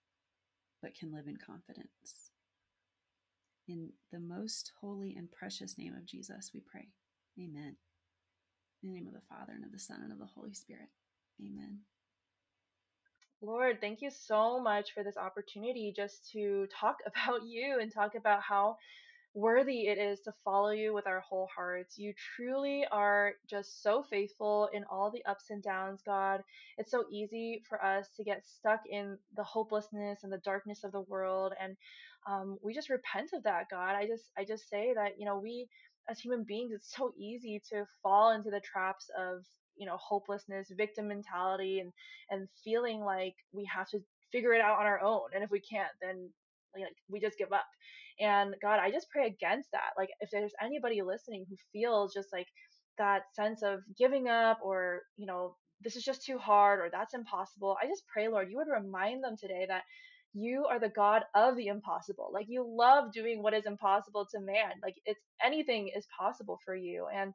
but 0.82 0.94
can 0.94 1.12
live 1.12 1.26
in 1.26 1.36
confidence. 1.36 2.30
In 3.68 3.90
the 4.12 4.20
most 4.20 4.72
holy 4.80 5.14
and 5.16 5.30
precious 5.30 5.76
name 5.76 5.94
of 5.94 6.06
Jesus, 6.06 6.50
we 6.54 6.60
pray. 6.60 6.88
Amen. 7.38 7.76
In 8.82 8.88
the 8.88 8.94
name 8.94 9.06
of 9.06 9.14
the 9.14 9.26
Father, 9.28 9.52
and 9.54 9.64
of 9.64 9.72
the 9.72 9.78
Son, 9.78 10.00
and 10.02 10.12
of 10.12 10.18
the 10.18 10.26
Holy 10.34 10.54
Spirit. 10.54 10.88
Amen. 11.40 11.80
Lord, 13.42 13.80
thank 13.80 14.00
you 14.00 14.10
so 14.10 14.60
much 14.60 14.92
for 14.94 15.04
this 15.04 15.16
opportunity 15.16 15.92
just 15.94 16.30
to 16.32 16.66
talk 16.72 16.96
about 17.06 17.46
you 17.46 17.78
and 17.80 17.92
talk 17.92 18.14
about 18.14 18.40
how 18.42 18.76
worthy 19.36 19.88
it 19.88 19.98
is 19.98 20.20
to 20.22 20.32
follow 20.44 20.70
you 20.70 20.94
with 20.94 21.06
our 21.06 21.20
whole 21.20 21.48
hearts. 21.54 21.98
You 21.98 22.14
truly 22.36 22.86
are 22.90 23.34
just 23.48 23.82
so 23.82 24.04
faithful 24.10 24.70
in 24.72 24.84
all 24.90 25.12
the 25.12 25.24
ups 25.30 25.46
and 25.50 25.62
downs, 25.62 26.02
God. 26.04 26.42
It's 26.78 26.90
so 26.90 27.04
easy 27.12 27.62
for 27.68 27.84
us 27.84 28.08
to 28.16 28.24
get 28.24 28.46
stuck 28.46 28.80
in 28.90 29.18
the 29.36 29.44
hopelessness 29.44 30.20
and 30.24 30.32
the 30.32 30.42
darkness 30.44 30.84
of 30.84 30.92
the 30.92 31.02
world 31.02 31.52
and 31.62 31.76
um, 32.28 32.58
we 32.62 32.74
just 32.74 32.90
repent 32.90 33.30
of 33.34 33.44
that, 33.44 33.66
God. 33.70 33.94
I 33.94 34.06
just 34.06 34.24
I 34.36 34.44
just 34.44 34.68
say 34.68 34.92
that, 34.96 35.12
you 35.18 35.26
know, 35.26 35.38
we 35.38 35.68
as 36.08 36.20
human 36.20 36.44
beings, 36.44 36.72
it's 36.74 36.94
so 36.94 37.12
easy 37.18 37.62
to 37.70 37.84
fall 38.02 38.32
into 38.32 38.50
the 38.50 38.60
traps 38.60 39.10
of 39.18 39.44
you 39.76 39.86
know 39.86 39.96
hopelessness 39.98 40.68
victim 40.76 41.08
mentality 41.08 41.80
and 41.80 41.92
and 42.30 42.48
feeling 42.64 43.00
like 43.00 43.34
we 43.52 43.68
have 43.72 43.88
to 43.90 44.00
figure 44.32 44.54
it 44.54 44.60
out 44.60 44.80
on 44.80 44.86
our 44.86 45.00
own 45.02 45.28
and 45.34 45.44
if 45.44 45.50
we 45.50 45.60
can't 45.60 45.90
then 46.00 46.30
like 46.82 46.96
we 47.10 47.20
just 47.20 47.38
give 47.38 47.52
up 47.52 47.66
and 48.20 48.54
god 48.62 48.78
i 48.80 48.90
just 48.90 49.10
pray 49.10 49.26
against 49.26 49.70
that 49.72 49.90
like 49.98 50.10
if 50.20 50.30
there's 50.32 50.52
anybody 50.62 51.02
listening 51.02 51.44
who 51.48 51.56
feels 51.72 52.14
just 52.14 52.28
like 52.32 52.46
that 52.98 53.22
sense 53.34 53.62
of 53.62 53.80
giving 53.98 54.28
up 54.28 54.58
or 54.62 55.02
you 55.16 55.26
know 55.26 55.56
this 55.82 55.96
is 55.96 56.04
just 56.04 56.24
too 56.24 56.38
hard 56.38 56.80
or 56.80 56.88
that's 56.90 57.14
impossible 57.14 57.76
i 57.82 57.86
just 57.86 58.04
pray 58.12 58.28
lord 58.28 58.48
you 58.50 58.56
would 58.56 58.68
remind 58.72 59.22
them 59.22 59.36
today 59.40 59.66
that 59.68 59.82
you 60.34 60.66
are 60.70 60.78
the 60.78 60.90
God 60.90 61.24
of 61.34 61.56
the 61.56 61.68
impossible. 61.68 62.30
Like 62.32 62.46
you 62.48 62.64
love 62.68 63.12
doing 63.12 63.42
what 63.42 63.54
is 63.54 63.66
impossible 63.66 64.26
to 64.32 64.40
man. 64.40 64.72
Like 64.82 64.94
it's 65.06 65.20
anything 65.44 65.90
is 65.96 66.06
possible 66.18 66.60
for 66.64 66.76
you. 66.76 67.06
And 67.14 67.32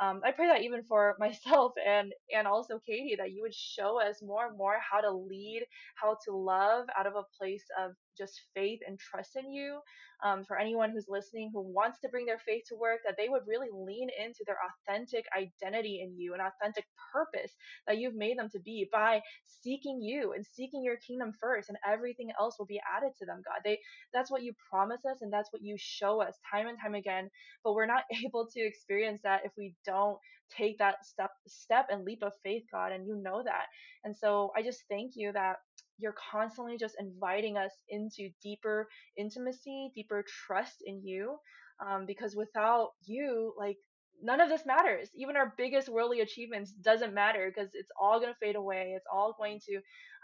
um, 0.00 0.20
I 0.24 0.32
pray 0.32 0.46
that 0.48 0.62
even 0.62 0.82
for 0.88 1.16
myself 1.20 1.72
and 1.86 2.12
and 2.36 2.46
also 2.46 2.80
Katie, 2.86 3.16
that 3.18 3.32
you 3.32 3.42
would 3.42 3.54
show 3.54 4.00
us 4.00 4.22
more 4.22 4.46
and 4.46 4.56
more 4.56 4.76
how 4.80 5.00
to 5.00 5.10
lead, 5.10 5.64
how 6.00 6.16
to 6.26 6.36
love 6.36 6.86
out 6.98 7.06
of 7.06 7.14
a 7.14 7.24
place 7.38 7.64
of 7.82 7.92
just 8.16 8.40
faith 8.54 8.80
and 8.86 8.98
trust 8.98 9.36
in 9.36 9.50
you. 9.52 9.80
Um, 10.24 10.44
for 10.44 10.56
anyone 10.58 10.90
who's 10.92 11.06
listening 11.08 11.50
who 11.52 11.60
wants 11.62 11.98
to 12.00 12.08
bring 12.08 12.26
their 12.26 12.38
faith 12.38 12.62
to 12.68 12.76
work, 12.76 13.00
that 13.04 13.16
they 13.18 13.28
would 13.28 13.42
really 13.46 13.68
lean 13.72 14.08
into 14.18 14.44
their 14.46 14.58
authentic 14.62 15.24
identity 15.36 16.00
in 16.02 16.16
you, 16.16 16.34
an 16.34 16.40
authentic 16.40 16.84
purpose 17.12 17.52
that 17.86 17.98
you've 17.98 18.14
made 18.14 18.38
them 18.38 18.48
to 18.52 18.60
be 18.60 18.88
by 18.92 19.20
seeking 19.46 20.00
you 20.00 20.32
and 20.32 20.44
seeking 20.46 20.82
your 20.84 20.96
kingdom 21.06 21.32
first, 21.40 21.68
and 21.68 21.78
everything 21.86 22.30
else 22.40 22.56
will 22.58 22.66
be 22.66 22.80
added 22.96 23.12
to 23.18 23.26
them, 23.26 23.42
God. 23.44 23.60
They 23.64 23.78
that's 24.12 24.30
what 24.30 24.42
you 24.42 24.52
promise 24.70 25.00
us, 25.10 25.18
and 25.22 25.32
that's 25.32 25.52
what 25.52 25.62
you 25.62 25.76
show 25.78 26.22
us 26.22 26.34
time 26.52 26.66
and 26.68 26.78
time 26.80 26.94
again. 26.94 27.28
But 27.64 27.74
we're 27.74 27.86
not 27.86 28.04
able 28.26 28.48
to 28.52 28.60
experience 28.60 29.20
that 29.24 29.42
if 29.44 29.52
we 29.56 29.74
don't 29.84 30.18
take 30.56 30.78
that 30.78 31.04
step 31.04 31.30
step 31.46 31.86
and 31.90 32.04
leap 32.04 32.22
of 32.22 32.32
faith, 32.42 32.64
God, 32.70 32.92
and 32.92 33.06
you 33.06 33.16
know 33.16 33.42
that. 33.44 33.66
And 34.04 34.16
so 34.16 34.52
I 34.56 34.62
just 34.62 34.84
thank 34.90 35.12
you 35.14 35.32
that 35.32 35.56
you're 35.98 36.14
constantly 36.30 36.76
just 36.78 36.96
inviting 36.98 37.56
us 37.56 37.72
into 37.88 38.30
deeper 38.42 38.88
intimacy, 39.16 39.90
deeper 39.94 40.24
trust 40.46 40.82
in 40.84 41.02
you. 41.04 41.36
Um, 41.84 42.06
because 42.06 42.36
without 42.36 42.90
you, 43.04 43.54
like 43.58 43.76
none 44.22 44.40
of 44.40 44.48
this 44.48 44.64
matters. 44.64 45.08
Even 45.14 45.36
our 45.36 45.54
biggest 45.56 45.88
worldly 45.88 46.20
achievements 46.20 46.72
doesn't 46.72 47.14
matter 47.14 47.52
because 47.52 47.70
it's 47.74 47.90
all 48.00 48.20
going 48.20 48.32
to 48.32 48.38
fade 48.38 48.56
away. 48.56 48.94
It's 48.96 49.06
all 49.12 49.34
going 49.36 49.60
to 49.68 49.80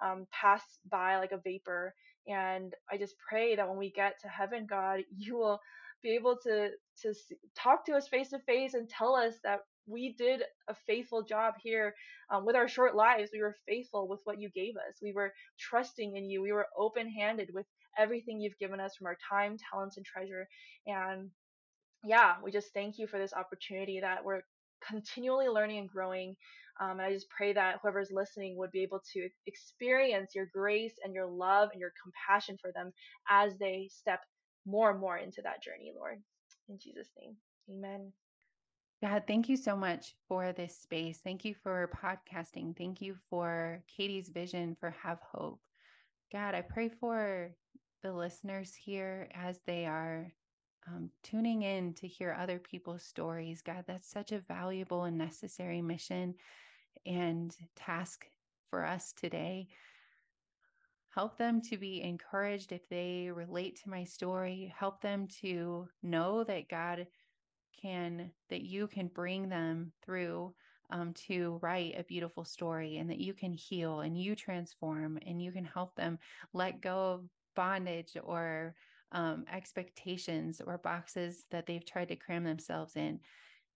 um, 0.06 0.26
pass 0.32 0.62
by 0.90 1.18
like 1.18 1.32
a 1.32 1.40
vapor. 1.44 1.94
And 2.26 2.72
I 2.90 2.96
just 2.96 3.14
pray 3.28 3.56
that 3.56 3.68
when 3.68 3.78
we 3.78 3.90
get 3.90 4.20
to 4.22 4.28
heaven, 4.28 4.66
God, 4.68 5.00
you 5.16 5.36
will 5.36 5.60
be 6.02 6.14
able 6.14 6.38
to 6.44 6.70
to 7.02 7.14
talk 7.56 7.84
to 7.86 7.92
us 7.92 8.08
face 8.08 8.30
to 8.30 8.38
face 8.40 8.74
and 8.74 8.88
tell 8.88 9.14
us 9.14 9.34
that 9.44 9.60
we 9.86 10.14
did 10.18 10.42
a 10.68 10.74
faithful 10.86 11.22
job 11.22 11.54
here 11.62 11.94
um, 12.30 12.44
with 12.44 12.56
our 12.56 12.68
short 12.68 12.94
lives. 12.94 13.30
We 13.32 13.40
were 13.40 13.56
faithful 13.66 14.06
with 14.08 14.20
what 14.24 14.40
you 14.40 14.50
gave 14.54 14.74
us. 14.76 14.98
We 15.02 15.12
were 15.12 15.32
trusting 15.58 16.16
in 16.16 16.28
you. 16.28 16.42
We 16.42 16.52
were 16.52 16.66
open 16.76 17.10
handed 17.10 17.50
with 17.54 17.66
everything 17.98 18.40
you've 18.40 18.58
given 18.58 18.80
us 18.80 18.94
from 18.96 19.06
our 19.06 19.16
time, 19.30 19.56
talents, 19.70 19.96
and 19.96 20.04
treasure. 20.04 20.46
And 20.86 21.30
yeah, 22.04 22.34
we 22.44 22.52
just 22.52 22.72
thank 22.74 22.98
you 22.98 23.06
for 23.06 23.18
this 23.18 23.32
opportunity 23.32 24.00
that 24.00 24.24
we're 24.24 24.42
continually 24.86 25.48
learning 25.48 25.78
and 25.78 25.88
growing. 25.88 26.36
Um, 26.80 26.92
and 26.92 27.02
I 27.02 27.12
just 27.12 27.28
pray 27.30 27.52
that 27.54 27.78
whoever's 27.82 28.12
listening 28.12 28.56
would 28.56 28.70
be 28.70 28.82
able 28.82 29.00
to 29.14 29.28
experience 29.46 30.32
your 30.34 30.48
grace 30.52 30.94
and 31.02 31.12
your 31.12 31.26
love 31.26 31.70
and 31.72 31.80
your 31.80 31.92
compassion 32.02 32.56
for 32.60 32.70
them 32.72 32.92
as 33.28 33.54
they 33.58 33.88
step 33.90 34.20
more 34.64 34.90
and 34.90 35.00
more 35.00 35.16
into 35.16 35.42
that 35.42 35.62
journey, 35.62 35.92
Lord. 35.96 36.22
In 36.68 36.78
Jesus' 36.78 37.10
name, 37.20 37.36
amen. 37.70 38.12
God, 39.02 39.24
thank 39.28 39.48
you 39.48 39.56
so 39.56 39.76
much 39.76 40.14
for 40.28 40.52
this 40.52 40.76
space. 40.78 41.20
Thank 41.24 41.44
you 41.44 41.54
for 41.62 41.90
podcasting. 42.02 42.76
Thank 42.76 43.02
you 43.02 43.16
for 43.30 43.82
Katie's 43.88 44.30
vision 44.30 44.76
for 44.80 44.90
Have 45.02 45.20
Hope. 45.32 45.60
God, 46.32 46.54
I 46.54 46.62
pray 46.62 46.88
for 46.90 47.50
the 48.02 48.12
listeners 48.12 48.74
here 48.74 49.28
as 49.34 49.60
they 49.66 49.86
are 49.86 50.32
um, 50.88 51.10
tuning 51.22 51.62
in 51.62 51.94
to 51.94 52.08
hear 52.08 52.36
other 52.38 52.58
people's 52.58 53.04
stories. 53.04 53.62
God, 53.62 53.84
that's 53.86 54.10
such 54.10 54.32
a 54.32 54.40
valuable 54.40 55.04
and 55.04 55.18
necessary 55.18 55.82
mission. 55.82 56.34
and 57.06 57.56
task 57.76 58.26
for 58.70 58.84
us 58.84 59.12
today. 59.12 59.68
Help 61.18 61.36
them 61.36 61.60
to 61.60 61.76
be 61.76 62.00
encouraged 62.00 62.70
if 62.70 62.88
they 62.88 63.28
relate 63.34 63.74
to 63.82 63.90
my 63.90 64.04
story. 64.04 64.72
Help 64.78 65.02
them 65.02 65.26
to 65.40 65.88
know 66.00 66.44
that 66.44 66.68
God 66.68 67.08
can, 67.82 68.30
that 68.50 68.62
you 68.62 68.86
can 68.86 69.08
bring 69.08 69.48
them 69.48 69.90
through 70.04 70.54
um, 70.90 71.12
to 71.26 71.58
write 71.60 71.98
a 71.98 72.04
beautiful 72.04 72.44
story 72.44 72.98
and 72.98 73.10
that 73.10 73.18
you 73.18 73.34
can 73.34 73.52
heal 73.52 74.02
and 74.02 74.16
you 74.16 74.36
transform 74.36 75.18
and 75.26 75.42
you 75.42 75.50
can 75.50 75.64
help 75.64 75.96
them 75.96 76.20
let 76.52 76.80
go 76.80 77.14
of 77.14 77.24
bondage 77.56 78.16
or 78.22 78.76
um, 79.10 79.44
expectations 79.52 80.62
or 80.64 80.78
boxes 80.78 81.46
that 81.50 81.66
they've 81.66 81.84
tried 81.84 82.10
to 82.10 82.14
cram 82.14 82.44
themselves 82.44 82.94
in. 82.94 83.18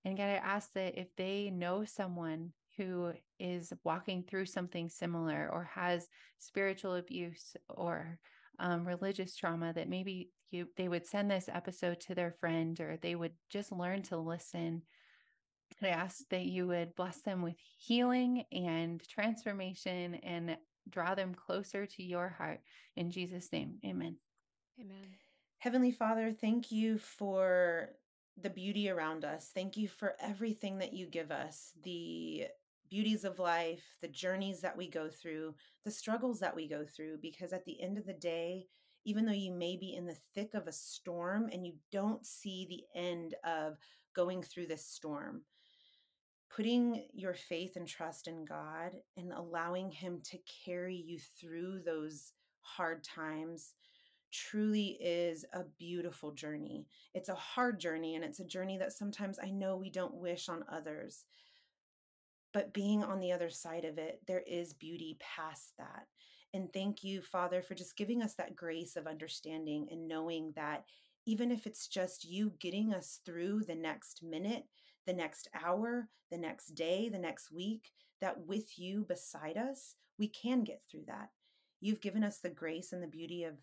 And 0.04 0.16
God, 0.16 0.28
I 0.28 0.34
ask 0.34 0.72
that 0.74 0.96
if 0.96 1.08
they 1.16 1.50
know 1.50 1.84
someone 1.84 2.52
who 2.76 3.12
is 3.38 3.72
walking 3.84 4.22
through 4.22 4.46
something 4.46 4.88
similar 4.88 5.48
or 5.52 5.70
has 5.74 6.08
spiritual 6.38 6.96
abuse 6.96 7.56
or 7.68 8.18
um, 8.58 8.86
religious 8.86 9.36
trauma, 9.36 9.72
that 9.72 9.88
maybe 9.88 10.30
you 10.50 10.68
they 10.76 10.88
would 10.88 11.06
send 11.06 11.30
this 11.30 11.48
episode 11.52 12.00
to 12.00 12.14
their 12.14 12.32
friend 12.40 12.78
or 12.80 12.98
they 13.00 13.14
would 13.14 13.32
just 13.50 13.72
learn 13.72 14.02
to 14.02 14.16
listen. 14.16 14.82
I 15.82 15.88
ask 15.88 16.28
that 16.30 16.44
you 16.44 16.66
would 16.68 16.94
bless 16.94 17.22
them 17.22 17.42
with 17.42 17.56
healing 17.78 18.44
and 18.52 19.02
transformation 19.08 20.14
and 20.16 20.56
draw 20.88 21.14
them 21.14 21.34
closer 21.34 21.86
to 21.86 22.02
your 22.02 22.28
heart. 22.28 22.60
In 22.96 23.10
Jesus' 23.10 23.50
name, 23.52 23.78
amen. 23.84 24.16
Amen. 24.78 25.08
Heavenly 25.58 25.92
Father, 25.92 26.32
thank 26.32 26.70
you 26.70 26.98
for 26.98 27.90
the 28.40 28.50
beauty 28.50 28.90
around 28.90 29.24
us. 29.24 29.50
Thank 29.54 29.76
you 29.76 29.88
for 29.88 30.14
everything 30.20 30.78
that 30.78 30.92
you 30.92 31.06
give 31.06 31.30
us 31.30 31.72
the 31.82 32.46
beauties 32.92 33.24
of 33.24 33.38
life, 33.38 33.96
the 34.02 34.08
journeys 34.08 34.60
that 34.60 34.76
we 34.76 34.86
go 34.86 35.08
through, 35.08 35.54
the 35.82 35.90
struggles 35.90 36.38
that 36.40 36.54
we 36.54 36.68
go 36.68 36.84
through. 36.84 37.16
Because 37.22 37.54
at 37.54 37.64
the 37.64 37.80
end 37.80 37.96
of 37.96 38.04
the 38.04 38.12
day, 38.12 38.66
even 39.06 39.24
though 39.24 39.32
you 39.32 39.50
may 39.50 39.78
be 39.78 39.94
in 39.94 40.04
the 40.04 40.18
thick 40.34 40.50
of 40.52 40.66
a 40.66 40.72
storm 40.72 41.48
and 41.50 41.66
you 41.66 41.72
don't 41.90 42.26
see 42.26 42.66
the 42.68 43.00
end 43.00 43.34
of 43.46 43.78
going 44.14 44.42
through 44.42 44.66
this 44.66 44.84
storm, 44.84 45.40
putting 46.54 47.06
your 47.14 47.32
faith 47.32 47.76
and 47.76 47.88
trust 47.88 48.28
in 48.28 48.44
God 48.44 48.92
and 49.16 49.32
allowing 49.32 49.90
Him 49.90 50.20
to 50.24 50.38
carry 50.66 50.94
you 50.94 51.18
through 51.40 51.80
those 51.86 52.34
hard 52.60 53.02
times 53.02 53.72
truly 54.30 54.98
is 55.00 55.44
a 55.54 55.62
beautiful 55.78 56.32
journey. 56.32 56.86
It's 57.14 57.28
a 57.28 57.34
hard 57.34 57.78
journey, 57.80 58.16
and 58.16 58.24
it's 58.24 58.40
a 58.40 58.46
journey 58.46 58.78
that 58.78 58.92
sometimes 58.92 59.38
I 59.42 59.50
know 59.50 59.76
we 59.76 59.90
don't 59.90 60.14
wish 60.14 60.48
on 60.48 60.64
others. 60.70 61.24
But 62.52 62.74
being 62.74 63.02
on 63.02 63.20
the 63.20 63.32
other 63.32 63.50
side 63.50 63.84
of 63.84 63.98
it, 63.98 64.20
there 64.26 64.42
is 64.46 64.74
beauty 64.74 65.16
past 65.20 65.72
that. 65.78 66.06
And 66.54 66.70
thank 66.72 67.02
you, 67.02 67.22
Father, 67.22 67.62
for 67.62 67.74
just 67.74 67.96
giving 67.96 68.22
us 68.22 68.34
that 68.34 68.56
grace 68.56 68.96
of 68.96 69.06
understanding 69.06 69.88
and 69.90 70.06
knowing 70.06 70.52
that 70.54 70.84
even 71.24 71.50
if 71.50 71.66
it's 71.66 71.88
just 71.88 72.24
you 72.24 72.52
getting 72.60 72.92
us 72.92 73.20
through 73.24 73.62
the 73.64 73.74
next 73.74 74.22
minute, 74.22 74.64
the 75.06 75.12
next 75.12 75.48
hour, 75.64 76.08
the 76.30 76.38
next 76.38 76.74
day, 76.74 77.08
the 77.08 77.18
next 77.18 77.50
week, 77.50 77.90
that 78.20 78.46
with 78.46 78.78
you 78.78 79.04
beside 79.08 79.56
us, 79.56 79.94
we 80.18 80.28
can 80.28 80.62
get 80.62 80.82
through 80.90 81.04
that. 81.06 81.30
You've 81.80 82.00
given 82.00 82.22
us 82.22 82.38
the 82.38 82.50
grace 82.50 82.92
and 82.92 83.02
the 83.02 83.08
beauty 83.08 83.44
of 83.44 83.54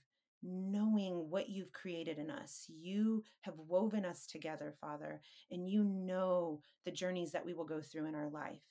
knowing 0.41 1.29
what 1.29 1.49
you've 1.49 1.71
created 1.71 2.17
in 2.17 2.29
us. 2.29 2.65
You 2.69 3.23
have 3.41 3.55
woven 3.57 4.05
us 4.05 4.25
together, 4.25 4.73
Father, 4.79 5.21
and 5.51 5.69
you 5.69 5.83
know 5.83 6.61
the 6.85 6.91
journeys 6.91 7.31
that 7.31 7.45
we 7.45 7.53
will 7.53 7.65
go 7.65 7.81
through 7.81 8.07
in 8.07 8.15
our 8.15 8.29
life. 8.29 8.61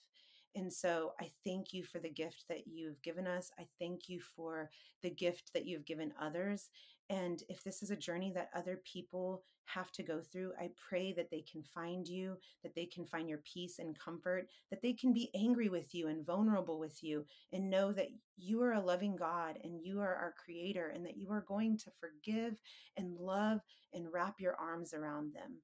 And 0.59 0.73
so 0.73 1.13
I 1.21 1.31
thank 1.47 1.73
you 1.73 1.85
for 1.85 2.01
the 2.01 2.11
gift 2.11 2.47
that 2.49 2.67
you've 2.67 3.01
given 3.03 3.29
us. 3.29 3.53
I 3.61 3.67
thank 3.79 4.09
you 4.09 4.21
for 4.21 4.69
the 5.05 5.11
gift 5.11 5.53
that 5.55 5.67
you've 5.67 5.87
given 5.87 6.13
others. 6.21 6.69
And 7.11 7.41
if 7.49 7.63
this 7.63 7.81
is 7.81 7.93
a 7.93 7.97
journey 7.97 8.33
that 8.35 8.51
other 8.53 8.83
people 8.85 9.45
have 9.67 9.93
to 9.93 10.03
go 10.03 10.21
through, 10.21 10.55
I 10.61 10.71
pray 10.77 11.13
that 11.13 11.31
they 11.31 11.43
can 11.43 11.63
find 11.63 12.09
you, 12.09 12.37
that 12.65 12.75
they 12.75 12.87
can 12.87 13.07
find 13.07 13.29
your 13.29 13.39
peace 13.45 13.79
and 13.79 13.97
comfort, 13.97 14.49
that 14.71 14.83
they 14.83 14.95
can 14.95 15.13
be 15.13 15.31
angry 15.33 15.69
with 15.69 15.95
you 15.95 16.09
and 16.09 16.27
vulnerable 16.27 16.81
with 16.81 17.05
you, 17.05 17.25
and 17.53 17.71
know 17.71 17.93
that 17.93 18.09
you 18.37 18.61
are 18.61 18.73
a 18.73 18.81
loving 18.81 19.15
God 19.15 19.61
and 19.63 19.81
you 19.81 20.01
are 20.01 20.15
our 20.17 20.35
creator, 20.45 20.89
and 20.93 21.07
that 21.07 21.17
you 21.17 21.31
are 21.31 21.45
going 21.47 21.79
to 21.79 21.91
forgive 22.01 22.61
and 22.97 23.17
love 23.17 23.61
and 23.95 24.13
wrap 24.13 24.41
your 24.41 24.57
arms 24.57 24.93
around 24.93 25.35
them. 25.35 25.59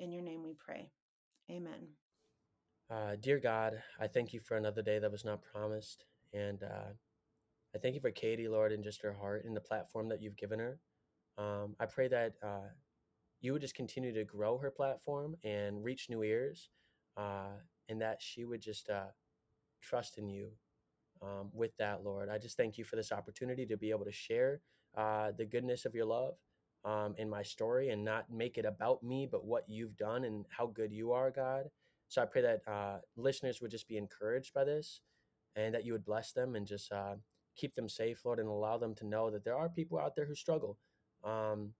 In 0.00 0.10
your 0.10 0.24
name 0.24 0.42
we 0.42 0.54
pray. 0.58 0.90
Amen. 1.48 1.86
Uh, 2.88 3.16
dear 3.20 3.40
God, 3.40 3.82
I 3.98 4.06
thank 4.06 4.32
you 4.32 4.40
for 4.40 4.56
another 4.56 4.82
day 4.82 4.98
that 4.98 5.10
was 5.10 5.24
not 5.24 5.42
promised. 5.42 6.04
And 6.32 6.62
uh, 6.62 6.92
I 7.74 7.78
thank 7.78 7.94
you 7.94 8.00
for 8.00 8.12
Katie, 8.12 8.48
Lord, 8.48 8.72
and 8.72 8.84
just 8.84 9.02
her 9.02 9.12
heart 9.12 9.44
and 9.44 9.56
the 9.56 9.60
platform 9.60 10.08
that 10.08 10.22
you've 10.22 10.36
given 10.36 10.60
her. 10.60 10.78
Um, 11.36 11.74
I 11.80 11.86
pray 11.86 12.08
that 12.08 12.34
uh, 12.42 12.68
you 13.40 13.52
would 13.52 13.62
just 13.62 13.74
continue 13.74 14.14
to 14.14 14.24
grow 14.24 14.58
her 14.58 14.70
platform 14.70 15.36
and 15.44 15.82
reach 15.82 16.08
new 16.08 16.22
ears, 16.22 16.70
uh, 17.16 17.58
and 17.88 18.00
that 18.00 18.22
she 18.22 18.44
would 18.44 18.60
just 18.60 18.88
uh, 18.88 19.10
trust 19.82 20.18
in 20.18 20.28
you 20.28 20.50
um, 21.22 21.50
with 21.52 21.76
that, 21.78 22.04
Lord. 22.04 22.28
I 22.28 22.38
just 22.38 22.56
thank 22.56 22.78
you 22.78 22.84
for 22.84 22.96
this 22.96 23.12
opportunity 23.12 23.66
to 23.66 23.76
be 23.76 23.90
able 23.90 24.04
to 24.04 24.12
share 24.12 24.60
uh, 24.96 25.32
the 25.36 25.44
goodness 25.44 25.84
of 25.84 25.94
your 25.94 26.06
love 26.06 26.34
um, 26.84 27.14
in 27.18 27.28
my 27.28 27.42
story 27.42 27.90
and 27.90 28.04
not 28.04 28.32
make 28.32 28.58
it 28.58 28.64
about 28.64 29.02
me, 29.02 29.28
but 29.30 29.44
what 29.44 29.64
you've 29.68 29.96
done 29.96 30.24
and 30.24 30.46
how 30.50 30.66
good 30.66 30.92
you 30.92 31.12
are, 31.12 31.30
God. 31.30 31.64
So 32.08 32.22
I 32.22 32.26
pray 32.26 32.42
that 32.42 32.60
uh, 32.70 32.98
listeners 33.16 33.60
would 33.60 33.70
just 33.70 33.88
be 33.88 33.96
encouraged 33.96 34.54
by 34.54 34.64
this 34.64 35.00
and 35.56 35.74
that 35.74 35.84
you 35.84 35.92
would 35.92 36.04
bless 36.04 36.32
them 36.32 36.54
and 36.54 36.66
just 36.66 36.92
uh, 36.92 37.14
keep 37.56 37.74
them 37.74 37.88
safe, 37.88 38.20
Lord, 38.24 38.38
and 38.38 38.48
allow 38.48 38.78
them 38.78 38.94
to 38.96 39.06
know 39.06 39.30
that 39.30 39.44
there 39.44 39.56
are 39.56 39.68
people 39.68 39.98
out 39.98 40.14
there 40.14 40.26
who 40.26 40.34
struggle 40.34 40.78
um, 41.24 41.72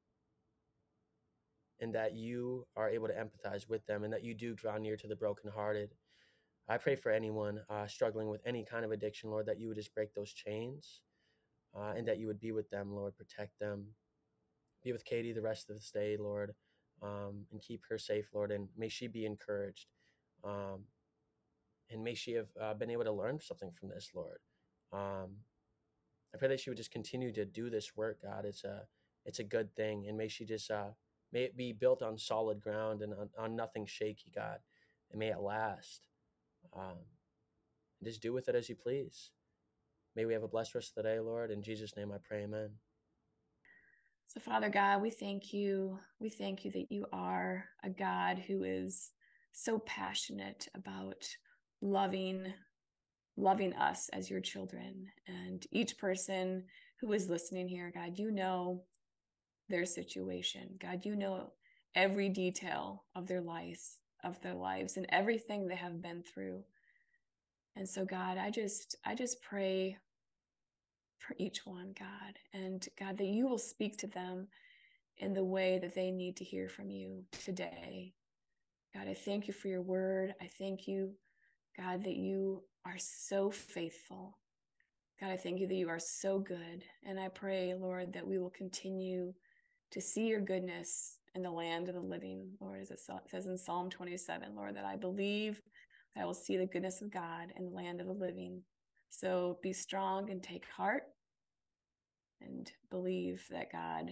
and 1.81 1.95
that 1.95 2.15
you 2.15 2.67
are 2.77 2.91
able 2.91 3.07
to 3.07 3.15
empathize 3.15 3.69
with 3.69 3.85
them 3.87 4.03
and 4.03 4.13
that 4.13 4.25
you 4.25 4.35
do 4.35 4.55
draw 4.55 4.79
near 4.79 4.97
to 4.97 5.07
the 5.07 5.17
brokenhearted. 5.17 5.91
I 6.69 6.79
pray 6.79 6.97
for 6.97 7.13
anyone 7.13 7.61
uh, 7.71 7.87
struggling 7.87 8.29
with 8.29 8.41
any 8.45 8.65
kind 8.65 8.85
of 8.85 8.91
addiction, 8.91 9.31
Lord, 9.31 9.47
that 9.47 9.61
you 9.61 9.69
would 9.69 9.77
just 9.77 9.95
break 9.95 10.13
those 10.15 10.33
chains 10.33 11.03
uh, 11.77 11.93
and 11.97 12.09
that 12.09 12.19
you 12.19 12.27
would 12.27 12.41
be 12.41 12.53
with 12.53 12.69
them, 12.71 12.93
Lord, 12.95 13.17
protect 13.17 13.59
them. 13.61 13.87
Be 14.83 14.93
with 14.93 15.05
Katie 15.05 15.33
the 15.33 15.43
rest 15.43 15.71
of 15.71 15.77
this 15.77 15.91
day, 15.91 16.17
Lord, 16.19 16.55
um, 17.03 17.45
and 17.53 17.61
keep 17.61 17.83
her 17.89 17.99
safe, 17.99 18.27
Lord, 18.33 18.51
and 18.51 18.69
may 18.77 18.89
she 18.89 19.07
be 19.07 19.27
encouraged. 19.27 19.87
Um, 20.47 20.85
and 21.91 22.03
may 22.03 22.15
she 22.15 22.33
have 22.33 22.49
uh, 22.61 22.75
been 22.75 22.91
able 22.91 23.05
to 23.05 23.13
learn 23.13 23.41
something 23.41 23.71
from 23.73 23.89
this, 23.89 24.11
Lord. 24.15 24.39
Um, 24.93 25.37
I 26.35 26.39
pray 26.39 26.49
that 26.49 26.61
she 26.61 26.71
would 26.71 26.77
just 26.77 26.91
continue 26.91 27.33
to 27.33 27.45
do 27.45 27.71
this 27.71 27.97
work, 27.97 28.23
God. 28.23 28.45
It's 28.45 28.65
a 28.65 28.83
it's 29.25 29.39
a 29.41 29.45
good 29.45 29.75
thing, 29.75 30.07
and 30.07 30.17
may 30.17 30.29
she 30.29 30.45
just 30.45 30.71
uh, 30.71 30.91
may 31.33 31.43
it 31.43 31.57
be 31.57 31.73
built 31.73 32.03
on 32.03 32.19
solid 32.19 32.61
ground 32.61 33.03
and 33.03 33.13
on, 33.13 33.29
on 33.39 33.57
nothing 33.57 33.87
shaky, 33.87 34.31
God, 34.35 34.59
and 35.11 35.19
may 35.19 35.31
it 35.31 35.41
last. 35.41 36.07
Um, 36.75 36.99
and 38.01 38.09
just 38.09 38.23
do 38.23 38.33
with 38.33 38.49
it 38.49 38.55
as 38.55 38.69
you 38.69 38.77
please. 38.77 39.31
May 40.15 40.25
we 40.25 40.33
have 40.33 40.43
a 40.43 40.49
blessed 40.49 40.75
rest 40.75 40.91
of 40.91 41.03
the 41.03 41.11
day, 41.11 41.21
Lord. 41.21 41.51
In 41.51 41.63
Jesus' 41.63 41.97
name, 41.97 42.13
I 42.13 42.19
pray, 42.23 42.45
Amen. 42.45 42.71
So, 44.27 44.41
Father 44.41 44.69
God, 44.69 45.03
we 45.03 45.11
thank 45.11 45.53
you. 45.53 45.99
We 46.21 46.29
thank 46.29 46.65
you 46.65 46.71
that 46.73 46.91
you 46.91 47.07
are 47.13 47.65
a 47.83 47.91
God 47.91 48.39
who 48.39 48.65
is 48.65 49.13
so 49.57 49.79
passionate 49.81 50.69
about 50.75 51.27
loving 51.81 52.53
loving 53.39 53.75
us 53.75 54.09
as 54.15 54.31
your 54.31 54.41
children. 54.41 55.07
And 55.27 55.67
each 55.71 55.99
person 55.99 56.65
who 57.01 57.13
is 57.13 57.29
listening 57.29 57.67
here 57.69 57.91
god 57.93 58.19
you 58.19 58.31
know 58.31 58.85
their 59.69 59.87
situation. 59.87 60.77
God 60.81 61.05
you 61.05 61.17
know 61.17 61.53
every 61.95 62.29
detail 62.29 63.05
of 63.15 63.27
their 63.27 63.41
lives 63.41 63.99
of 64.23 64.41
their 64.43 64.55
lives 64.55 64.97
and 64.97 65.07
everything 65.09 65.67
they 65.67 65.77
have 65.77 66.03
been 66.03 66.23
through. 66.23 66.63
And 67.77 67.89
so 67.89 68.05
god 68.05 68.37
i 68.37 68.51
just 68.51 68.97
i 69.07 69.15
just 69.15 69.43
pray 69.43 69.97
for 71.19 71.35
each 71.39 71.65
one 71.65 71.95
god 71.99 72.39
and 72.53 72.87
god 72.99 73.17
that 73.17 73.27
you 73.27 73.49
will 73.49 73.59
speak 73.59 73.97
to 73.99 74.07
them 74.07 74.49
in 75.17 75.33
the 75.33 75.45
way 75.45 75.79
that 75.79 75.95
they 75.95 76.11
need 76.11 76.37
to 76.37 76.45
hear 76.45 76.69
from 76.69 76.91
you 76.91 77.25
today 77.43 78.13
God, 78.95 79.09
I 79.09 79.15
thank 79.15 79.47
you 79.47 79.55
for 79.55 79.69
your 79.69 79.83
word. 79.83 80.35
I 80.41 80.49
thank 80.59 80.87
you, 80.87 81.13
God, 81.77 82.05
that 82.05 82.17
you 82.17 82.63
are 82.85 82.99
so 82.99 83.51
faithful. 83.51 84.39
God, 85.21 85.31
I 85.31 85.37
thank 85.37 85.61
you 85.61 85.67
that 85.67 85.75
you 85.75 85.89
are 85.89 85.99
so 85.99 86.39
good. 86.39 86.85
And 87.05 87.19
I 87.19 87.29
pray, 87.29 87.75
Lord, 87.75 88.13
that 88.13 88.27
we 88.27 88.39
will 88.39 88.51
continue 88.51 89.33
to 89.91 90.01
see 90.01 90.27
your 90.27 90.41
goodness 90.41 91.19
in 91.35 91.43
the 91.43 91.51
land 91.51 91.89
of 91.89 91.95
the 91.95 92.01
living, 92.01 92.49
Lord, 92.61 92.81
as 92.81 92.91
it 92.91 93.01
says 93.29 93.47
in 93.47 93.59
Psalm 93.59 93.91
27, 93.91 94.55
Lord, 94.55 94.77
that 94.77 94.85
I 94.85 94.97
believe 94.97 95.61
that 96.15 96.23
I 96.23 96.25
will 96.25 96.35
see 96.35 96.57
the 96.57 96.67
goodness 96.67 97.03
of 97.03 97.13
God 97.13 97.53
in 97.57 97.67
the 97.67 97.71
land 97.71 98.01
of 98.01 98.07
the 98.07 98.13
living. 98.13 98.63
So 99.11 99.59
be 99.63 99.73
strong 99.73 100.31
and 100.31 100.43
take 100.43 100.65
heart 100.75 101.03
and 102.41 102.71
believe 102.91 103.47
that 103.51 103.73
God 103.73 104.11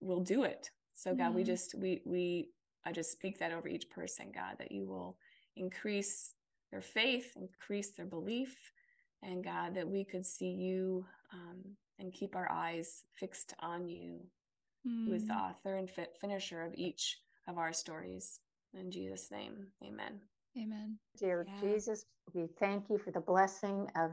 will 0.00 0.20
do 0.20 0.44
it. 0.44 0.70
So 0.94 1.14
God, 1.14 1.28
mm-hmm. 1.28 1.36
we 1.36 1.44
just 1.44 1.74
we 1.76 2.02
we 2.04 2.48
I 2.88 2.92
just 2.92 3.12
speak 3.12 3.38
that 3.38 3.52
over 3.52 3.68
each 3.68 3.90
person, 3.90 4.32
God, 4.34 4.56
that 4.58 4.72
you 4.72 4.86
will 4.86 5.18
increase 5.56 6.32
their 6.72 6.80
faith, 6.80 7.34
increase 7.36 7.90
their 7.90 8.06
belief, 8.06 8.56
and 9.22 9.44
God, 9.44 9.74
that 9.74 9.86
we 9.86 10.04
could 10.04 10.24
see 10.24 10.48
you 10.48 11.04
um, 11.34 11.62
and 11.98 12.14
keep 12.14 12.34
our 12.34 12.50
eyes 12.50 13.04
fixed 13.14 13.52
on 13.60 13.90
you, 13.90 14.20
mm. 14.86 15.06
who 15.06 15.12
is 15.12 15.26
the 15.26 15.34
mm. 15.34 15.50
author 15.50 15.76
and 15.76 15.90
fit 15.90 16.16
finisher 16.18 16.62
of 16.62 16.72
each 16.76 17.18
of 17.46 17.58
our 17.58 17.74
stories. 17.74 18.40
In 18.72 18.90
Jesus' 18.90 19.30
name, 19.30 19.66
amen. 19.84 20.18
Amen. 20.56 20.96
Dear 21.18 21.46
yeah. 21.46 21.60
Jesus, 21.60 22.06
we 22.32 22.46
thank 22.58 22.88
you 22.88 22.96
for 22.96 23.10
the 23.10 23.20
blessing 23.20 23.86
of 23.96 24.12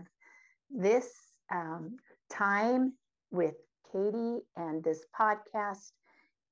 this 0.70 1.14
um, 1.50 1.96
time 2.30 2.92
with 3.32 3.56
Katie 3.90 4.40
and 4.58 4.84
this 4.84 5.06
podcast. 5.18 5.94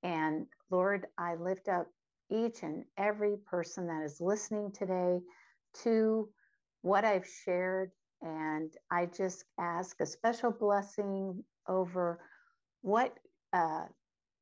And 0.04 0.46
Lord, 0.72 1.08
I 1.18 1.36
lift 1.36 1.68
up 1.68 1.88
each 2.34 2.64
and 2.64 2.84
every 2.98 3.38
person 3.46 3.88
that 3.88 4.04
is 4.04 4.20
listening 4.20 4.72
today 4.72 5.20
to 5.84 6.30
what 6.82 7.06
I've 7.06 7.28
shared. 7.46 7.92
And 8.22 8.72
I 8.92 9.06
just 9.06 9.46
ask 9.60 10.00
a 10.00 10.06
special 10.06 10.52
blessing 10.52 11.44
over 11.68 12.20
what 12.82 13.14
uh, 13.54 13.86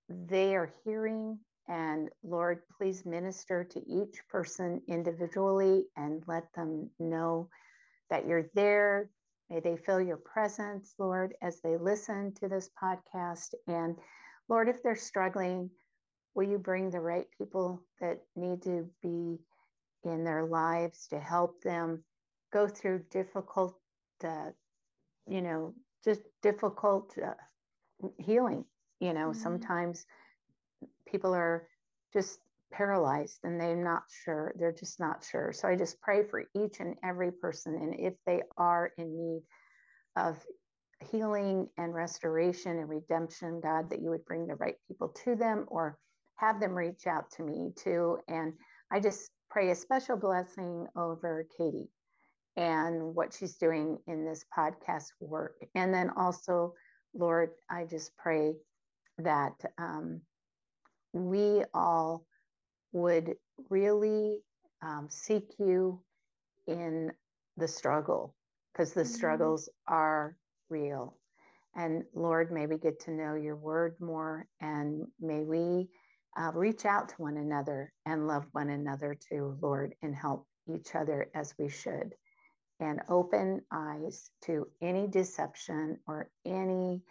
they 0.10 0.56
are 0.56 0.74
hearing. 0.84 1.40
And 1.68 2.10
Lord, 2.24 2.60
please 2.78 3.06
minister 3.06 3.64
to 3.64 3.80
each 3.88 4.18
person 4.30 4.82
individually 4.88 5.86
and 5.96 6.24
let 6.28 6.44
them 6.56 6.90
know 7.00 7.50
that 8.10 8.28
you're 8.28 8.50
there. 8.56 9.10
May 9.50 9.60
they 9.60 9.78
feel 9.78 10.02
your 10.02 10.18
presence, 10.18 10.94
Lord, 10.98 11.34
as 11.42 11.62
they 11.62 11.78
listen 11.78 12.34
to 12.36 12.48
this 12.48 12.70
podcast. 12.82 13.54
And 13.68 13.96
Lord, 14.50 14.70
if 14.70 14.82
they're 14.84 14.96
struggling, 14.96 15.70
will 16.34 16.48
you 16.48 16.58
bring 16.58 16.90
the 16.90 17.00
right 17.00 17.28
people 17.38 17.84
that 18.00 18.20
need 18.36 18.62
to 18.64 18.90
be 19.02 19.38
in 20.04 20.24
their 20.24 20.46
lives 20.46 21.08
to 21.08 21.20
help 21.20 21.62
them 21.62 22.04
go 22.52 22.68
through 22.68 23.04
difficult, 23.12 23.76
uh, 24.24 24.50
you 25.28 25.42
know, 25.42 25.74
just 26.04 26.22
difficult 26.42 27.14
uh, 27.24 27.34
healing. 28.18 28.66
You 29.00 29.14
know, 29.14 29.30
mm-hmm. 29.30 29.42
sometimes 29.42 30.06
people 31.08 31.34
are 31.34 31.68
just 32.14 32.40
paralyzed 32.72 33.40
and 33.44 33.60
they're 33.60 33.76
not 33.76 34.04
sure. 34.24 34.54
They're 34.58 34.72
just 34.72 35.00
not 35.00 35.26
sure. 35.30 35.52
So 35.54 35.68
I 35.68 35.76
just 35.76 36.02
pray 36.02 36.24
for 36.24 36.46
each 36.56 36.80
and 36.80 36.96
every 37.04 37.32
person. 37.32 37.76
And 37.76 38.00
if 38.00 38.14
they 38.26 38.42
are 38.58 38.92
in 38.98 39.16
need 39.16 39.42
of 40.16 40.38
healing 41.12 41.68
and 41.78 41.94
restoration 41.94 42.78
and 42.78 42.90
redemption, 42.90 43.60
God, 43.62 43.90
that 43.90 44.02
you 44.02 44.10
would 44.10 44.26
bring 44.26 44.48
the 44.48 44.56
right 44.56 44.76
people 44.88 45.10
to 45.26 45.36
them 45.36 45.66
or 45.68 45.98
have 46.42 46.60
them 46.60 46.74
reach 46.74 47.08
out 47.08 47.30
to 47.32 47.44
me 47.44 47.72
too. 47.78 48.18
And 48.28 48.54
I 48.92 49.00
just 49.00 49.30
pray 49.50 49.70
a 49.70 49.76
special 49.76 50.18
blessing 50.18 50.88
over 50.98 51.46
Katie 51.58 51.90
and 52.58 53.16
what 53.16 53.34
she's 53.34 53.56
doing 53.58 53.98
in 54.08 54.26
this 54.26 54.44
podcast 54.58 55.06
work. 55.20 55.56
And 55.76 55.94
then 55.94 56.10
also, 56.18 56.74
Lord, 57.14 57.52
I 57.70 57.86
just 57.86 58.12
pray 58.18 58.54
that 59.20 59.54
um, 59.78 60.22
we 61.14 61.64
all 61.74 62.26
would 62.92 63.36
really 63.70 64.40
um, 64.82 65.08
seek 65.10 65.48
you 65.60 66.02
in 66.68 67.12
the 67.58 67.68
struggle 67.68 68.36
because 68.74 68.94
the 68.94 69.02
mm-hmm. 69.02 69.14
struggles 69.14 69.70
are 69.88 70.36
real. 70.70 71.18
And 71.76 72.04
Lord, 72.16 72.52
may 72.52 72.66
we 72.66 72.78
get 72.78 73.00
to 73.02 73.12
know 73.12 73.36
your 73.36 73.56
word 73.56 73.96
more 74.00 74.48
and 74.60 75.06
may 75.20 75.44
we 75.44 75.88
uh, 76.38 76.52
reach 76.54 76.86
out 76.86 77.10
to 77.10 77.16
one 77.18 77.38
another 77.38 77.94
and 78.06 78.28
love 78.28 78.46
one 78.52 78.70
another 78.70 79.16
too, 79.16 79.58
Lord, 79.62 79.96
and 80.02 80.16
help 80.16 80.48
each 80.68 80.96
other 80.96 81.30
as 81.36 81.54
we 81.58 81.70
should. 81.70 82.16
And 82.80 83.02
open 83.10 83.62
eyes 83.72 84.32
to 84.46 84.68
any 84.82 85.08
deception 85.08 86.00
or 86.08 86.32
any 86.46 87.04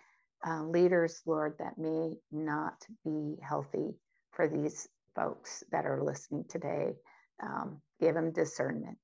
uh, 0.46 0.64
leaders, 0.64 1.22
Lord, 1.26 1.56
that 1.58 1.78
may 1.78 2.16
not 2.30 2.84
be 3.04 3.36
healthy 3.42 3.98
for 4.32 4.48
these 4.48 4.88
folks 5.14 5.62
that 5.70 5.86
are 5.86 6.02
listening 6.02 6.44
today. 6.48 6.94
Um, 7.42 7.82
give 8.00 8.14
them 8.14 8.32
discernment. 8.32 8.98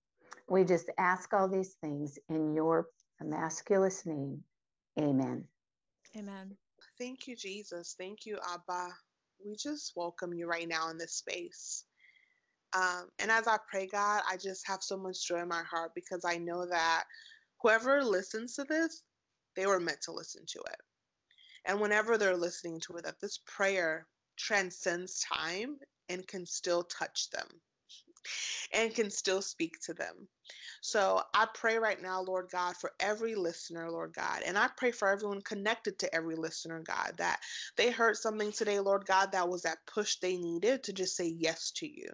We 0.48 0.64
just 0.64 0.90
ask 0.98 1.32
all 1.32 1.48
these 1.48 1.74
things 1.74 2.18
in 2.28 2.54
your 2.54 2.88
masculine 3.20 3.92
name. 4.06 4.44
Amen. 4.98 5.48
Amen. 6.16 6.56
Thank 6.98 7.28
you, 7.28 7.36
Jesus. 7.36 7.94
Thank 7.98 8.26
you, 8.26 8.38
Abba 8.38 8.90
we 9.44 9.56
just 9.56 9.92
welcome 9.96 10.34
you 10.34 10.46
right 10.46 10.68
now 10.68 10.90
in 10.90 10.98
this 10.98 11.14
space. 11.14 11.84
Um, 12.72 13.08
and 13.18 13.30
as 13.30 13.46
I 13.46 13.58
pray, 13.70 13.86
God, 13.86 14.22
I 14.28 14.36
just 14.36 14.66
have 14.66 14.82
so 14.82 14.96
much 14.96 15.26
joy 15.26 15.40
in 15.40 15.48
my 15.48 15.62
heart 15.62 15.92
because 15.94 16.24
I 16.24 16.38
know 16.38 16.66
that 16.66 17.04
whoever 17.62 18.02
listens 18.02 18.54
to 18.56 18.64
this, 18.64 19.02
they 19.54 19.66
were 19.66 19.80
meant 19.80 20.02
to 20.02 20.12
listen 20.12 20.42
to 20.46 20.58
it. 20.58 20.80
And 21.64 21.80
whenever 21.80 22.18
they're 22.18 22.36
listening 22.36 22.80
to 22.86 22.96
it, 22.96 23.04
that 23.04 23.20
this 23.20 23.40
prayer 23.46 24.06
transcends 24.36 25.20
time 25.20 25.78
and 26.08 26.26
can 26.26 26.46
still 26.46 26.84
touch 26.84 27.30
them 27.30 27.48
and 28.72 28.94
can 28.94 29.10
still 29.10 29.42
speak 29.42 29.80
to 29.82 29.94
them. 29.94 30.28
So 30.80 31.22
I 31.34 31.46
pray 31.52 31.78
right 31.78 32.00
now, 32.00 32.22
Lord 32.22 32.48
God, 32.50 32.76
for 32.76 32.92
every 33.00 33.34
listener, 33.34 33.90
Lord 33.90 34.12
God. 34.14 34.42
And 34.46 34.56
I 34.56 34.68
pray 34.76 34.92
for 34.92 35.08
everyone 35.08 35.42
connected 35.42 35.98
to 35.98 36.14
every 36.14 36.36
listener, 36.36 36.80
God, 36.80 37.14
that 37.18 37.40
they 37.76 37.90
heard 37.90 38.16
something 38.16 38.52
today, 38.52 38.78
Lord 38.78 39.06
God, 39.06 39.32
that 39.32 39.48
was 39.48 39.62
that 39.62 39.78
push 39.86 40.16
they 40.16 40.36
needed 40.36 40.84
to 40.84 40.92
just 40.92 41.16
say 41.16 41.26
yes 41.26 41.72
to 41.72 41.86
you. 41.86 42.08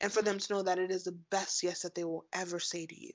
And 0.00 0.12
for 0.12 0.22
them 0.22 0.38
to 0.38 0.52
know 0.52 0.62
that 0.62 0.78
it 0.78 0.90
is 0.90 1.04
the 1.04 1.18
best 1.30 1.62
yes 1.62 1.82
that 1.82 1.94
they 1.94 2.04
will 2.04 2.24
ever 2.32 2.60
say 2.60 2.86
to 2.86 3.00
you. 3.00 3.12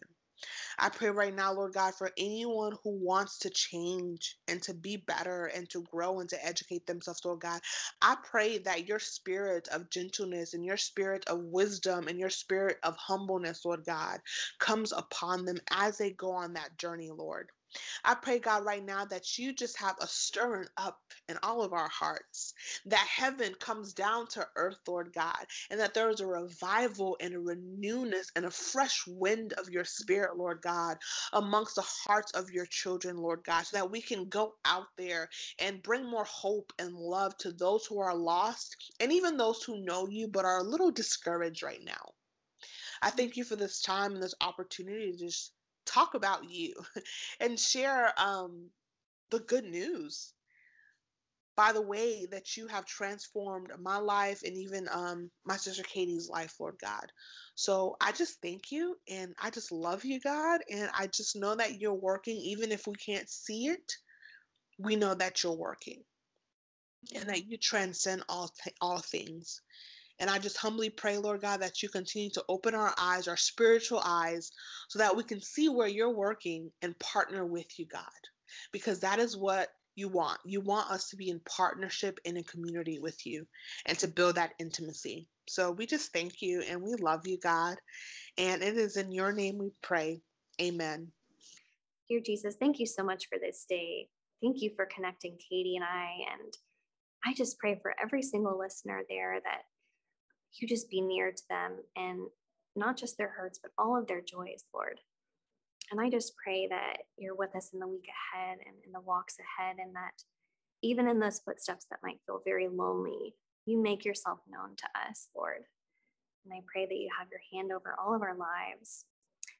I 0.79 0.89
pray 0.89 1.09
right 1.09 1.33
now, 1.35 1.53
Lord 1.53 1.73
God, 1.73 1.95
for 1.95 2.11
anyone 2.17 2.73
who 2.83 2.91
wants 2.91 3.39
to 3.39 3.49
change 3.49 4.37
and 4.47 4.61
to 4.63 4.73
be 4.73 4.97
better 4.97 5.45
and 5.45 5.69
to 5.71 5.83
grow 5.83 6.19
and 6.19 6.29
to 6.29 6.45
educate 6.45 6.87
themselves, 6.87 7.23
Lord 7.25 7.41
God. 7.41 7.61
I 8.01 8.17
pray 8.23 8.59
that 8.59 8.87
your 8.87 8.99
spirit 8.99 9.67
of 9.69 9.89
gentleness 9.89 10.53
and 10.53 10.65
your 10.65 10.77
spirit 10.77 11.25
of 11.27 11.39
wisdom 11.39 12.07
and 12.07 12.19
your 12.19 12.29
spirit 12.29 12.77
of 12.83 12.95
humbleness, 12.97 13.65
Lord 13.65 13.85
God, 13.85 14.19
comes 14.59 14.91
upon 14.91 15.45
them 15.45 15.59
as 15.71 15.97
they 15.97 16.11
go 16.11 16.31
on 16.31 16.53
that 16.53 16.77
journey, 16.77 17.11
Lord. 17.11 17.49
I 18.03 18.15
pray, 18.15 18.39
God, 18.39 18.65
right 18.65 18.83
now 18.83 19.05
that 19.05 19.37
you 19.37 19.53
just 19.53 19.79
have 19.79 19.95
a 20.01 20.07
stirring 20.07 20.67
up 20.77 20.99
in 21.29 21.37
all 21.43 21.61
of 21.63 21.73
our 21.73 21.87
hearts, 21.89 22.53
that 22.85 23.07
heaven 23.07 23.53
comes 23.59 23.93
down 23.93 24.27
to 24.27 24.47
earth, 24.55 24.79
Lord 24.87 25.13
God, 25.13 25.45
and 25.69 25.79
that 25.79 25.93
there 25.93 26.09
is 26.09 26.19
a 26.19 26.25
revival 26.25 27.17
and 27.19 27.35
a 27.35 27.39
renewness 27.39 28.31
and 28.35 28.45
a 28.45 28.51
fresh 28.51 29.05
wind 29.07 29.53
of 29.53 29.69
your 29.69 29.85
spirit, 29.85 30.37
Lord 30.37 30.61
God, 30.61 30.97
amongst 31.33 31.75
the 31.75 31.81
hearts 31.81 32.31
of 32.31 32.51
your 32.51 32.65
children, 32.65 33.17
Lord 33.17 33.43
God, 33.43 33.65
so 33.65 33.77
that 33.77 33.91
we 33.91 34.01
can 34.01 34.29
go 34.29 34.55
out 34.65 34.87
there 34.97 35.29
and 35.59 35.83
bring 35.83 36.09
more 36.09 36.25
hope 36.25 36.73
and 36.79 36.93
love 36.95 37.37
to 37.37 37.51
those 37.51 37.85
who 37.85 37.99
are 37.99 38.15
lost 38.15 38.75
and 38.99 39.11
even 39.11 39.37
those 39.37 39.63
who 39.63 39.83
know 39.85 40.07
you 40.07 40.27
but 40.27 40.45
are 40.45 40.59
a 40.59 40.63
little 40.63 40.91
discouraged 40.91 41.63
right 41.63 41.83
now. 41.83 42.11
I 43.01 43.09
thank 43.09 43.37
you 43.37 43.43
for 43.43 43.55
this 43.55 43.81
time 43.81 44.13
and 44.13 44.21
this 44.23 44.35
opportunity 44.41 45.11
to 45.11 45.17
just 45.17 45.53
talk 45.85 46.13
about 46.15 46.49
you 46.49 46.73
and 47.39 47.59
share 47.59 48.13
um, 48.19 48.69
the 49.31 49.39
good 49.39 49.65
news 49.65 50.33
by 51.57 51.73
the 51.73 51.83
way 51.83 52.27
that 52.31 52.57
you 52.57 52.67
have 52.67 52.85
transformed 52.87 53.71
my 53.79 53.99
life 53.99 54.43
and 54.43 54.57
even 54.57 54.89
um, 54.91 55.31
my 55.45 55.57
sister 55.57 55.83
Katie's 55.83 56.29
life, 56.29 56.55
Lord 56.59 56.77
God. 56.81 57.11
So 57.55 57.97
I 58.01 58.13
just 58.13 58.41
thank 58.41 58.71
you 58.71 58.97
and 59.09 59.35
I 59.41 59.51
just 59.51 59.71
love 59.71 60.05
you, 60.05 60.19
God. 60.21 60.61
And 60.71 60.89
I 60.97 61.07
just 61.07 61.37
know 61.37 61.55
that 61.55 61.79
you're 61.81 61.93
working, 61.93 62.37
even 62.37 62.73
if 62.73 62.87
we 62.87 62.95
can't 62.95 63.29
see 63.29 63.67
it, 63.67 63.93
we 64.79 64.95
know 64.95 65.15
that 65.15 65.43
you're 65.43 65.57
working 65.57 66.03
and 67.15 67.29
that 67.29 67.47
you 67.47 67.57
transcend 67.57 68.23
all, 68.29 68.51
th- 68.63 68.75
all 68.81 68.99
things. 68.99 69.61
And 70.21 70.29
I 70.29 70.37
just 70.37 70.55
humbly 70.55 70.91
pray, 70.91 71.17
Lord 71.17 71.41
God, 71.41 71.61
that 71.61 71.81
you 71.81 71.89
continue 71.89 72.29
to 72.29 72.43
open 72.47 72.75
our 72.75 72.93
eyes, 72.99 73.27
our 73.27 73.35
spiritual 73.35 74.01
eyes, 74.05 74.51
so 74.87 74.99
that 74.99 75.17
we 75.17 75.23
can 75.23 75.41
see 75.41 75.67
where 75.67 75.87
you're 75.87 76.15
working 76.15 76.71
and 76.83 76.97
partner 76.99 77.43
with 77.43 77.79
you, 77.79 77.87
God. 77.87 78.03
Because 78.71 78.99
that 78.99 79.17
is 79.17 79.35
what 79.35 79.69
you 79.95 80.09
want. 80.09 80.37
You 80.45 80.61
want 80.61 80.91
us 80.91 81.09
to 81.09 81.15
be 81.15 81.29
in 81.29 81.39
partnership 81.39 82.19
in 82.23 82.37
a 82.37 82.43
community 82.43 82.99
with 82.99 83.25
you 83.25 83.47
and 83.87 83.97
to 83.97 84.07
build 84.07 84.35
that 84.35 84.53
intimacy. 84.59 85.27
So 85.49 85.71
we 85.71 85.87
just 85.87 86.13
thank 86.13 86.39
you 86.39 86.61
and 86.69 86.83
we 86.83 86.93
love 87.01 87.25
you, 87.25 87.39
God. 87.39 87.77
And 88.37 88.61
it 88.61 88.77
is 88.77 88.97
in 88.97 89.11
your 89.11 89.31
name 89.31 89.57
we 89.57 89.71
pray. 89.81 90.21
Amen. 90.61 91.07
Dear 92.07 92.21
Jesus, 92.23 92.55
thank 92.59 92.79
you 92.79 92.85
so 92.85 93.03
much 93.03 93.27
for 93.27 93.39
this 93.39 93.65
day. 93.67 94.07
Thank 94.39 94.61
you 94.61 94.69
for 94.75 94.85
connecting 94.85 95.39
Katie 95.49 95.77
and 95.77 95.83
I. 95.83 96.11
And 96.31 96.53
I 97.25 97.33
just 97.33 97.57
pray 97.57 97.79
for 97.81 97.95
every 97.99 98.21
single 98.21 98.59
listener 98.59 99.01
there 99.09 99.39
that 99.43 99.63
you 100.59 100.67
just 100.67 100.89
be 100.89 101.01
near 101.01 101.31
to 101.31 101.43
them 101.49 101.77
and 101.95 102.27
not 102.75 102.97
just 102.97 103.17
their 103.17 103.29
hurts, 103.29 103.59
but 103.61 103.71
all 103.77 103.97
of 103.97 104.07
their 104.07 104.21
joys, 104.21 104.65
Lord. 104.73 104.99
And 105.91 105.99
I 105.99 106.09
just 106.09 106.33
pray 106.41 106.67
that 106.69 106.97
you're 107.17 107.35
with 107.35 107.55
us 107.55 107.69
in 107.73 107.79
the 107.79 107.87
week 107.87 108.07
ahead 108.07 108.57
and 108.65 108.75
in 108.85 108.91
the 108.93 109.01
walks 109.01 109.37
ahead, 109.39 109.77
and 109.79 109.95
that 109.95 110.23
even 110.81 111.07
in 111.07 111.19
those 111.19 111.39
footsteps 111.39 111.85
that 111.89 111.99
might 112.03 112.21
feel 112.25 112.41
very 112.45 112.67
lonely, 112.67 113.35
you 113.65 113.81
make 113.81 114.05
yourself 114.05 114.39
known 114.49 114.75
to 114.77 114.87
us, 115.09 115.27
Lord. 115.35 115.63
And 116.45 116.53
I 116.53 116.61
pray 116.71 116.85
that 116.85 116.95
you 116.95 117.09
have 117.19 117.27
your 117.29 117.41
hand 117.53 117.71
over 117.71 117.95
all 117.99 118.15
of 118.15 118.21
our 118.21 118.35
lives. 118.35 119.05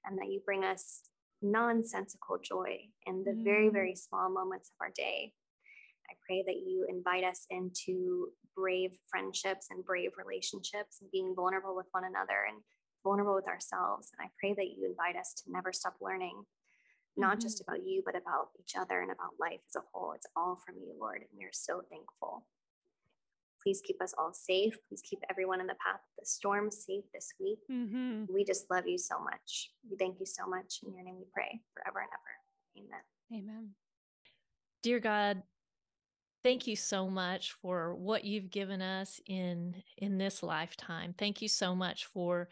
and 0.05 0.17
that 0.17 0.31
you 0.31 0.41
bring 0.45 0.63
us 0.63 1.01
nonsensical 1.41 2.37
joy 2.43 2.77
in 3.05 3.23
the 3.23 3.31
mm. 3.31 3.43
very, 3.43 3.69
very 3.69 3.95
small 3.95 4.29
moments 4.29 4.69
of 4.69 4.75
our 4.81 4.91
day. 4.95 5.33
I 6.11 6.15
pray 6.27 6.43
that 6.45 6.59
you 6.67 6.85
invite 6.89 7.23
us 7.23 7.45
into 7.49 8.27
brave 8.55 8.91
friendships 9.09 9.67
and 9.71 9.85
brave 9.85 10.11
relationships 10.17 10.99
and 10.99 11.09
being 11.11 11.33
vulnerable 11.35 11.75
with 11.75 11.87
one 11.91 12.03
another 12.03 12.43
and 12.49 12.59
vulnerable 13.03 13.35
with 13.35 13.47
ourselves. 13.47 14.11
And 14.11 14.27
I 14.27 14.29
pray 14.39 14.53
that 14.53 14.75
you 14.75 14.85
invite 14.85 15.15
us 15.15 15.33
to 15.39 15.51
never 15.51 15.71
stop 15.71 15.95
learning, 16.01 16.43
not 17.15 17.37
mm-hmm. 17.37 17.39
just 17.39 17.61
about 17.61 17.85
you, 17.85 18.03
but 18.05 18.15
about 18.15 18.49
each 18.59 18.75
other 18.77 18.99
and 18.99 19.11
about 19.11 19.39
life 19.39 19.61
as 19.69 19.77
a 19.77 19.87
whole. 19.93 20.11
It's 20.13 20.27
all 20.35 20.59
from 20.65 20.75
you, 20.75 20.93
Lord. 20.99 21.17
And 21.17 21.31
we 21.37 21.45
are 21.45 21.53
so 21.53 21.81
thankful. 21.89 22.45
Please 23.63 23.81
keep 23.85 24.01
us 24.01 24.13
all 24.17 24.33
safe. 24.33 24.75
Please 24.89 25.03
keep 25.07 25.19
everyone 25.29 25.61
in 25.61 25.67
the 25.67 25.79
path 25.85 26.01
of 26.01 26.15
the 26.19 26.25
storm 26.25 26.71
safe 26.71 27.05
this 27.13 27.31
week. 27.39 27.59
Mm-hmm. 27.71 28.25
We 28.33 28.43
just 28.43 28.65
love 28.69 28.87
you 28.87 28.97
so 28.97 29.15
much. 29.23 29.71
We 29.89 29.95
thank 29.97 30.19
you 30.19 30.25
so 30.25 30.47
much. 30.47 30.79
In 30.83 30.93
your 30.93 31.05
name 31.05 31.15
we 31.17 31.25
pray 31.33 31.61
forever 31.73 31.99
and 31.99 32.09
ever. 32.11 32.85
Amen. 32.85 33.01
Amen. 33.33 33.69
Dear 34.83 34.99
God, 34.99 35.43
thank 36.43 36.67
you 36.67 36.75
so 36.75 37.09
much 37.09 37.53
for 37.61 37.95
what 37.95 38.25
you've 38.25 38.49
given 38.49 38.81
us 38.81 39.19
in 39.25 39.75
in 39.97 40.17
this 40.17 40.43
lifetime. 40.43 41.13
Thank 41.17 41.41
you 41.41 41.47
so 41.47 41.75
much 41.75 42.05
for 42.05 42.49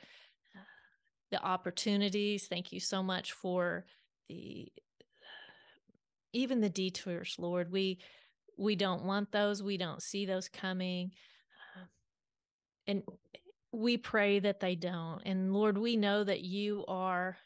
uh, 0.55 0.59
the 1.31 1.43
opportunities. 1.43 2.47
Thank 2.47 2.71
you 2.71 2.79
so 2.79 3.03
much 3.03 3.33
for 3.33 3.85
the 4.27 4.71
even 6.33 6.61
the 6.61 6.69
detours, 6.69 7.35
Lord. 7.39 7.71
We 7.71 7.99
we 8.57 8.75
don't 8.75 9.05
want 9.05 9.31
those. 9.31 9.63
We 9.63 9.77
don't 9.77 10.03
see 10.03 10.25
those 10.25 10.49
coming. 10.49 11.11
Uh, 11.75 11.85
and 12.87 13.03
we 13.71 13.97
pray 13.97 14.39
that 14.39 14.59
they 14.59 14.75
don't. 14.75 15.21
And 15.25 15.53
Lord, 15.53 15.77
we 15.77 15.95
know 15.95 16.23
that 16.23 16.41
you 16.41 16.85
are 16.87 17.37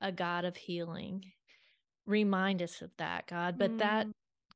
a 0.00 0.12
God 0.12 0.44
of 0.44 0.56
healing. 0.56 1.24
Remind 2.06 2.62
us 2.62 2.80
of 2.80 2.90
that, 2.98 3.26
God. 3.26 3.58
But 3.58 3.72
mm. 3.72 3.78
that 3.78 4.06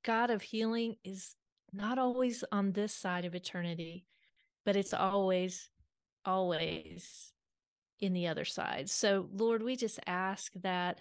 God 0.05 0.31
of 0.31 0.43
healing 0.43 0.97
is 1.05 1.35
not 1.73 1.99
always 1.99 2.45
on 2.53 2.73
this 2.73 2.93
side 2.93 3.25
of 3.25 3.35
eternity, 3.35 4.05
but 4.65 4.77
it's 4.77 4.95
always, 4.95 5.71
always 6.25 7.33
in 8.01 8.13
the 8.13 8.27
other 8.29 8.45
side. 8.45 8.91
So, 8.91 9.29
Lord, 9.33 9.63
we 9.63 9.77
just 9.77 10.01
ask 10.07 10.53
that 10.63 11.01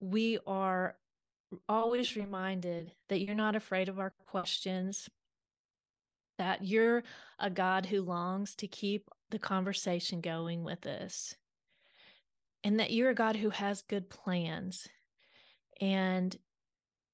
we 0.00 0.38
are 0.46 0.96
always 1.68 2.16
reminded 2.16 2.92
that 3.08 3.20
you're 3.20 3.34
not 3.34 3.56
afraid 3.56 3.88
of 3.88 3.98
our 3.98 4.12
questions, 4.26 5.10
that 6.38 6.64
you're 6.64 7.02
a 7.38 7.50
God 7.50 7.86
who 7.86 8.02
longs 8.02 8.54
to 8.56 8.68
keep 8.68 9.08
the 9.30 9.38
conversation 9.38 10.20
going 10.20 10.64
with 10.64 10.86
us, 10.86 11.34
and 12.64 12.78
that 12.78 12.92
you're 12.92 13.10
a 13.10 13.14
God 13.14 13.36
who 13.36 13.50
has 13.50 13.82
good 13.82 14.08
plans. 14.08 14.88
And 15.80 16.36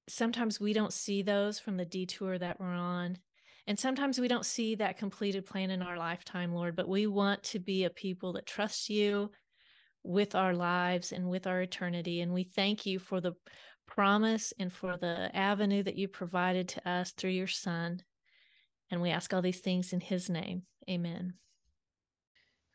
sometimes 0.07 0.59
we 0.59 0.73
don't 0.73 0.93
see 0.93 1.21
those 1.21 1.59
from 1.59 1.77
the 1.77 1.85
detour 1.85 2.37
that 2.37 2.59
we're 2.59 2.67
on. 2.67 3.17
And 3.67 3.77
sometimes 3.77 4.19
we 4.19 4.29
don't 4.29 4.45
see 4.45 4.75
that 4.75 4.97
completed 4.97 5.45
plan 5.45 5.71
in 5.71 5.81
our 5.81 5.97
lifetime, 5.97 6.53
Lord, 6.53 6.75
but 6.75 6.87
we 6.87 7.05
want 7.05 7.43
to 7.43 7.59
be 7.59 7.83
a 7.83 7.89
people 7.89 8.33
that 8.33 8.45
trust 8.45 8.89
you 8.89 9.29
with 10.03 10.35
our 10.35 10.53
lives 10.53 11.11
and 11.11 11.29
with 11.29 11.47
our 11.47 11.61
eternity. 11.61 12.21
And 12.21 12.33
we 12.33 12.43
thank 12.43 12.85
you 12.85 12.97
for 12.97 13.19
the 13.19 13.33
promise 13.85 14.53
and 14.57 14.71
for 14.71 14.97
the 14.97 15.29
avenue 15.35 15.83
that 15.83 15.97
you 15.97 16.07
provided 16.07 16.69
to 16.69 16.89
us 16.89 17.11
through 17.11 17.31
your 17.31 17.47
Son. 17.47 18.01
And 18.89 19.01
we 19.01 19.09
ask 19.09 19.33
all 19.33 19.41
these 19.41 19.59
things 19.59 19.91
in 19.91 19.99
His 19.99 20.29
name. 20.29 20.63
Amen. 20.89 21.33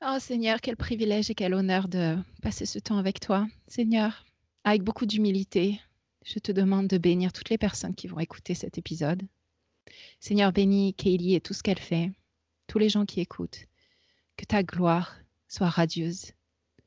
Oh 0.03 0.19
Seigneur, 0.19 0.61
quel 0.61 0.77
privilège 0.77 1.31
et 1.31 1.35
quel 1.37 1.55
honneur 1.55 1.89
de 1.89 2.19
passer 2.43 2.67
ce 2.67 2.81
temps 2.81 2.99
avec 2.99 3.21
toi. 3.21 3.47
Seigneur, 3.69 4.27
avec 4.65 4.83
beaucoup 4.83 5.07
d'humilité, 5.07 5.81
je 6.25 6.39
te 6.39 6.53
demande 6.53 6.89
de 6.89 6.99
bénir 6.99 7.33
toutes 7.33 7.51
les 7.51 7.59
personnes 7.59 7.95
qui 7.95 8.09
vont 8.09 8.21
écouter 8.21 8.55
cet 8.55 8.79
épisode. 8.79 9.23
Seigneur, 10.21 10.53
bénis 10.53 10.95
Kaylee 10.95 11.35
et 11.35 11.41
tout 11.41 11.55
ce 11.55 11.63
qu'elle 11.63 11.79
fait, 11.79 12.11
tous 12.67 12.79
les 12.79 12.89
gens 12.89 13.05
qui 13.05 13.21
écoutent. 13.21 13.67
Que 14.37 14.45
ta 14.45 14.63
gloire 14.63 15.17
soit 15.49 15.69
radieuse, 15.69 16.33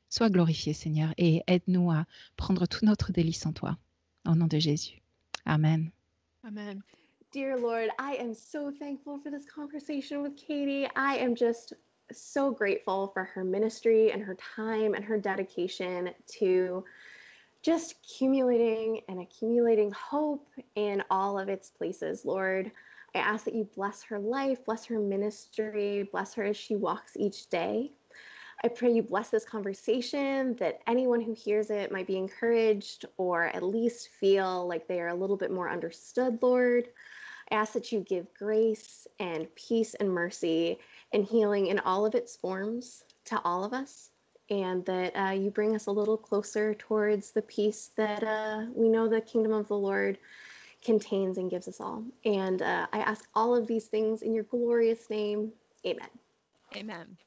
soit 0.10 0.30
glorifiée, 0.30 0.74
Seigneur, 0.74 1.14
et 1.18 1.44
aide-nous 1.48 1.92
à 1.92 2.06
prendre 2.38 2.66
tout 2.66 2.86
notre 2.86 3.12
délice 3.12 3.46
en 3.46 3.54
toi. 3.54 3.78
Au 4.26 4.34
nom 4.34 4.48
de 4.48 4.58
Jésus. 4.58 5.02
Amen. 5.46 5.92
Amen. 6.44 6.82
Dear 7.32 7.58
Lord, 7.58 7.90
I 8.00 8.16
am 8.20 8.34
so 8.34 8.72
thankful 8.72 9.20
for 9.20 9.30
this 9.30 9.46
conversation 9.46 10.24
with 10.24 10.36
Katie. 10.36 10.88
I 10.96 11.18
am 11.18 11.36
just 11.36 11.74
so 12.12 12.52
grateful 12.52 13.12
for 13.14 13.24
her 13.24 13.44
ministry 13.44 14.12
and 14.12 14.24
her 14.24 14.36
time 14.56 14.94
and 14.94 15.04
her 15.04 15.18
dedication 15.18 16.12
to 16.40 16.84
just 17.66 17.96
accumulating 18.04 19.02
and 19.10 19.20
accumulating 19.20 19.92
hope 19.92 20.48
in 20.76 21.04
all 21.10 21.40
of 21.40 21.50
its 21.50 21.72
places, 21.72 22.24
Lord. 22.24 22.72
I 23.16 23.18
ask 23.18 23.44
that 23.46 23.56
you 23.56 23.68
bless 23.76 24.04
her 24.04 24.20
life, 24.20 24.64
bless 24.64 24.86
her 24.86 25.00
ministry, 25.00 26.08
bless 26.12 26.36
her 26.36 26.44
as 26.44 26.56
she 26.56 26.76
walks 26.76 27.18
each 27.18 27.50
day. 27.50 27.92
I 28.64 28.68
pray 28.68 28.92
you 28.92 29.02
bless 29.02 29.32
this 29.32 29.46
conversation, 29.46 30.56
that 30.58 30.82
anyone 30.86 31.22
who 31.22 31.34
hears 31.34 31.72
it 31.72 31.92
might 31.92 32.06
be 32.06 32.18
encouraged 32.18 33.06
or 33.18 33.46
at 33.46 33.64
least 33.64 34.10
feel 34.20 34.68
like 34.68 34.88
they 34.88 35.02
are 35.02 35.08
a 35.08 35.16
little 35.16 35.36
bit 35.36 35.52
more 35.52 35.70
understood, 35.70 36.38
Lord. 36.44 36.90
I 37.50 37.56
ask 37.56 37.74
that 37.74 37.92
you 37.92 38.02
give 38.02 38.32
grace 38.36 39.08
and 39.20 39.48
peace 39.56 39.96
and 39.96 40.10
mercy 40.10 40.78
and 41.14 41.26
healing 41.26 41.68
in 41.68 41.80
all 41.80 42.06
of 42.06 42.14
its 42.14 42.36
forms 42.36 43.04
to 43.26 43.42
all 43.44 43.64
of 43.64 43.74
us, 43.74 44.12
and 44.50 44.86
that 44.86 45.16
uh, 45.16 45.32
you 45.32 45.50
bring 45.50 45.76
us 45.76 45.88
a 45.88 45.92
little 45.92 46.18
closer 46.18 46.74
towards 46.76 47.32
the 47.32 47.42
peace 47.42 47.92
that 47.96 48.24
uh, 48.24 48.66
we 48.74 48.90
know 48.90 49.08
the 49.08 49.22
kingdom 49.22 49.54
of 49.54 49.68
the 49.68 49.78
Lord 49.78 50.18
contains 50.84 51.38
and 51.38 51.50
gives 51.50 51.68
us 51.68 51.82
all. 51.82 52.04
And 52.24 52.62
uh, 52.62 52.88
I 52.94 53.00
ask 53.00 53.28
all 53.34 53.56
of 53.56 53.68
these 53.68 53.86
things 53.86 54.22
in 54.22 54.34
your 54.34 54.44
glorious 54.44 55.10
name. 55.10 55.52
Amen. 55.86 56.10
Amen. 56.76 57.18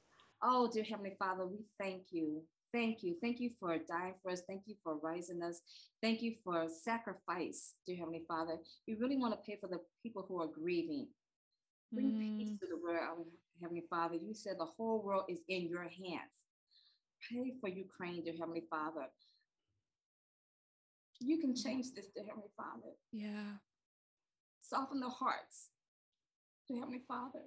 Oh, 0.43 0.71
dear 0.73 0.85
Heavenly 0.85 1.17
Father, 1.19 1.47
we 1.47 1.65
thank 1.79 2.05
you. 2.11 2.43
Thank 2.71 3.03
you. 3.03 3.17
Thank 3.21 3.41
you 3.41 3.51
for 3.59 3.77
dying 3.79 4.15
for 4.23 4.31
us. 4.31 4.43
Thank 4.47 4.63
you 4.67 4.75
for 4.85 4.97
rising 4.99 5.43
us. 5.43 5.61
Thank 6.03 6.23
you 6.23 6.35
for 6.45 6.69
sacrifice, 6.69 7.75
dear 7.87 7.97
Heavenly 7.97 8.23
Father. 8.29 8.59
We 8.87 8.95
really 8.95 9.17
want 9.17 9.33
to 9.33 9.39
pay 9.39 9.59
for 9.61 9.69
the 9.69 9.81
people 10.03 10.25
who 10.29 10.41
are 10.41 10.47
grieving. 10.47 11.09
Bring 11.93 12.13
mm. 12.13 12.39
peace 12.39 12.59
to 12.61 12.67
the 12.67 12.77
world, 12.77 13.27
Heavenly 13.61 13.85
Father. 13.89 14.15
You 14.17 14.35
said 14.35 14.57
the 14.59 14.67
whole 14.67 15.03
world 15.03 15.25
is 15.29 15.41
in 15.49 15.67
your 15.69 15.83
hands. 15.83 16.38
Pray 17.27 17.53
for 17.61 17.69
Ukraine, 17.69 18.25
dear 18.25 18.35
Heavenly 18.39 18.65
Father. 18.71 19.07
You 21.21 21.39
can 21.39 21.53
mm-hmm. 21.53 21.69
change 21.69 21.87
this, 21.95 22.07
dear 22.15 22.25
Heavenly 22.27 22.51
Father. 22.57 22.95
Yeah. 23.13 23.59
Soften 24.63 25.01
the 25.01 25.09
hearts, 25.09 25.71
dear 26.69 26.79
Heavenly 26.81 27.03
Father. 27.09 27.41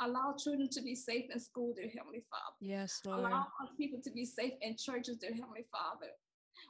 Allow 0.00 0.34
children 0.38 0.68
to 0.72 0.82
be 0.82 0.94
safe 0.94 1.24
in 1.32 1.40
school, 1.40 1.72
dear 1.74 1.88
Heavenly 1.88 2.22
Father. 2.30 2.56
Yes, 2.60 3.00
Lord. 3.04 3.20
Allow 3.20 3.46
people 3.78 4.00
to 4.04 4.10
be 4.10 4.24
safe 4.24 4.52
in 4.60 4.76
churches, 4.78 5.16
dear 5.16 5.32
Heavenly 5.32 5.64
Father. 5.72 6.12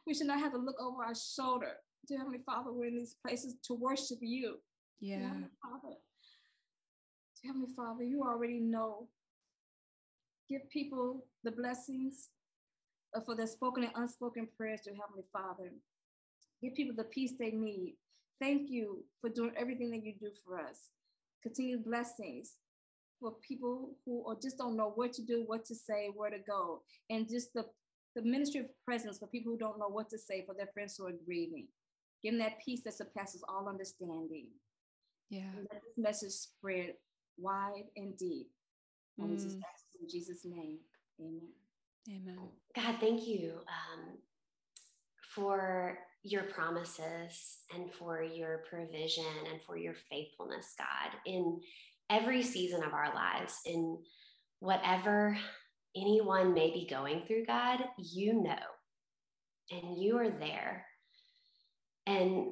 We 0.06 0.14
should 0.14 0.28
not 0.28 0.40
have 0.40 0.52
to 0.52 0.58
look 0.58 0.80
over 0.80 1.04
our 1.04 1.14
shoulder, 1.14 1.72
dear 2.06 2.18
Heavenly 2.18 2.42
Father. 2.46 2.72
We're 2.72 2.86
in 2.86 2.96
these 2.96 3.16
places 3.26 3.56
to 3.64 3.74
worship 3.74 4.18
you. 4.20 4.56
Yeah. 5.00 5.18
Dear 5.18 5.26
Heavenly 5.26 5.50
Father. 5.62 5.94
Dear 7.42 7.52
Heavenly 7.52 7.74
Father, 7.76 8.04
you 8.04 8.22
already 8.22 8.60
know. 8.60 9.08
Give 10.48 10.68
people 10.70 11.26
the 11.44 11.50
blessings 11.50 12.28
uh, 13.14 13.20
for 13.20 13.34
their 13.34 13.46
spoken 13.46 13.84
and 13.84 13.92
unspoken 13.96 14.48
prayers, 14.56 14.80
dear 14.84 14.94
Heavenly 14.94 15.24
Father. 15.32 15.72
Give 16.62 16.74
people 16.74 16.94
the 16.96 17.04
peace 17.04 17.32
they 17.38 17.50
need. 17.50 17.96
Thank 18.38 18.70
you 18.70 19.04
for 19.20 19.28
doing 19.30 19.52
everything 19.56 19.90
that 19.90 20.04
you 20.04 20.14
do 20.20 20.30
for 20.44 20.58
us. 20.58 20.90
Continued 21.42 21.84
blessings 21.84 22.54
for 23.20 23.32
people 23.46 23.90
who 24.04 24.22
or 24.26 24.36
just 24.40 24.58
don't 24.58 24.76
know 24.76 24.92
what 24.94 25.12
to 25.14 25.22
do, 25.22 25.44
what 25.46 25.64
to 25.66 25.74
say, 25.74 26.10
where 26.14 26.30
to 26.30 26.38
go, 26.38 26.82
and 27.10 27.28
just 27.28 27.52
the 27.54 27.64
the 28.14 28.22
ministry 28.22 28.60
of 28.60 28.66
presence 28.84 29.18
for 29.18 29.26
people 29.26 29.52
who 29.52 29.58
don't 29.58 29.78
know 29.78 29.88
what 29.88 30.08
to 30.08 30.18
say 30.18 30.42
for 30.46 30.54
their 30.54 30.68
friends 30.72 30.96
who 30.96 31.06
are 31.06 31.12
grieving. 31.26 31.68
Give 32.22 32.32
them 32.32 32.38
that 32.40 32.58
peace 32.64 32.80
that 32.84 32.94
surpasses 32.94 33.44
all 33.46 33.68
understanding. 33.68 34.46
Yeah. 35.28 35.42
And 35.56 35.66
let 35.70 35.82
this 35.82 35.98
message 35.98 36.32
spread 36.32 36.94
wide 37.36 37.84
and 37.96 38.16
deep. 38.16 38.48
Mm. 39.20 39.62
in 40.00 40.08
Jesus' 40.08 40.44
name. 40.44 40.78
Amen. 41.20 41.48
Amen. 42.08 42.38
God, 42.74 42.96
thank 43.00 43.26
you 43.26 43.54
um, 43.68 44.18
for 45.34 45.98
your 46.22 46.44
promises 46.44 47.58
and 47.74 47.92
for 47.92 48.22
your 48.22 48.62
provision 48.68 49.24
and 49.50 49.60
for 49.66 49.76
your 49.76 49.94
faithfulness, 50.10 50.74
God, 50.78 51.18
in 51.24 51.60
every 52.10 52.42
season 52.42 52.82
of 52.82 52.92
our 52.92 53.14
lives 53.14 53.60
in 53.64 53.98
whatever 54.60 55.36
anyone 55.96 56.54
may 56.54 56.70
be 56.70 56.86
going 56.88 57.22
through, 57.26 57.46
God, 57.46 57.80
you 57.98 58.42
know, 58.42 58.54
and 59.70 60.00
you 60.02 60.18
are 60.18 60.30
there. 60.30 60.86
And 62.06 62.48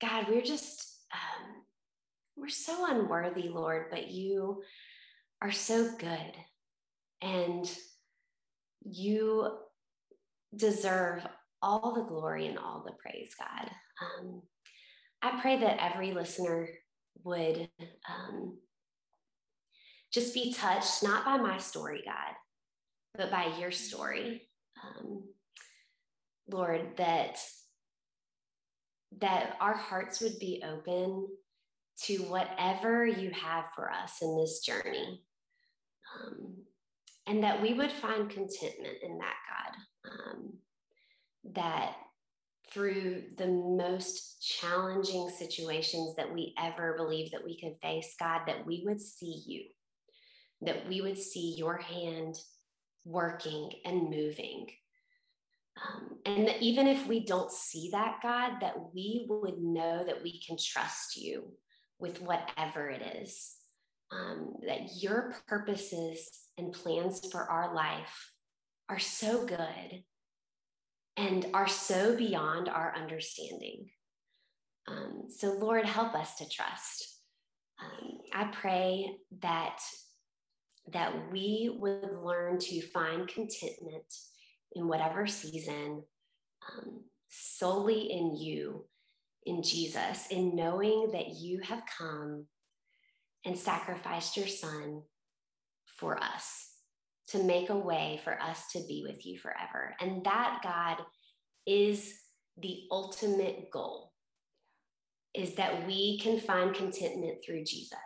God, 0.00 0.26
we're 0.28 0.42
just, 0.42 1.00
um, 1.12 1.57
we're 2.38 2.48
so 2.48 2.86
unworthy, 2.86 3.48
Lord, 3.48 3.86
but 3.90 4.10
you 4.10 4.62
are 5.42 5.52
so 5.52 5.90
good. 5.98 6.32
And 7.20 7.70
you 8.82 9.58
deserve 10.54 11.26
all 11.60 11.94
the 11.94 12.04
glory 12.04 12.46
and 12.46 12.58
all 12.58 12.84
the 12.86 12.92
praise, 12.92 13.34
God. 13.38 13.70
Um, 14.00 14.42
I 15.20 15.40
pray 15.40 15.58
that 15.58 15.82
every 15.82 16.12
listener 16.12 16.68
would 17.24 17.68
um, 18.08 18.58
just 20.12 20.32
be 20.32 20.52
touched, 20.52 21.02
not 21.02 21.24
by 21.24 21.36
my 21.36 21.58
story, 21.58 22.02
God, 22.04 22.34
but 23.16 23.30
by 23.30 23.52
your 23.58 23.72
story. 23.72 24.48
Um, 24.82 25.24
Lord, 26.48 26.96
that 26.96 27.38
that 29.20 29.56
our 29.60 29.74
hearts 29.74 30.20
would 30.20 30.38
be 30.38 30.62
open 30.64 31.26
to 32.04 32.18
whatever 32.24 33.06
you 33.06 33.30
have 33.30 33.64
for 33.74 33.90
us 33.90 34.18
in 34.22 34.36
this 34.36 34.60
journey. 34.60 35.22
Um, 36.14 36.56
and 37.26 37.44
that 37.44 37.60
we 37.60 37.74
would 37.74 37.92
find 37.92 38.30
contentment 38.30 38.98
in 39.02 39.18
that, 39.18 39.34
God. 39.48 40.10
Um, 40.10 40.52
that 41.54 41.94
through 42.72 43.22
the 43.36 43.46
most 43.46 44.42
challenging 44.42 45.30
situations 45.30 46.14
that 46.16 46.32
we 46.32 46.54
ever 46.58 46.94
believe 46.96 47.30
that 47.30 47.44
we 47.44 47.58
could 47.58 47.76
face, 47.82 48.14
God, 48.18 48.42
that 48.46 48.66
we 48.66 48.82
would 48.84 49.00
see 49.00 49.42
you, 49.46 49.64
that 50.62 50.88
we 50.88 51.00
would 51.00 51.18
see 51.18 51.54
your 51.56 51.78
hand 51.78 52.36
working 53.04 53.70
and 53.84 54.10
moving. 54.10 54.66
Um, 55.76 56.18
and 56.26 56.48
that 56.48 56.60
even 56.60 56.86
if 56.86 57.06
we 57.06 57.24
don't 57.24 57.50
see 57.50 57.90
that, 57.92 58.18
God, 58.22 58.60
that 58.60 58.74
we 58.94 59.26
would 59.28 59.58
know 59.58 60.04
that 60.04 60.22
we 60.22 60.40
can 60.40 60.56
trust 60.58 61.16
you 61.16 61.44
with 61.98 62.20
whatever 62.20 62.88
it 62.88 63.02
is. 63.22 63.54
Um, 64.10 64.54
that 64.66 65.02
your 65.02 65.34
purposes 65.46 66.30
and 66.56 66.72
plans 66.72 67.20
for 67.30 67.42
our 67.42 67.74
life 67.74 68.32
are 68.88 68.98
so 68.98 69.44
good 69.44 70.02
and 71.18 71.46
are 71.52 71.68
so 71.68 72.16
beyond 72.16 72.68
our 72.70 72.94
understanding. 72.96 73.90
Um, 74.86 75.24
so, 75.28 75.52
Lord, 75.52 75.84
help 75.84 76.14
us 76.14 76.36
to 76.36 76.48
trust. 76.48 77.18
Um, 77.82 78.18
I 78.32 78.44
pray 78.44 79.16
that 79.42 79.78
that 80.92 81.30
we 81.30 81.76
would 81.78 82.08
learn 82.22 82.58
to 82.58 82.80
find 82.80 83.28
contentment 83.28 84.06
in 84.72 84.88
whatever 84.88 85.26
season, 85.26 86.02
um, 86.66 87.04
solely 87.28 88.10
in 88.10 88.36
you, 88.36 88.86
in 89.48 89.62
Jesus, 89.62 90.26
in 90.30 90.54
knowing 90.54 91.10
that 91.12 91.30
you 91.30 91.60
have 91.62 91.82
come 91.98 92.46
and 93.44 93.58
sacrificed 93.58 94.36
your 94.36 94.46
Son 94.46 95.02
for 95.86 96.22
us 96.22 96.68
to 97.28 97.42
make 97.42 97.70
a 97.70 97.76
way 97.76 98.20
for 98.24 98.40
us 98.40 98.64
to 98.72 98.80
be 98.86 99.04
with 99.06 99.24
you 99.26 99.38
forever. 99.38 99.94
And 100.00 100.24
that, 100.24 100.60
God, 100.62 101.04
is 101.66 102.14
the 102.56 102.82
ultimate 102.90 103.70
goal 103.70 104.12
is 105.34 105.54
that 105.54 105.86
we 105.86 106.18
can 106.18 106.40
find 106.40 106.74
contentment 106.74 107.38
through 107.44 107.64
Jesus. 107.64 107.98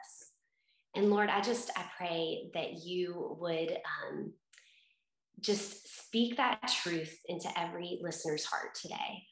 And 0.95 1.11
Lord, 1.11 1.30
I 1.30 1.40
just 1.40 1.70
I 1.76 1.84
pray 1.97 2.51
that 2.55 2.84
you 2.84 3.36
would 3.40 3.70
um, 3.70 4.32
just 5.40 6.07
speak 6.07 6.36
that 6.36 6.72
truth 6.82 7.16
into 7.26 7.49
every 7.59 7.99
listener's 8.03 8.45
heart 8.45 8.74
today, 8.74 9.24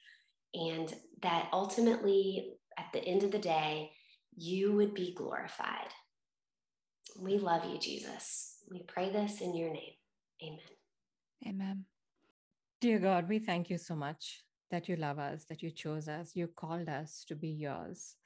and 0.55 0.92
that 1.22 1.48
ultimately, 1.53 2.55
at 2.78 2.86
the 2.92 3.05
end 3.05 3.22
of 3.22 3.30
the 3.30 3.38
day, 3.38 3.92
you 4.36 4.72
would 4.72 4.94
be 4.94 5.14
glorified. 5.14 5.88
We 7.18 7.38
love 7.38 7.64
you, 7.64 7.78
Jesus. 7.78 8.59
We 8.70 8.82
pray 8.86 9.11
this 9.11 9.40
in 9.40 9.57
your 9.57 9.70
name. 9.70 9.94
Amen. 10.42 10.59
Amen. 11.46 11.84
Dear 12.80 12.98
God, 12.98 13.28
we 13.28 13.38
thank 13.38 13.68
you 13.68 13.78
so 13.78 13.94
much 13.94 14.42
that 14.70 14.88
you 14.88 14.96
love 14.96 15.18
us, 15.18 15.44
that 15.46 15.62
you 15.62 15.70
chose 15.70 16.09
us, 16.09 16.34
you 16.34 16.46
called 16.46 16.88
us 16.88 17.24
to 17.28 17.34
be 17.34 17.48
yours. 17.48 18.16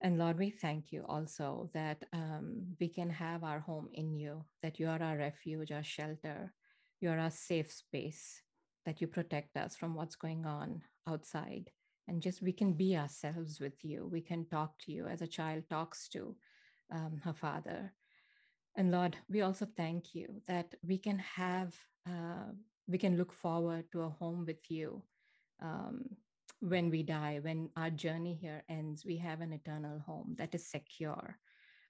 And 0.00 0.18
Lord, 0.18 0.38
we 0.38 0.50
thank 0.50 0.92
you 0.92 1.04
also 1.08 1.70
that 1.74 2.04
um, 2.12 2.76
we 2.78 2.88
can 2.88 3.10
have 3.10 3.42
our 3.42 3.58
home 3.58 3.88
in 3.94 4.14
you, 4.14 4.44
that 4.62 4.78
you 4.78 4.88
are 4.88 5.02
our 5.02 5.16
refuge, 5.16 5.72
our 5.72 5.82
shelter, 5.82 6.52
you 7.00 7.10
are 7.10 7.18
our 7.18 7.30
safe 7.30 7.72
space, 7.72 8.42
that 8.88 9.02
you 9.02 9.06
protect 9.06 9.54
us 9.58 9.76
from 9.76 9.94
what's 9.94 10.16
going 10.16 10.46
on 10.46 10.80
outside. 11.06 11.70
And 12.08 12.22
just 12.22 12.40
we 12.40 12.52
can 12.52 12.72
be 12.72 12.96
ourselves 12.96 13.60
with 13.60 13.84
you. 13.84 14.08
We 14.10 14.22
can 14.22 14.46
talk 14.46 14.78
to 14.78 14.92
you 14.92 15.06
as 15.06 15.20
a 15.20 15.26
child 15.26 15.64
talks 15.68 16.08
to 16.14 16.34
um, 16.90 17.20
her 17.22 17.34
father. 17.34 17.92
And 18.76 18.90
Lord, 18.90 19.14
we 19.28 19.42
also 19.42 19.66
thank 19.76 20.14
you 20.14 20.40
that 20.46 20.74
we 20.82 20.96
can 20.96 21.18
have, 21.18 21.76
uh, 22.08 22.48
we 22.86 22.96
can 22.96 23.18
look 23.18 23.30
forward 23.30 23.92
to 23.92 24.04
a 24.04 24.08
home 24.08 24.46
with 24.46 24.70
you. 24.70 25.02
Um, 25.60 26.16
when 26.60 26.88
we 26.88 27.02
die, 27.02 27.40
when 27.42 27.68
our 27.76 27.90
journey 27.90 28.38
here 28.40 28.64
ends, 28.70 29.04
we 29.04 29.18
have 29.18 29.42
an 29.42 29.52
eternal 29.52 29.98
home 29.98 30.34
that 30.38 30.54
is 30.54 30.66
secure 30.66 31.36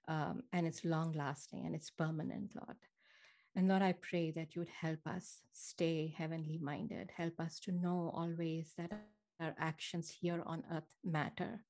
um, 0.09 0.43
and 0.51 0.67
it's 0.67 0.83
long 0.83 1.13
lasting 1.13 1.65
and 1.65 1.73
it's 1.73 1.91
permanent, 1.91 2.51
Lord. 2.55 2.75
And 3.55 3.67
Lord, 3.67 3.81
I 3.81 3.93
pray 3.93 4.31
that 4.31 4.55
you 4.55 4.61
would 4.61 4.69
help 4.69 5.05
us 5.05 5.41
stay 5.51 6.13
heavenly 6.17 6.59
minded, 6.61 7.11
help 7.15 7.39
us 7.39 7.59
to 7.61 7.71
know 7.71 8.11
always 8.15 8.73
that 8.77 8.91
our 9.39 9.55
actions 9.57 10.09
here 10.09 10.41
on 10.45 10.63
earth 10.71 10.95
matter, 11.03 11.63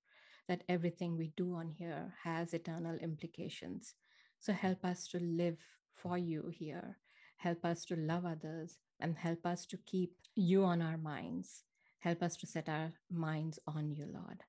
that 0.47 0.63
everything 0.67 1.17
we 1.17 1.31
do 1.37 1.55
on 1.55 1.69
here 1.69 2.13
has 2.23 2.53
eternal 2.53 2.97
implications. 2.97 3.95
So 4.39 4.53
help 4.53 4.83
us 4.83 5.07
to 5.09 5.19
live 5.19 5.57
for 5.95 6.17
you 6.17 6.51
here, 6.53 6.97
help 7.37 7.65
us 7.65 7.85
to 7.85 7.95
love 7.95 8.25
others, 8.25 8.77
and 8.99 9.17
help 9.17 9.45
us 9.45 9.65
to 9.67 9.77
keep 9.85 10.13
you 10.35 10.63
on 10.63 10.81
our 10.81 10.97
minds. 10.97 11.63
Help 11.99 12.23
us 12.23 12.37
to 12.37 12.47
set 12.47 12.69
our 12.69 12.91
minds 13.11 13.59
on 13.67 13.91
you, 13.91 14.05
Lord. 14.05 14.43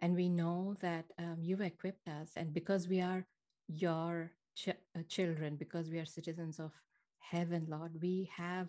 And 0.00 0.14
we 0.14 0.28
know 0.28 0.76
that 0.80 1.06
um, 1.18 1.38
you've 1.40 1.60
equipped 1.60 2.08
us, 2.08 2.32
and 2.36 2.52
because 2.52 2.88
we 2.88 3.00
are 3.00 3.26
your 3.68 4.32
ch- 4.56 4.68
uh, 4.96 5.02
children, 5.08 5.56
because 5.56 5.90
we 5.90 5.98
are 5.98 6.06
citizens 6.06 6.58
of 6.58 6.72
heaven, 7.18 7.66
Lord, 7.68 7.92
we 8.00 8.30
have, 8.34 8.68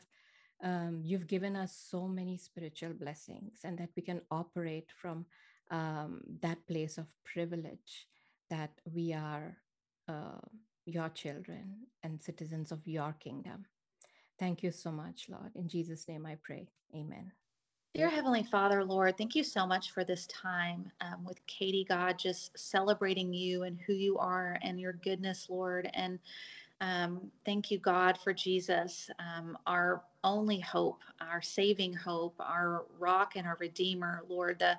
um, 0.63 1.01
you've 1.03 1.27
given 1.27 1.55
us 1.55 1.73
so 1.89 2.07
many 2.07 2.37
spiritual 2.37 2.93
blessings, 2.93 3.59
and 3.63 3.77
that 3.79 3.89
we 3.95 4.03
can 4.03 4.21
operate 4.29 4.89
from 5.01 5.25
um, 5.71 6.21
that 6.41 6.65
place 6.67 6.97
of 6.97 7.07
privilege 7.23 8.07
that 8.49 8.71
we 8.93 9.13
are 9.13 9.57
uh, 10.07 10.39
your 10.85 11.09
children 11.09 11.75
and 12.03 12.21
citizens 12.21 12.71
of 12.71 12.87
your 12.87 13.13
kingdom. 13.19 13.65
Thank 14.39 14.63
you 14.63 14.71
so 14.71 14.91
much, 14.91 15.27
Lord. 15.29 15.51
In 15.55 15.67
Jesus' 15.67 16.07
name 16.07 16.25
I 16.25 16.37
pray. 16.41 16.69
Amen. 16.95 17.31
Dear 17.97 18.09
Heavenly 18.09 18.43
Father, 18.43 18.83
Lord, 18.83 19.17
thank 19.17 19.33
you 19.33 19.43
so 19.43 19.65
much 19.65 19.89
for 19.89 20.03
this 20.03 20.27
time 20.27 20.91
um, 21.01 21.25
with 21.25 21.43
Katie, 21.47 21.83
God, 21.83 22.19
just 22.19 22.55
celebrating 22.55 23.33
you 23.33 23.63
and 23.63 23.79
who 23.87 23.93
you 23.93 24.19
are 24.19 24.59
and 24.61 24.79
your 24.79 24.93
goodness, 24.93 25.47
Lord. 25.49 25.89
And 25.95 26.19
um, 26.79 27.31
thank 27.43 27.71
you, 27.71 27.79
God, 27.79 28.19
for 28.23 28.35
Jesus, 28.35 29.09
um, 29.17 29.57
our 29.65 30.03
only 30.23 30.59
hope, 30.59 31.01
our 31.21 31.41
saving 31.41 31.91
hope, 31.91 32.35
our 32.39 32.85
rock 32.99 33.31
and 33.35 33.47
our 33.47 33.57
redeemer, 33.59 34.21
Lord, 34.29 34.59
the, 34.59 34.77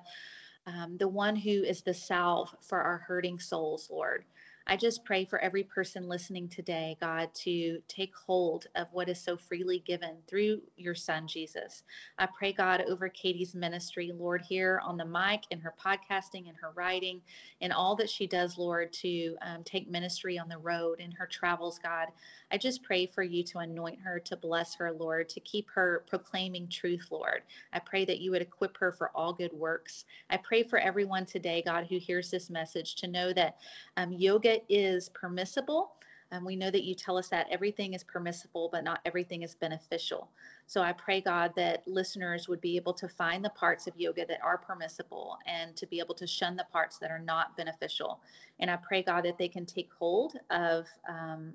um, 0.65 0.95
the 0.95 1.09
one 1.09 1.35
who 1.35 1.49
is 1.49 1.81
the 1.81 1.93
salve 1.93 2.55
for 2.61 2.79
our 2.79 2.99
hurting 2.99 3.37
souls, 3.37 3.89
Lord. 3.91 4.23
I 4.71 4.77
just 4.77 5.03
pray 5.03 5.25
for 5.25 5.39
every 5.39 5.63
person 5.63 6.07
listening 6.07 6.47
today, 6.47 6.95
God, 7.01 7.33
to 7.33 7.81
take 7.87 8.15
hold 8.15 8.67
of 8.75 8.85
what 8.91 9.09
is 9.09 9.19
so 9.19 9.35
freely 9.35 9.79
given 9.79 10.17
through 10.27 10.61
your 10.77 10.93
son, 10.93 11.25
Jesus. 11.25 11.81
I 12.19 12.27
pray, 12.27 12.53
God, 12.53 12.83
over 12.87 13.09
Katie's 13.09 13.55
ministry, 13.55 14.11
Lord, 14.15 14.43
here 14.43 14.79
on 14.85 14.95
the 14.95 15.05
mic, 15.05 15.41
in 15.49 15.59
her 15.59 15.73
podcasting, 15.83 16.47
in 16.47 16.53
her 16.61 16.69
writing, 16.75 17.19
in 17.61 17.71
all 17.71 17.95
that 17.95 18.11
she 18.11 18.27
does, 18.27 18.59
Lord, 18.59 18.93
to 18.93 19.35
um, 19.41 19.63
take 19.63 19.89
ministry 19.89 20.37
on 20.37 20.47
the 20.47 20.59
road 20.59 20.99
in 20.99 21.11
her 21.13 21.25
travels, 21.25 21.79
God. 21.79 22.09
I 22.51 22.59
just 22.59 22.83
pray 22.83 23.07
for 23.07 23.23
you 23.23 23.41
to 23.45 23.59
anoint 23.59 23.99
her, 24.01 24.19
to 24.19 24.37
bless 24.37 24.75
her, 24.75 24.91
Lord, 24.91 25.29
to 25.29 25.39
keep 25.39 25.67
her 25.71 26.03
proclaiming 26.07 26.67
truth, 26.67 27.07
Lord. 27.09 27.41
I 27.73 27.79
pray 27.79 28.05
that 28.05 28.19
you 28.19 28.29
would 28.29 28.43
equip 28.43 28.77
her 28.77 28.91
for 28.91 29.09
all 29.15 29.33
good 29.33 29.53
works. 29.53 30.05
I 30.29 30.37
pray 30.37 30.61
for 30.61 30.77
everyone 30.77 31.25
today, 31.25 31.63
God, 31.65 31.87
who 31.89 31.97
hears 31.97 32.29
this 32.29 32.51
message 32.51 32.93
to 32.97 33.07
know 33.07 33.33
that 33.33 33.57
um, 33.97 34.11
yoga 34.11 34.58
is 34.69 35.09
permissible. 35.09 35.91
And 36.31 36.45
we 36.45 36.55
know 36.55 36.69
that 36.69 36.83
you 36.83 36.93
tell 36.93 37.17
us 37.17 37.27
that 37.29 37.47
everything 37.49 37.93
is 37.95 38.03
permissible, 38.03 38.69
but 38.71 38.83
not 38.83 38.99
everything 39.03 39.41
is 39.41 39.55
beneficial. 39.55 40.29
So 40.67 40.81
I 40.81 40.93
pray, 40.93 41.21
God, 41.21 41.53
that 41.55 41.87
listeners 41.87 42.47
would 42.47 42.61
be 42.61 42.75
able 42.75 42.93
to 42.93 43.07
find 43.07 43.43
the 43.43 43.49
parts 43.49 43.87
of 43.87 43.99
yoga 43.99 44.27
that 44.27 44.39
are 44.43 44.57
permissible 44.57 45.39
and 45.47 45.75
to 45.75 45.87
be 45.87 45.99
able 45.99 46.13
to 46.15 46.27
shun 46.27 46.55
the 46.55 46.67
parts 46.71 46.99
that 46.99 47.09
are 47.09 47.19
not 47.19 47.57
beneficial. 47.57 48.19
And 48.59 48.69
I 48.69 48.75
pray, 48.75 49.01
God, 49.01 49.25
that 49.25 49.39
they 49.39 49.47
can 49.47 49.65
take 49.65 49.89
hold 49.97 50.33
of 50.51 50.85
um, 51.07 51.53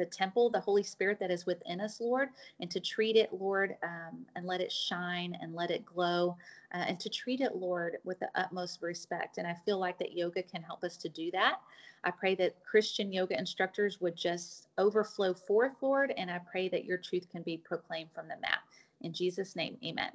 the 0.00 0.06
temple, 0.06 0.48
the 0.48 0.58
Holy 0.58 0.82
Spirit 0.82 1.20
that 1.20 1.30
is 1.30 1.44
within 1.44 1.78
us, 1.78 2.00
Lord, 2.00 2.30
and 2.58 2.70
to 2.70 2.80
treat 2.80 3.16
it, 3.16 3.28
Lord, 3.34 3.76
um, 3.82 4.24
and 4.34 4.46
let 4.46 4.62
it 4.62 4.72
shine 4.72 5.36
and 5.42 5.54
let 5.54 5.70
it 5.70 5.84
glow, 5.84 6.38
uh, 6.72 6.84
and 6.88 6.98
to 7.00 7.10
treat 7.10 7.42
it, 7.42 7.54
Lord, 7.54 7.98
with 8.02 8.18
the 8.18 8.30
utmost 8.34 8.80
respect. 8.80 9.36
And 9.36 9.46
I 9.46 9.54
feel 9.66 9.78
like 9.78 9.98
that 9.98 10.16
yoga 10.16 10.42
can 10.42 10.62
help 10.62 10.84
us 10.84 10.96
to 10.96 11.10
do 11.10 11.30
that. 11.32 11.60
I 12.02 12.10
pray 12.10 12.34
that 12.36 12.64
Christian 12.64 13.12
yoga 13.12 13.38
instructors 13.38 14.00
would 14.00 14.16
just 14.16 14.68
overflow 14.78 15.34
forth, 15.34 15.74
Lord, 15.82 16.14
and 16.16 16.30
I 16.30 16.40
pray 16.50 16.70
that 16.70 16.86
your 16.86 16.96
truth 16.96 17.26
can 17.30 17.42
be 17.42 17.58
proclaimed 17.58 18.08
from 18.14 18.26
the 18.26 18.40
mat. 18.40 18.60
In 19.02 19.12
Jesus' 19.12 19.54
name, 19.54 19.76
amen. 19.84 20.12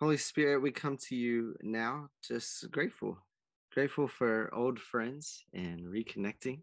Holy 0.00 0.16
Spirit, 0.16 0.60
we 0.60 0.72
come 0.72 0.96
to 1.08 1.14
you 1.14 1.54
now 1.62 2.08
just 2.20 2.68
grateful. 2.72 3.16
Grateful 3.72 4.08
for 4.08 4.52
old 4.52 4.80
friends 4.80 5.44
and 5.54 5.86
reconnecting 5.86 6.62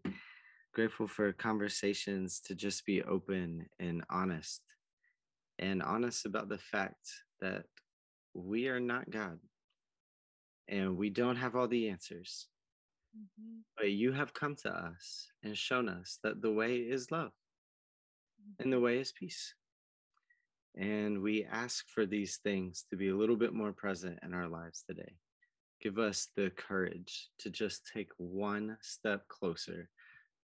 grateful 0.76 1.08
for 1.08 1.32
conversations 1.32 2.38
to 2.38 2.54
just 2.54 2.84
be 2.84 3.02
open 3.04 3.64
and 3.80 4.04
honest 4.10 4.60
and 5.58 5.82
honest 5.82 6.26
about 6.26 6.50
the 6.50 6.58
fact 6.58 7.08
that 7.40 7.64
we 8.34 8.68
are 8.68 8.78
not 8.78 9.08
God 9.08 9.38
and 10.68 10.98
we 10.98 11.08
don't 11.08 11.36
have 11.36 11.56
all 11.56 11.66
the 11.66 11.88
answers. 11.88 12.48
Mm-hmm. 13.16 13.60
But 13.78 13.92
you 13.92 14.12
have 14.12 14.34
come 14.34 14.54
to 14.64 14.70
us 14.70 15.28
and 15.42 15.56
shown 15.56 15.88
us 15.88 16.18
that 16.22 16.42
the 16.42 16.52
way 16.52 16.76
is 16.76 17.10
love 17.10 17.32
mm-hmm. 17.32 18.62
and 18.62 18.70
the 18.70 18.80
way 18.80 18.98
is 18.98 19.14
peace. 19.18 19.54
And 20.76 21.22
we 21.22 21.46
ask 21.50 21.86
for 21.88 22.04
these 22.04 22.38
things 22.44 22.84
to 22.90 22.98
be 22.98 23.08
a 23.08 23.16
little 23.16 23.36
bit 23.36 23.54
more 23.54 23.72
present 23.72 24.18
in 24.22 24.34
our 24.34 24.46
lives 24.46 24.84
today. 24.86 25.14
Give 25.80 25.98
us 25.98 26.28
the 26.36 26.50
courage 26.50 27.30
to 27.38 27.48
just 27.48 27.90
take 27.94 28.10
one 28.18 28.76
step 28.82 29.26
closer 29.28 29.88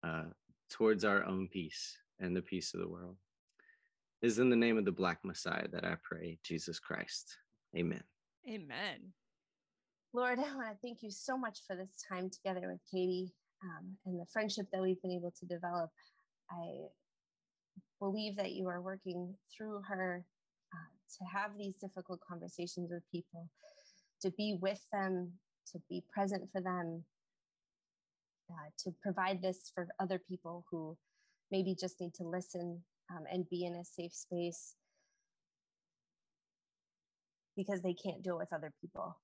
uh, 0.03 0.25
towards 0.69 1.03
our 1.03 1.25
own 1.25 1.47
peace 1.47 1.97
and 2.19 2.35
the 2.35 2.41
peace 2.41 2.73
of 2.73 2.79
the 2.79 2.87
world. 2.87 3.15
It 4.21 4.27
is 4.27 4.39
in 4.39 4.49
the 4.49 4.55
name 4.55 4.77
of 4.77 4.85
the 4.85 4.91
Black 4.91 5.19
Messiah 5.23 5.67
that 5.69 5.85
I 5.85 5.95
pray, 6.03 6.39
Jesus 6.43 6.79
Christ. 6.79 7.37
Amen. 7.75 8.03
Amen. 8.47 9.13
Lord, 10.13 10.39
I 10.39 10.55
want 10.55 10.71
to 10.71 10.77
thank 10.81 11.03
you 11.03 11.11
so 11.11 11.37
much 11.37 11.59
for 11.67 11.75
this 11.75 12.03
time 12.11 12.29
together 12.29 12.67
with 12.69 12.79
Katie 12.91 13.31
um, 13.63 13.95
and 14.05 14.19
the 14.19 14.25
friendship 14.25 14.65
that 14.73 14.81
we've 14.81 15.01
been 15.01 15.11
able 15.11 15.33
to 15.39 15.45
develop. 15.45 15.91
I 16.51 16.87
believe 17.99 18.35
that 18.37 18.53
you 18.53 18.67
are 18.67 18.81
working 18.81 19.35
through 19.55 19.81
her 19.87 20.25
uh, 20.73 21.17
to 21.17 21.37
have 21.37 21.51
these 21.57 21.75
difficult 21.75 22.19
conversations 22.27 22.89
with 22.91 23.03
people, 23.11 23.47
to 24.21 24.31
be 24.31 24.57
with 24.61 24.81
them, 24.91 25.31
to 25.71 25.79
be 25.89 26.03
present 26.11 26.49
for 26.51 26.61
them, 26.61 27.03
uh, 28.49 28.69
to 28.83 28.91
provide 29.01 29.41
this 29.41 29.71
for 29.73 29.87
other 29.99 30.21
people 30.27 30.65
who 30.71 30.97
maybe 31.51 31.75
just 31.79 31.99
need 31.99 32.13
to 32.15 32.23
listen 32.23 32.81
um, 33.11 33.23
and 33.31 33.49
be 33.49 33.65
in 33.65 33.75
a 33.75 33.83
safe 33.83 34.13
space 34.13 34.75
because 37.55 37.81
they 37.81 37.93
can't 37.93 38.23
do 38.23 38.35
it 38.35 38.39
with 38.39 38.53
other 38.53 38.71
people. 38.81 39.17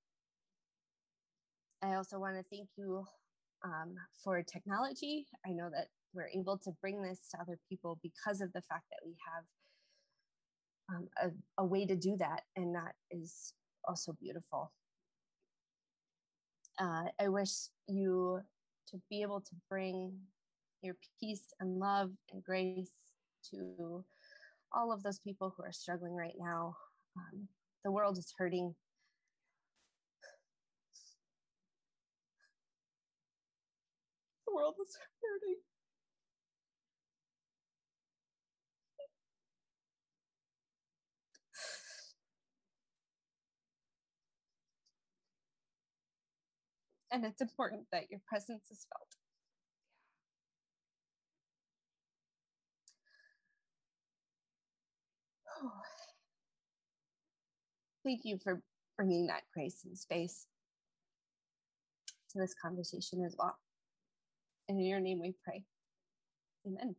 I 1.84 1.96
also 1.96 2.20
want 2.20 2.36
to 2.36 2.44
thank 2.50 2.70
you 2.78 3.06
um, 3.64 3.96
for 4.24 4.42
technology. 4.44 5.28
I 5.46 5.52
know 5.52 5.70
that 5.72 5.88
we're 6.14 6.30
able 6.30 6.58
to 6.60 6.72
bring 6.82 7.02
this 7.02 7.28
to 7.32 7.42
other 7.42 7.58
people 7.70 8.00
because 8.02 8.42
of 8.42 8.52
the 8.54 8.62
fact 8.70 8.86
that 8.92 9.06
we 9.06 9.16
have 9.34 9.44
um, 10.96 11.08
a, 11.22 11.64
a 11.64 11.66
way 11.66 11.86
to 11.86 11.96
do 11.96 12.16
that, 12.20 12.42
and 12.56 12.76
that 12.76 12.94
is 13.12 13.54
also 13.88 14.14
beautiful. 14.20 14.72
Uh, 16.80 17.06
I 17.20 17.30
wish 17.30 17.70
you 17.88 18.42
to 18.92 18.98
be 19.10 19.22
able 19.22 19.42
to 19.42 19.56
bring 19.70 20.14
your 20.82 20.96
peace 21.20 21.46
and 21.60 21.80
love 21.80 22.12
and 22.32 22.44
grace 22.44 22.92
to 23.52 24.04
all 24.74 24.92
of 24.92 25.04
those 25.04 25.20
people 25.20 25.54
who 25.56 25.64
are 25.64 25.72
struggling 25.72 26.16
right 26.16 26.36
now. 26.38 26.76
Um, 27.18 27.48
the 27.84 27.92
world 27.92 28.18
is 28.18 28.34
hurting. 28.38 28.76
The 34.48 34.54
world 34.54 34.76
is 34.82 34.96
hurting. 35.22 35.75
And 47.16 47.24
it's 47.24 47.42
important 47.42 47.84
that 47.94 48.12
your 48.12 48.20
presence 48.28 48.66
is 48.70 48.86
felt. 48.92 49.08
Oh. 55.64 55.72
Thank 58.04 58.22
you 58.26 58.38
for 58.38 58.62
bringing 58.98 59.28
that 59.28 59.44
grace 59.54 59.82
and 59.86 59.98
space 59.98 60.46
to 62.32 62.38
this 62.38 62.54
conversation 62.62 63.24
as 63.26 63.36
well. 63.40 63.58
And 64.68 64.78
in 64.80 64.86
your 64.86 65.00
name 65.00 65.22
we 65.22 65.34
pray. 65.44 65.64
Amen. 66.68 66.96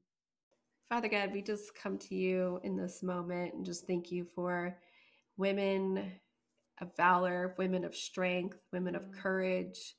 Father 0.88 1.08
God, 1.08 1.32
we 1.32 1.42
just 1.42 1.74
come 1.74 1.98
to 1.98 2.14
you 2.14 2.58
in 2.64 2.76
this 2.76 3.02
moment 3.02 3.54
and 3.54 3.64
just 3.66 3.86
thank 3.86 4.10
you 4.10 4.24
for 4.24 4.78
women 5.36 6.10
of 6.80 6.96
valor, 6.96 7.54
women 7.58 7.84
of 7.84 7.94
strength, 7.94 8.58
women 8.72 8.96
of 8.96 9.02
mm. 9.02 9.14
courage, 9.14 9.94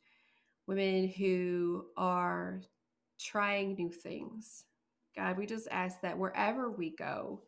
women 0.68 1.08
who 1.08 1.86
are 1.96 2.62
trying 3.20 3.74
new 3.74 3.90
things. 3.90 4.66
God, 5.16 5.38
we 5.38 5.46
just 5.46 5.68
ask 5.72 6.02
that 6.02 6.18
wherever 6.18 6.70
we 6.70 6.96
go, 6.96 7.42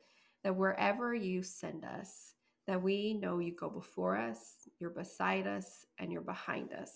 that 0.43 0.55
wherever 0.55 1.13
you 1.13 1.43
send 1.43 1.86
us, 1.86 2.34
that 2.65 2.82
we 2.82 3.13
know 3.13 3.39
you 3.39 3.53
go 3.55 3.70
before 3.70 4.15
us, 4.15 4.39
you're 4.80 4.89
beside 4.89 5.47
us, 5.47 5.86
and 5.99 6.11
you're 6.11 6.22
behind 6.22 6.72
us. 6.74 6.91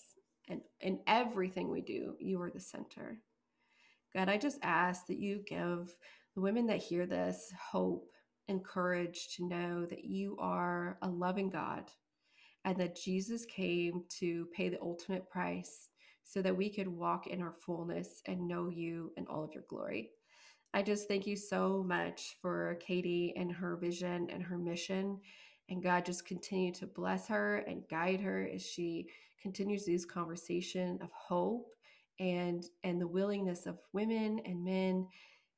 And 0.50 0.62
in 0.82 1.00
everything 1.08 1.70
we 1.70 1.82
do, 1.82 2.16
you 2.20 2.42
are 2.42 2.50
the 2.50 2.60
center. 2.60 3.20
God, 4.16 4.30
I 4.30 4.38
just 4.38 4.60
ask 4.62 5.08
that 5.08 5.20
you 5.20 5.44
give 5.48 5.94
the 6.36 6.42
women 6.42 6.68
that 6.68 6.82
hear 6.82 7.06
this 7.06 7.52
hope 7.72 8.10
and 8.48 8.64
courage 8.64 9.36
to 9.36 9.48
know 9.48 9.86
that 9.86 10.04
you 10.04 10.38
are 10.40 10.98
a 11.02 11.08
loving 11.08 11.50
God 11.50 11.86
and 12.66 12.78
that 12.78 12.96
Jesus 12.96 13.46
came 13.46 14.04
to 14.20 14.48
pay 14.56 14.70
the 14.70 14.82
ultimate 14.82 15.30
price 15.30 15.90
so 16.24 16.42
that 16.42 16.56
we 16.56 16.70
could 16.70 16.88
walk 16.88 17.28
in 17.28 17.42
our 17.42 17.54
fullness 17.54 18.22
and 18.26 18.48
know 18.48 18.70
you 18.70 19.12
in 19.18 19.26
all 19.28 19.44
of 19.44 19.54
your 19.54 19.66
glory. 19.68 20.12
I 20.74 20.82
just 20.82 21.08
thank 21.08 21.28
you 21.28 21.36
so 21.36 21.84
much 21.88 22.38
for 22.42 22.78
Katie 22.80 23.34
and 23.36 23.52
her 23.52 23.76
vision 23.76 24.30
and 24.32 24.42
her 24.42 24.58
mission. 24.58 25.20
And 25.70 25.84
God 25.84 26.06
just 26.06 26.26
continue 26.26 26.74
to 26.74 26.88
bless 26.88 27.28
her 27.28 27.58
and 27.60 27.88
guide 27.90 28.22
her 28.22 28.50
as 28.54 28.66
she 28.66 29.08
continues 29.42 29.86
these 29.86 30.06
conversation 30.06 30.98
of 31.02 31.10
hope 31.12 31.68
and 32.20 32.64
and 32.84 33.02
the 33.02 33.08
willingness 33.08 33.66
of 33.66 33.80
women 33.94 34.40
and 34.46 34.64
men 34.64 35.08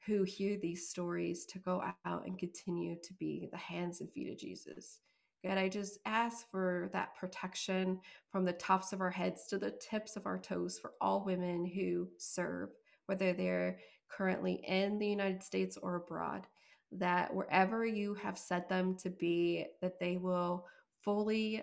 who 0.05 0.23
hear 0.23 0.57
these 0.57 0.89
stories 0.89 1.45
to 1.45 1.59
go 1.59 1.83
out 2.05 2.25
and 2.25 2.37
continue 2.37 2.95
to 3.03 3.13
be 3.15 3.47
the 3.51 3.57
hands 3.57 4.01
and 4.01 4.11
feet 4.11 4.31
of 4.31 4.37
Jesus. 4.37 4.99
God, 5.45 5.59
I 5.59 5.69
just 5.69 5.99
ask 6.05 6.49
for 6.49 6.89
that 6.91 7.15
protection 7.15 7.99
from 8.31 8.45
the 8.45 8.53
tops 8.53 8.93
of 8.93 9.01
our 9.01 9.11
heads 9.11 9.45
to 9.47 9.59
the 9.59 9.75
tips 9.79 10.15
of 10.15 10.25
our 10.25 10.39
toes 10.39 10.79
for 10.79 10.93
all 10.99 11.23
women 11.23 11.65
who 11.65 12.07
serve, 12.17 12.69
whether 13.05 13.31
they're 13.31 13.77
currently 14.09 14.63
in 14.67 14.97
the 14.97 15.07
United 15.07 15.43
States 15.43 15.77
or 15.77 15.97
abroad, 15.97 16.47
that 16.91 17.31
wherever 17.31 17.85
you 17.85 18.15
have 18.15 18.39
set 18.39 18.67
them 18.67 18.95
to 18.97 19.11
be, 19.11 19.67
that 19.81 19.99
they 19.99 20.17
will 20.17 20.65
fully 21.03 21.61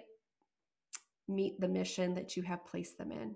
meet 1.26 1.60
the 1.60 1.68
mission 1.68 2.14
that 2.14 2.36
you 2.36 2.42
have 2.44 2.64
placed 2.64 2.98
them 2.98 3.10
in. 3.10 3.34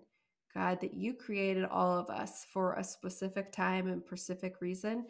God, 0.55 0.81
that 0.81 0.95
you 0.95 1.13
created 1.13 1.65
all 1.65 1.99
of 1.99 2.09
us 2.09 2.47
for 2.53 2.75
a 2.75 2.85
specific 2.85 3.51
time 3.51 3.89
and 3.89 4.03
specific 4.05 4.61
reason. 4.61 5.07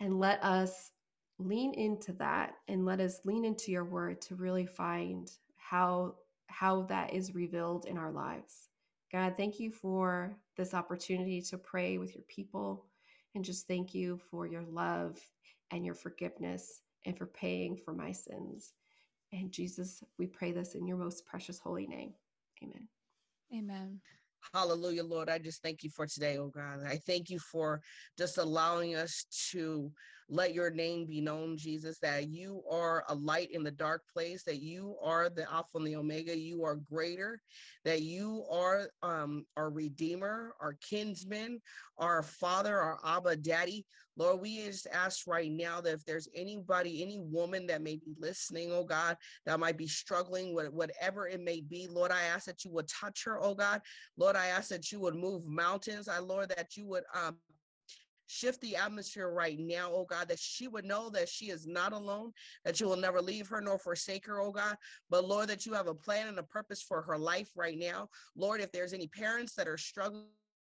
And 0.00 0.18
let 0.18 0.42
us 0.42 0.90
lean 1.38 1.74
into 1.74 2.12
that 2.14 2.54
and 2.68 2.84
let 2.84 3.00
us 3.00 3.20
lean 3.24 3.44
into 3.44 3.70
your 3.70 3.84
word 3.84 4.20
to 4.22 4.34
really 4.34 4.66
find 4.66 5.30
how 5.56 6.14
how 6.48 6.82
that 6.82 7.12
is 7.12 7.34
revealed 7.34 7.86
in 7.86 7.98
our 7.98 8.12
lives. 8.12 8.68
God, 9.12 9.34
thank 9.36 9.58
you 9.60 9.70
for 9.70 10.36
this 10.56 10.74
opportunity 10.74 11.42
to 11.42 11.58
pray 11.58 11.98
with 11.98 12.14
your 12.14 12.24
people 12.28 12.86
and 13.34 13.44
just 13.44 13.66
thank 13.66 13.94
you 13.94 14.18
for 14.30 14.46
your 14.46 14.62
love 14.62 15.20
and 15.70 15.84
your 15.84 15.94
forgiveness 15.94 16.82
and 17.04 17.18
for 17.18 17.26
paying 17.26 17.76
for 17.76 17.92
my 17.92 18.12
sins. 18.12 18.72
And 19.32 19.50
Jesus, 19.50 20.02
we 20.18 20.26
pray 20.26 20.52
this 20.52 20.74
in 20.74 20.86
your 20.86 20.96
most 20.96 21.26
precious 21.26 21.58
holy 21.58 21.86
name. 21.86 22.14
Amen. 22.62 22.88
Amen. 23.54 24.00
Hallelujah, 24.54 25.04
Lord. 25.04 25.28
I 25.28 25.38
just 25.38 25.62
thank 25.62 25.82
you 25.82 25.90
for 25.90 26.06
today, 26.06 26.38
oh 26.38 26.48
God. 26.48 26.80
I 26.86 26.96
thank 27.06 27.30
you 27.30 27.38
for 27.38 27.80
just 28.16 28.38
allowing 28.38 28.94
us 28.94 29.26
to 29.50 29.90
let 30.28 30.54
your 30.54 30.70
name 30.70 31.06
be 31.06 31.20
known, 31.20 31.56
Jesus, 31.56 31.98
that 32.00 32.28
you 32.28 32.62
are 32.68 33.04
a 33.08 33.14
light 33.14 33.50
in 33.52 33.62
the 33.62 33.70
dark 33.70 34.02
place, 34.12 34.42
that 34.44 34.60
you 34.60 34.96
are 35.02 35.28
the 35.28 35.50
Alpha 35.50 35.68
and 35.76 35.86
the 35.86 35.96
Omega, 35.96 36.36
you 36.36 36.64
are 36.64 36.76
greater, 36.76 37.40
that 37.84 38.02
you 38.02 38.44
are 38.50 38.88
um, 39.02 39.46
our 39.56 39.70
Redeemer, 39.70 40.54
our 40.60 40.76
kinsman, 40.80 41.60
our 41.98 42.22
Father, 42.22 42.76
our 42.76 42.98
Abba 43.04 43.36
Daddy. 43.36 43.86
Lord, 44.16 44.40
we 44.40 44.64
just 44.64 44.88
ask 44.92 45.26
right 45.26 45.50
now 45.50 45.80
that 45.82 45.92
if 45.92 46.04
there's 46.04 46.28
anybody, 46.34 47.02
any 47.02 47.20
woman 47.20 47.66
that 47.68 47.82
may 47.82 47.96
be 47.96 48.14
listening, 48.18 48.72
oh 48.72 48.84
God, 48.84 49.16
that 49.44 49.60
might 49.60 49.76
be 49.76 49.86
struggling 49.86 50.54
with 50.54 50.72
whatever 50.72 51.28
it 51.28 51.40
may 51.40 51.60
be, 51.60 51.86
Lord, 51.88 52.10
I 52.10 52.22
ask 52.22 52.46
that 52.46 52.64
you 52.64 52.72
would 52.72 52.88
touch 52.88 53.24
her, 53.24 53.40
oh 53.40 53.54
God. 53.54 53.80
Lord, 54.16 54.34
I 54.34 54.46
ask 54.46 54.70
that 54.70 54.90
you 54.90 55.00
would 55.00 55.14
move 55.14 55.46
mountains. 55.46 56.08
I, 56.08 56.18
Lord, 56.18 56.48
that 56.56 56.76
you 56.76 56.86
would 56.88 57.04
um, 57.14 57.36
shift 58.26 58.60
the 58.60 58.76
atmosphere 58.76 59.30
right 59.30 59.58
now, 59.58 59.90
oh 59.92 60.04
God, 60.08 60.28
that 60.28 60.38
she 60.38 60.68
would 60.68 60.84
know 60.84 61.10
that 61.10 61.28
she 61.28 61.46
is 61.46 61.66
not 61.66 61.92
alone, 61.92 62.32
that 62.64 62.80
you 62.80 62.86
will 62.86 62.96
never 62.96 63.20
leave 63.20 63.48
her 63.48 63.60
nor 63.60 63.78
forsake 63.78 64.26
her, 64.26 64.40
oh 64.40 64.52
God. 64.52 64.76
But 65.10 65.26
Lord, 65.26 65.48
that 65.48 65.66
you 65.66 65.72
have 65.74 65.86
a 65.86 65.94
plan 65.94 66.28
and 66.28 66.38
a 66.38 66.42
purpose 66.42 66.82
for 66.82 67.02
her 67.02 67.18
life 67.18 67.50
right 67.56 67.78
now. 67.78 68.08
Lord, 68.34 68.60
if 68.60 68.72
there's 68.72 68.92
any 68.92 69.08
parents 69.08 69.54
that 69.54 69.68
are 69.68 69.78
struggling, 69.78 70.26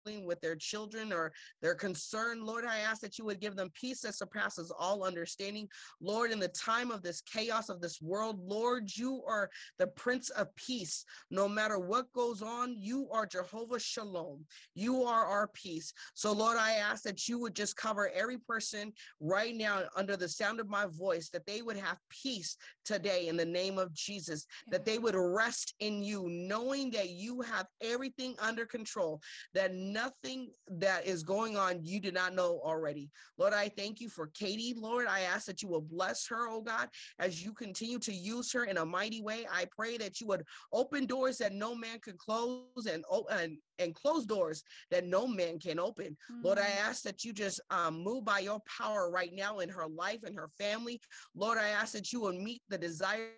with 0.06 0.40
their 0.42 0.56
children 0.56 1.12
or 1.12 1.32
their 1.62 1.76
concern. 1.76 2.46
Lord, 2.46 2.66
I 2.66 2.80
ask 2.80 3.02
that 3.02 3.18
you 3.18 3.26
would 3.26 3.42
give 3.42 3.56
them 3.56 3.70
peace 3.74 4.02
that 4.02 4.16
surpasses 4.16 4.72
all 4.78 5.04
understanding. 5.04 5.68
Lord, 6.02 6.32
in 6.32 6.40
the 6.40 6.48
time 6.50 6.90
of 6.90 7.02
this 7.02 7.22
chaos 7.22 7.70
of 7.70 7.82
this 7.82 8.02
world, 8.02 8.40
Lord, 8.42 8.90
you 8.96 9.22
are 9.28 9.50
the 9.78 9.88
Prince 9.88 10.30
of 10.30 10.56
Peace. 10.56 11.04
No 11.30 11.48
matter 11.50 11.78
what 11.80 12.12
goes 12.14 12.42
on, 12.42 12.76
you 12.78 13.10
are 13.12 13.26
Jehovah 13.26 13.80
Shalom. 13.80 14.46
You 14.74 15.04
are 15.04 15.26
our 15.26 15.50
peace. 15.50 15.94
So, 16.14 16.32
Lord, 16.32 16.58
I 16.58 16.74
ask 16.74 17.04
that 17.04 17.28
you 17.28 17.40
would 17.40 17.56
just 17.56 17.76
cover 17.76 18.10
every 18.16 18.38
person 18.38 18.94
right 19.20 19.56
now 19.56 19.84
under 19.96 20.16
the 20.16 20.30
sound 20.30 20.60
of 20.60 20.70
my 20.70 20.86
voice, 20.88 21.30
that 21.30 21.46
they 21.46 21.62
would 21.62 21.78
have 21.78 21.98
peace 22.10 22.56
today 22.86 23.28
in 23.28 23.36
the 23.36 23.46
name 23.46 23.78
of 23.78 23.94
Jesus, 23.94 24.46
that 24.70 24.86
they 24.86 24.98
would 24.98 25.16
rest 25.16 25.74
in 25.80 26.02
you, 26.02 26.26
knowing 26.30 26.90
that 26.92 27.10
you 27.10 27.42
have 27.42 27.68
everything 27.82 28.36
under 28.40 28.66
control, 28.66 29.22
that 29.54 29.74
nothing 29.92 30.50
that 30.68 31.06
is 31.06 31.24
going 31.24 31.58
on 31.58 31.84
you 31.84 32.00
do 32.00 32.12
not 32.12 32.34
know 32.34 32.62
already. 32.64 33.10
Lord, 33.38 33.54
I 33.54 33.70
thank 33.70 34.00
you 34.00 34.10
for 34.10 34.28
Katie. 34.28 34.74
Lord, 34.78 35.08
I 35.08 35.22
ask 35.22 35.46
that 35.48 35.62
you 35.62 35.70
will 35.70 35.82
bless 35.82 36.28
her, 36.28 36.50
oh 36.50 36.62
God, 36.62 36.90
as 37.20 37.44
you 37.44 37.54
continue 37.54 38.00
to 38.00 38.14
use 38.14 38.52
her 38.54 38.66
in 38.66 38.78
a 38.78 38.86
mighty 38.86 39.22
way. 39.22 39.46
I 39.52 39.66
pray 39.76 39.98
that 39.98 40.20
you 40.20 40.28
would 40.28 40.44
open 40.74 41.06
doors 41.06 41.38
that 41.38 41.54
no 41.54 41.76
man 41.76 42.00
could 42.00 42.18
close 42.18 42.86
and, 42.90 43.04
and, 43.32 43.58
and 43.80 43.96
close 43.96 44.26
doors 44.26 44.64
that 44.92 45.06
no 45.06 45.28
man 45.28 45.60
can 45.60 45.80
open. 45.80 46.18
Mm-hmm. 46.32 46.46
Lord, 46.46 46.60
I 46.60 46.64
mm. 46.64 46.88
ask 46.88 47.04
that 47.04 47.24
you 47.24 47.34
just 47.34 47.62
um, 47.70 48.04
move 48.04 48.26
by 48.26 48.40
your 48.40 48.60
power 48.78 49.10
right 49.10 49.32
now 49.34 49.60
in 49.60 49.70
her 49.70 49.88
life 49.88 50.20
and 50.24 50.36
her 50.36 50.50
family. 50.58 51.00
Lord, 51.36 51.58
I 51.58 51.70
ask 51.70 51.94
that 51.94 52.12
you 52.12 52.22
will 52.22 52.34
meet 52.34 52.62
the 52.70 52.78
desire 52.78 53.32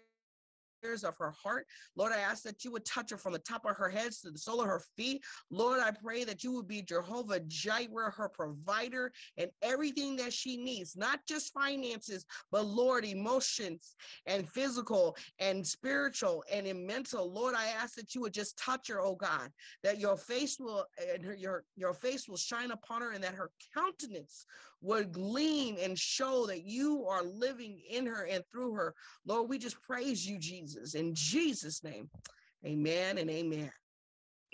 of 0.84 1.16
her 1.18 1.32
heart. 1.32 1.68
Lord, 1.96 2.12
I 2.12 2.18
ask 2.18 2.42
that 2.44 2.66
you 2.66 2.72
would 2.72 2.86
touch 2.86 3.12
her 3.12 3.18
from 3.18 3.34
the 3.34 3.40
top 3.40 3.66
of 3.66 3.76
her 3.76 3.88
head 3.88 4.12
to 4.24 4.32
the 4.32 4.38
sole 4.38 4.62
of 4.62 4.68
her 4.68 4.82
feet. 4.98 5.24
Lord, 5.52 5.80
I 5.80 5.92
pray 5.92 6.24
that 6.24 6.44
you 6.44 6.54
would 6.54 6.68
be 6.68 6.82
Jehovah 6.82 7.40
Jireh, 7.42 8.12
her 8.18 8.30
provider, 8.30 9.12
and 9.38 9.52
everything 9.62 10.16
that 10.16 10.34
she 10.34 10.58
needs, 10.58 10.96
not 10.98 11.20
just 11.28 11.54
finances, 11.54 12.26
but 12.52 12.66
Lord, 12.66 13.06
emotions 13.06 13.96
and 14.26 14.50
physical 14.50 15.16
and 15.38 15.66
spiritual 15.66 16.44
and 16.52 16.66
in 16.66 16.88
mental. 16.88 17.32
Lord, 17.32 17.54
I 17.56 17.68
ask 17.68 17.94
that 17.96 18.16
you 18.16 18.22
would 18.22 18.34
just 18.34 18.58
touch 18.58 18.88
her, 18.88 19.02
oh 19.02 19.16
God, 19.16 19.52
that 19.84 20.00
your 20.00 20.18
face 20.18 20.58
will 20.60 20.86
and 21.14 21.24
her, 21.24 21.36
your, 21.36 21.64
your 21.76 21.94
face 21.94 22.28
will 22.28 22.38
shine 22.38 22.72
upon 22.72 23.04
her 23.04 23.12
and 23.12 23.24
that 23.24 23.36
her 23.36 23.52
countenance 23.76 24.48
would 24.82 25.12
gleam 25.12 25.78
and 25.80 25.98
show 25.98 26.48
that 26.48 26.66
you 26.66 27.06
are 27.06 27.24
living 27.24 27.80
in 27.90 28.06
her 28.08 28.26
and 28.26 28.44
through 28.52 28.74
her. 28.74 28.96
Lord, 29.26 29.48
we 29.48 29.60
just 29.60 29.80
praise 29.84 30.28
you, 30.28 30.40
Jesus. 30.40 30.71
In 30.94 31.14
Jesus' 31.14 31.84
name, 31.84 32.10
amen 32.66 33.18
and 33.18 33.30
amen. 33.30 33.72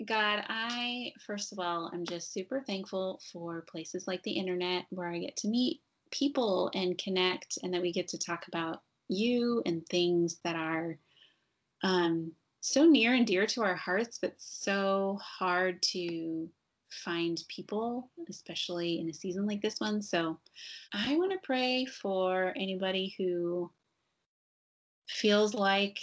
God, 0.06 0.44
I, 0.48 1.12
first 1.26 1.52
of 1.52 1.58
all, 1.58 1.90
I'm 1.92 2.04
just 2.04 2.32
super 2.32 2.62
thankful 2.62 3.20
for 3.32 3.66
places 3.68 4.06
like 4.06 4.22
the 4.22 4.32
internet 4.32 4.84
where 4.90 5.08
I 5.08 5.18
get 5.18 5.36
to 5.38 5.48
meet 5.48 5.80
people 6.10 6.70
and 6.74 6.96
connect, 6.96 7.58
and 7.62 7.74
that 7.74 7.82
we 7.82 7.92
get 7.92 8.08
to 8.08 8.18
talk 8.18 8.46
about 8.48 8.82
you 9.08 9.62
and 9.66 9.84
things 9.86 10.38
that 10.44 10.56
are 10.56 10.98
um, 11.82 12.32
so 12.60 12.84
near 12.84 13.14
and 13.14 13.26
dear 13.26 13.46
to 13.46 13.62
our 13.62 13.74
hearts, 13.74 14.18
but 14.20 14.34
so 14.38 15.18
hard 15.20 15.82
to 15.82 16.48
find 16.90 17.38
people, 17.48 18.10
especially 18.28 19.00
in 19.00 19.08
a 19.08 19.14
season 19.14 19.46
like 19.46 19.62
this 19.62 19.80
one. 19.80 20.00
So 20.00 20.38
I 20.92 21.16
want 21.16 21.32
to 21.32 21.38
pray 21.42 21.84
for 21.86 22.52
anybody 22.56 23.14
who 23.18 23.70
feels 25.08 25.54
like 25.54 25.98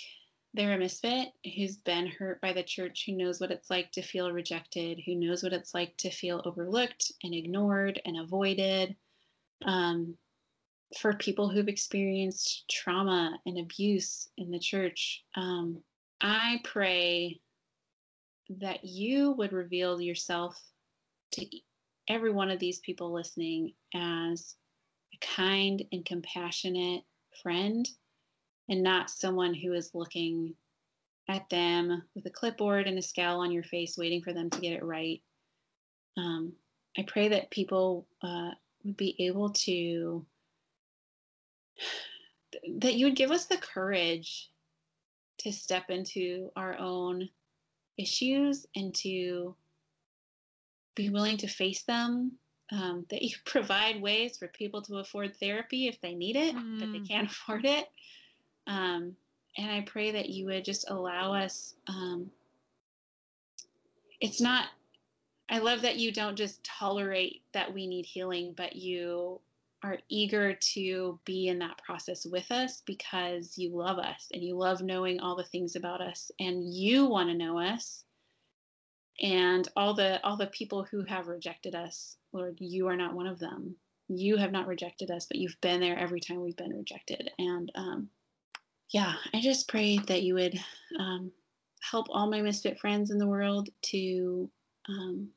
they're 0.53 0.73
a 0.73 0.77
misfit, 0.77 1.29
who's 1.55 1.77
been 1.77 2.07
hurt 2.07 2.39
by 2.41 2.53
the 2.53 2.63
church, 2.63 3.03
who 3.05 3.13
knows 3.13 3.41
what 3.41 3.51
it's 3.51 3.69
like 3.69 3.91
to 3.91 4.01
feel 4.01 4.31
rejected, 4.31 5.01
who 5.05 5.15
knows 5.15 5.43
what 5.43 5.53
it's 5.53 5.73
like 5.73 5.95
to 5.97 6.09
feel 6.09 6.41
overlooked 6.45 7.11
and 7.23 7.33
ignored 7.33 8.01
and 8.05 8.17
avoided. 8.17 8.95
Um, 9.65 10.15
for 10.99 11.13
people 11.13 11.49
who've 11.49 11.67
experienced 11.67 12.65
trauma 12.69 13.37
and 13.45 13.57
abuse 13.57 14.29
in 14.37 14.49
the 14.51 14.59
church, 14.59 15.23
um, 15.35 15.81
I 16.21 16.61
pray 16.63 17.41
that 18.49 18.85
you 18.85 19.31
would 19.31 19.51
reveal 19.51 19.99
yourself 19.99 20.57
to 21.31 21.45
every 22.07 22.31
one 22.31 22.51
of 22.51 22.59
these 22.59 22.79
people 22.79 23.11
listening 23.11 23.73
as 23.93 24.55
a 25.13 25.25
kind 25.35 25.83
and 25.91 26.05
compassionate 26.05 27.03
friend 27.41 27.89
and 28.69 28.83
not 28.83 29.09
someone 29.09 29.53
who 29.53 29.73
is 29.73 29.93
looking 29.93 30.55
at 31.27 31.49
them 31.49 32.03
with 32.13 32.25
a 32.25 32.29
clipboard 32.29 32.87
and 32.87 32.97
a 32.97 33.01
scowl 33.01 33.41
on 33.41 33.51
your 33.51 33.63
face, 33.63 33.97
waiting 33.97 34.21
for 34.21 34.33
them 34.33 34.49
to 34.49 34.59
get 34.59 34.73
it 34.73 34.83
right. 34.83 35.21
Um, 36.17 36.53
I 36.97 37.03
pray 37.03 37.29
that 37.29 37.51
people 37.51 38.07
uh, 38.21 38.51
would 38.83 38.97
be 38.97 39.15
able 39.25 39.49
to, 39.49 40.25
that 42.79 42.93
you 42.93 43.07
would 43.07 43.15
give 43.15 43.31
us 43.31 43.45
the 43.45 43.57
courage 43.57 44.49
to 45.39 45.51
step 45.51 45.89
into 45.89 46.51
our 46.55 46.77
own 46.79 47.29
issues 47.97 48.65
and 48.75 48.93
to 48.95 49.55
be 50.95 51.09
willing 51.09 51.37
to 51.37 51.47
face 51.47 51.83
them. 51.83 52.33
Um, 52.71 53.05
that 53.11 53.21
you 53.21 53.35
provide 53.45 54.01
ways 54.01 54.37
for 54.37 54.47
people 54.47 54.81
to 54.83 54.97
afford 54.97 55.35
therapy 55.35 55.87
if 55.87 56.01
they 56.01 56.15
need 56.15 56.35
it, 56.35 56.55
mm. 56.55 56.79
but 56.79 56.91
they 56.91 57.05
can't 57.07 57.29
afford 57.31 57.65
it. 57.65 57.87
Um, 58.67 59.15
and 59.57 59.71
I 59.71 59.81
pray 59.81 60.11
that 60.11 60.29
you 60.29 60.45
would 60.47 60.65
just 60.65 60.89
allow 60.89 61.33
us. 61.33 61.75
Um, 61.87 62.29
it's 64.19 64.41
not, 64.41 64.65
I 65.49 65.59
love 65.59 65.81
that 65.81 65.97
you 65.97 66.11
don't 66.11 66.35
just 66.35 66.63
tolerate 66.63 67.41
that 67.53 67.73
we 67.73 67.87
need 67.87 68.05
healing, 68.05 68.53
but 68.55 68.75
you 68.75 69.39
are 69.83 69.99
eager 70.09 70.53
to 70.53 71.19
be 71.25 71.47
in 71.47 71.59
that 71.59 71.77
process 71.83 72.25
with 72.25 72.51
us 72.51 72.81
because 72.85 73.57
you 73.57 73.69
love 73.75 73.99
us 73.99 74.29
and 74.33 74.43
you 74.43 74.57
love 74.57 74.81
knowing 74.81 75.19
all 75.19 75.35
the 75.35 75.43
things 75.43 75.75
about 75.75 76.01
us 76.01 76.31
and 76.39 76.73
you 76.73 77.05
want 77.05 77.29
to 77.29 77.35
know 77.35 77.59
us 77.59 78.03
and 79.21 79.69
all 79.75 79.93
the 79.93 80.21
all 80.25 80.37
the 80.37 80.47
people 80.47 80.83
who 80.83 81.03
have 81.03 81.27
rejected 81.27 81.75
us 81.75 82.17
lord 82.33 82.57
you 82.59 82.87
are 82.87 82.97
not 82.97 83.13
one 83.13 83.27
of 83.27 83.39
them 83.39 83.75
you 84.07 84.37
have 84.37 84.51
not 84.51 84.67
rejected 84.67 85.11
us 85.11 85.25
but 85.25 85.37
you've 85.37 85.59
been 85.61 85.79
there 85.79 85.97
every 85.97 86.19
time 86.19 86.41
we've 86.41 86.57
been 86.57 86.75
rejected 86.75 87.29
and 87.37 87.71
um, 87.75 88.09
yeah 88.91 89.13
i 89.33 89.41
just 89.41 89.67
pray 89.67 89.97
that 90.07 90.23
you 90.23 90.33
would 90.35 90.57
um, 90.99 91.31
help 91.81 92.07
all 92.09 92.29
my 92.29 92.41
misfit 92.41 92.79
friends 92.79 93.11
in 93.11 93.17
the 93.17 93.27
world 93.27 93.69
to 93.81 94.49
um, 94.87 95.29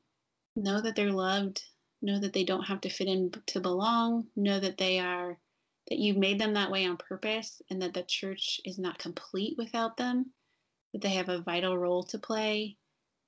know 0.55 0.81
that 0.81 0.95
they're 0.95 1.11
loved 1.11 1.63
know 2.01 2.19
that 2.19 2.33
they 2.33 2.43
don't 2.43 2.63
have 2.63 2.81
to 2.81 2.89
fit 2.89 3.07
in 3.07 3.31
to 3.45 3.59
belong 3.59 4.25
know 4.35 4.59
that 4.59 4.77
they 4.77 4.99
are 4.99 5.37
that 5.89 5.97
you 5.97 6.13
made 6.13 6.39
them 6.39 6.53
that 6.53 6.71
way 6.71 6.85
on 6.85 6.97
purpose 6.97 7.61
and 7.69 7.81
that 7.81 7.93
the 7.93 8.03
church 8.03 8.61
is 8.65 8.77
not 8.77 8.99
complete 8.99 9.55
without 9.57 9.97
them 9.97 10.31
that 10.93 11.01
they 11.01 11.09
have 11.09 11.29
a 11.29 11.41
vital 11.41 11.77
role 11.77 12.03
to 12.03 12.17
play 12.17 12.77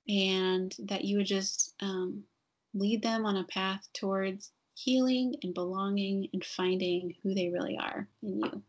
and 0.08 0.74
that 0.86 1.04
you 1.04 1.18
would 1.18 1.26
just 1.26 1.74
um, 1.80 2.24
lead 2.74 3.02
them 3.02 3.24
on 3.24 3.36
a 3.36 3.44
path 3.44 3.86
towards 3.94 4.50
healing 4.74 5.34
and 5.42 5.54
belonging 5.54 6.28
and 6.32 6.44
finding 6.44 7.14
who 7.22 7.34
they 7.34 7.50
really 7.50 7.78
are 7.78 8.08
in 8.22 8.40
you. 8.40 8.62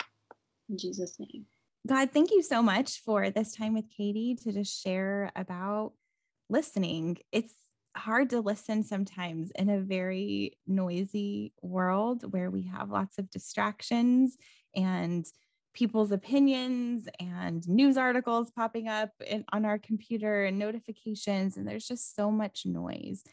In 0.69 0.77
Jesus' 0.77 1.19
name. 1.19 1.45
God, 1.85 2.11
thank 2.11 2.31
you 2.31 2.41
so 2.41 2.61
much 2.61 3.01
for 3.01 3.29
this 3.29 3.55
time 3.55 3.73
with 3.73 3.89
Katie 3.89 4.35
to 4.43 4.53
just 4.53 4.81
share 4.81 5.31
about 5.35 5.93
listening. 6.49 7.17
It's 7.31 7.53
hard 7.95 8.29
to 8.31 8.41
listen 8.41 8.83
sometimes 8.83 9.51
in 9.51 9.69
a 9.69 9.81
very 9.81 10.57
noisy 10.65 11.53
world 11.61 12.31
where 12.31 12.49
we 12.49 12.63
have 12.63 12.89
lots 12.89 13.17
of 13.17 13.29
distractions 13.29 14.37
and 14.75 15.25
people's 15.73 16.11
opinions 16.11 17.07
and 17.19 17.67
news 17.67 17.97
articles 17.97 18.51
popping 18.51 18.87
up 18.87 19.09
in, 19.25 19.43
on 19.51 19.65
our 19.65 19.79
computer 19.79 20.45
and 20.45 20.57
notifications, 20.59 21.57
and 21.57 21.67
there's 21.67 21.87
just 21.87 22.15
so 22.15 22.31
much 22.31 22.65
noise. 22.65 23.23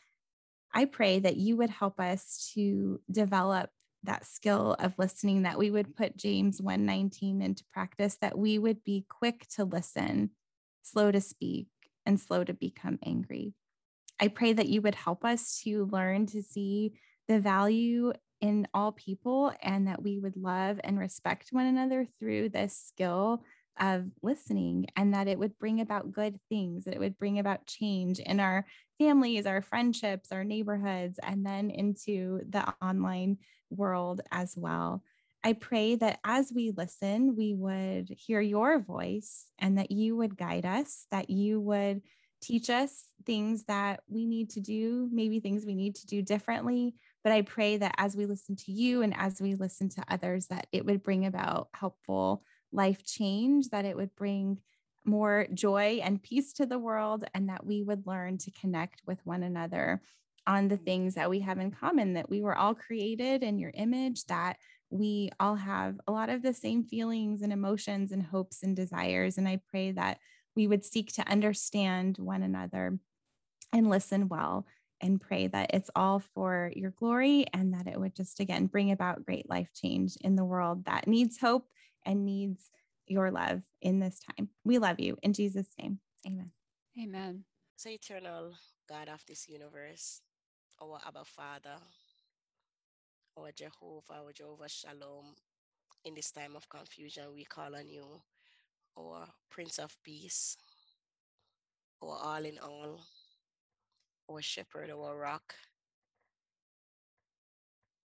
I 0.72 0.87
pray 0.87 1.18
that 1.20 1.37
you 1.37 1.57
would 1.57 1.70
help 1.70 2.01
us 2.01 2.51
to 2.55 3.01
develop 3.11 3.70
that 4.05 4.26
skill 4.26 4.76
of 4.78 4.94
listening, 4.98 5.42
that 5.42 5.59
we 5.59 5.70
would 5.70 5.96
put 5.96 6.16
James 6.16 6.61
119 6.61 7.42
into 7.42 7.64
practice, 7.72 8.16
that 8.20 8.38
we 8.38 8.59
would 8.59 8.82
be 8.84 9.05
quick 9.09 9.46
to 9.57 9.64
listen, 9.64 10.30
slow 10.82 11.11
to 11.11 11.20
speak, 11.20 11.68
and 12.07 12.18
slow 12.18 12.44
to 12.44 12.55
become 12.55 12.98
angry. 13.05 13.53
I 14.20 14.28
pray 14.28 14.53
that 14.53 14.68
you 14.68 14.82
would 14.82 14.94
help 14.94 15.24
us 15.24 15.61
to 15.64 15.86
learn 15.86 16.26
to 16.26 16.42
see 16.42 16.92
the 17.28 17.40
value 17.40 18.12
in 18.40 18.66
all 18.72 18.92
people 18.92 19.53
and 19.62 19.86
that 19.86 20.03
we 20.03 20.18
would 20.18 20.36
love 20.36 20.80
and 20.82 20.98
respect 20.98 21.48
one 21.51 21.66
another 21.66 22.07
through 22.18 22.48
this 22.48 22.76
skill 22.76 23.42
of 23.78 24.05
listening 24.22 24.86
and 24.96 25.14
that 25.14 25.28
it 25.28 25.38
would 25.38 25.59
bring 25.59 25.80
about 25.80 26.12
good 26.12 26.38
things, 26.48 26.84
that 26.84 26.94
it 26.94 27.01
would 27.01 27.18
bring 27.18 27.38
about 27.38 27.66
change 27.66 28.18
in 28.18 28.40
our 28.40 28.66
families, 29.01 29.46
our 29.46 29.62
friendships, 29.62 30.30
our 30.30 30.44
neighborhoods, 30.44 31.18
and 31.22 31.44
then 31.44 31.70
into 31.70 32.42
the 32.51 32.62
online 32.82 33.38
world 33.70 34.20
as 34.30 34.55
well. 34.57 35.03
I 35.42 35.55
pray 35.55 35.94
that 35.96 36.20
as 36.22 36.53
we 36.55 36.70
listen, 36.76 37.34
we 37.34 37.55
would 37.55 38.11
hear 38.11 38.42
your 38.42 38.78
voice 38.78 39.46
and 39.59 39.78
that 39.78 39.90
you 39.90 40.16
would 40.16 40.36
guide 40.36 40.66
us, 40.66 41.07
that 41.11 41.30
you 41.30 41.61
would 41.61 42.03
teach 42.42 42.68
us 42.68 43.07
things 43.24 43.64
that 43.64 44.01
we 44.07 44.26
need 44.26 44.51
to 44.51 44.61
do, 44.61 45.09
maybe 45.11 45.40
things 45.40 45.64
we 45.64 45.74
need 45.74 45.94
to 45.94 46.07
do 46.07 46.20
differently. 46.20 46.94
But 47.24 47.32
I 47.32 47.40
pray 47.40 47.78
that 47.78 47.94
as 47.96 48.16
we 48.16 48.26
listen 48.26 48.55
to 48.57 48.72
you 48.72 49.01
and 49.01 49.14
as 49.16 49.40
we 49.40 49.55
listen 49.55 49.88
to 49.90 50.05
others, 50.09 50.48
that 50.48 50.66
it 50.72 50.84
would 50.84 51.03
bring 51.03 51.24
about 51.24 51.68
helpful 51.72 52.42
life 52.70 53.03
change, 53.05 53.70
that 53.70 53.86
it 53.86 53.96
would 53.96 54.14
bring 54.14 54.59
more 55.05 55.46
joy 55.55 56.01
and 56.03 56.22
peace 56.22 56.53
to 56.55 56.66
the 56.66 56.78
world, 56.78 57.24
and 57.34 57.48
that 57.48 57.64
we 57.64 57.82
would 57.82 58.07
learn 58.07 58.38
to 58.38 58.51
connect 58.51 59.03
with 59.07 59.18
one 59.24 59.42
another 59.42 60.03
on 60.46 60.68
the 60.68 60.78
mm. 60.78 60.84
things 60.84 61.14
that 61.14 61.30
we 61.30 61.40
have 61.40 61.59
in 61.59 61.70
common, 61.70 62.14
that 62.14 62.30
we 62.30 62.42
were 62.42 62.57
all 62.57 62.74
created 62.74 63.42
in 63.42 63.59
your 63.59 63.72
image, 63.74 64.24
that 64.26 64.57
we 64.90 65.30
all 65.38 65.55
have 65.55 66.01
a 66.07 66.12
lot 66.12 66.28
of 66.30 66.42
the 66.42 66.53
same 66.53 66.82
feelings 66.82 67.42
and 67.42 67.53
emotions 67.53 68.12
and 68.12 68.22
hopes 68.22 68.62
and 68.62 68.74
desires. 68.74 69.38
And 69.38 69.48
I 69.48 69.61
pray 69.70 69.92
that 69.92 70.18
we 70.57 70.66
would 70.66 70.84
seek 70.84 71.12
to 71.14 71.28
understand 71.30 72.18
one 72.18 72.42
another 72.42 72.98
and 73.72 73.88
listen 73.88 74.28
well 74.28 74.66
and 75.01 75.20
pray 75.20 75.46
that 75.46 75.70
it's 75.72 75.90
all 75.94 76.18
for 76.34 76.72
your 76.74 76.90
glory 76.90 77.46
and 77.55 77.72
that 77.72 77.86
it 77.86 77.98
would 77.98 78.14
just 78.14 78.40
again 78.40 78.66
bring 78.66 78.90
about 78.90 79.24
great 79.24 79.48
life 79.48 79.70
change 79.74 80.16
in 80.22 80.36
the 80.36 80.44
world 80.44 80.84
that 80.84 81.07
needs 81.07 81.38
hope 81.38 81.66
and 82.05 82.24
needs 82.24 82.70
your 83.11 83.31
love 83.31 83.63
in 83.83 83.99
this 83.99 84.21
time. 84.21 84.49
We 84.65 84.79
love 84.79 85.01
you 85.01 85.17
in 85.23 85.33
Jesus' 85.33 85.75
name. 85.79 85.99
Amen. 86.27 86.53
Amen. 87.01 87.45
So, 87.77 87.91
eternal 87.91 88.53
God 88.89 89.09
of 89.09 89.25
this 89.27 89.49
universe, 89.49 90.21
our 90.81 91.01
Abba 91.07 91.25
Father, 91.25 91.77
our 93.37 93.51
Jehovah, 93.53 94.23
our 94.25 94.33
Jehovah 94.33 94.69
Shalom, 94.69 95.35
in 96.05 96.15
this 96.15 96.31
time 96.31 96.57
of 96.57 96.69
confusion, 96.69 97.25
we 97.35 97.45
call 97.45 97.75
on 97.75 97.89
you, 97.89 98.07
our 98.97 99.27
Prince 99.51 99.79
of 99.79 99.97
Peace, 100.05 100.57
our 102.03 102.17
all 102.17 102.45
in 102.45 102.59
all, 102.59 103.01
our 104.31 104.41
shepherd, 104.41 104.91
our 104.91 105.19
rock, 105.19 105.55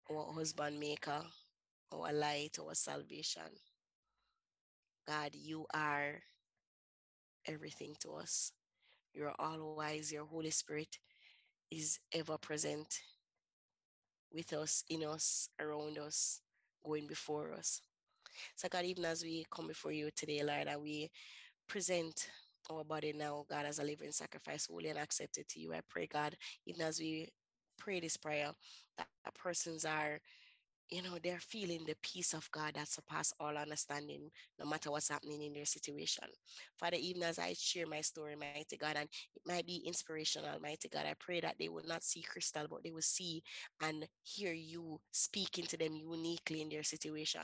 our 0.10 0.34
husband 0.34 0.80
maker, 0.80 1.22
our 1.92 2.14
light, 2.14 2.58
our 2.62 2.76
salvation. 2.76 3.50
God, 5.08 5.32
you 5.34 5.66
are 5.74 6.22
everything 7.46 7.96
to 8.02 8.14
us. 8.14 8.52
You're 9.14 9.34
all 9.40 9.76
wise. 9.76 10.12
Your 10.12 10.26
Holy 10.26 10.52
Spirit 10.52 11.00
is 11.72 12.00
ever 12.14 12.38
present 12.38 13.02
with 14.34 14.54
us, 14.54 14.84
in 14.90 15.04
us, 15.04 15.50
around 15.60 15.98
us, 16.00 16.42
going 16.86 17.08
before 17.08 17.54
us. 17.54 17.82
So, 18.56 18.68
God, 18.70 18.86
even 18.86 19.06
as 19.06 19.24
we 19.24 19.46
come 19.52 19.68
before 19.68 19.92
you 19.92 20.10
today, 20.16 20.42
Lord, 20.44 20.68
and 20.68 20.82
we 20.82 21.12
present 21.68 22.30
our 22.70 22.84
body 22.84 23.14
now, 23.14 23.46
God, 23.50 23.66
as 23.66 23.80
a 23.80 23.84
living 23.84 24.12
sacrifice, 24.12 24.68
holy 24.68 24.90
and 24.90 25.00
accepted 25.00 25.48
to 25.50 25.60
you, 25.60 25.74
I 25.74 25.82
pray, 25.88 26.08
God, 26.08 26.36
even 26.66 26.82
as 26.82 27.00
we 27.00 27.30
pray 27.78 28.00
this 28.00 28.18
prayer, 28.18 28.52
that 28.98 29.08
persons 29.36 29.86
are 29.86 30.20
you 30.94 31.02
know, 31.02 31.18
they're 31.24 31.40
feeling 31.40 31.84
the 31.88 31.96
peace 32.04 32.34
of 32.34 32.50
God 32.52 32.74
that 32.76 32.88
surpasses 32.88 33.34
all 33.40 33.58
understanding, 33.58 34.30
no 34.60 34.66
matter 34.66 34.92
what's 34.92 35.10
happening 35.10 35.42
in 35.42 35.54
their 35.54 35.66
situation. 35.66 36.26
Father, 36.78 36.98
even 37.00 37.24
as 37.24 37.40
I 37.40 37.56
share 37.58 37.88
my 37.88 38.02
story, 38.02 38.36
mighty 38.36 38.78
God, 38.78 38.96
and 38.98 39.10
it 39.36 39.42
might 39.48 39.66
be 39.66 39.82
inspirational, 39.88 40.60
mighty 40.62 40.90
God, 40.90 41.06
I 41.08 41.16
pray 41.20 41.40
that 41.42 41.56
they 41.60 41.68
will 41.68 41.88
not 41.88 42.04
see 42.04 42.22
crystal, 42.22 42.68
but 42.70 42.84
they 42.84 42.92
will 42.92 43.02
see 43.02 43.42
and 43.82 44.08
hear 44.22 44.54
you 44.54 45.00
speaking 45.12 45.66
to 45.66 45.78
them 45.78 45.96
uniquely 45.96 46.62
in 46.62 46.70
their 46.70 46.84
situation. 46.84 47.42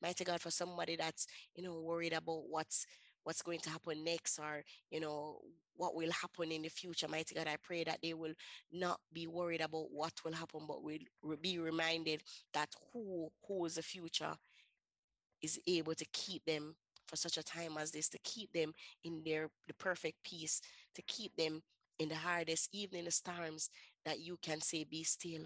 Mighty 0.00 0.24
God, 0.24 0.40
for 0.40 0.50
somebody 0.50 0.96
that's, 0.96 1.26
you 1.54 1.64
know, 1.64 1.80
worried 1.80 2.14
about 2.14 2.48
what's 2.48 2.86
what's 3.28 3.42
going 3.42 3.58
to 3.60 3.68
happen 3.68 4.02
next 4.02 4.38
or 4.38 4.64
you 4.90 5.00
know 5.00 5.36
what 5.76 5.94
will 5.94 6.10
happen 6.10 6.50
in 6.50 6.62
the 6.62 6.70
future. 6.70 7.06
Mighty 7.08 7.34
god 7.34 7.46
i 7.46 7.56
pray 7.62 7.84
that 7.84 7.98
they 8.02 8.14
will 8.14 8.32
not 8.72 8.98
be 9.12 9.26
worried 9.26 9.60
about 9.60 9.92
what 9.92 10.14
will 10.24 10.32
happen 10.32 10.60
but 10.66 10.82
will 10.82 11.36
be 11.42 11.58
reminded 11.58 12.22
that 12.54 12.70
who 12.90 13.28
holds 13.42 13.74
the 13.74 13.82
future 13.82 14.32
is 15.42 15.60
able 15.66 15.94
to 15.94 16.06
keep 16.10 16.42
them 16.46 16.74
for 17.06 17.16
such 17.16 17.36
a 17.36 17.42
time 17.42 17.76
as 17.78 17.90
this 17.90 18.08
to 18.08 18.18
keep 18.24 18.50
them 18.54 18.72
in 19.04 19.20
their 19.26 19.50
the 19.66 19.74
perfect 19.74 20.16
peace 20.24 20.62
to 20.94 21.02
keep 21.02 21.36
them 21.36 21.60
in 21.98 22.08
the 22.08 22.14
hardest 22.14 22.70
even 22.72 23.00
in 23.00 23.04
the 23.04 23.10
storms 23.10 23.68
that 24.06 24.20
you 24.20 24.38
can 24.40 24.58
say 24.62 24.84
be 24.84 25.04
still 25.04 25.42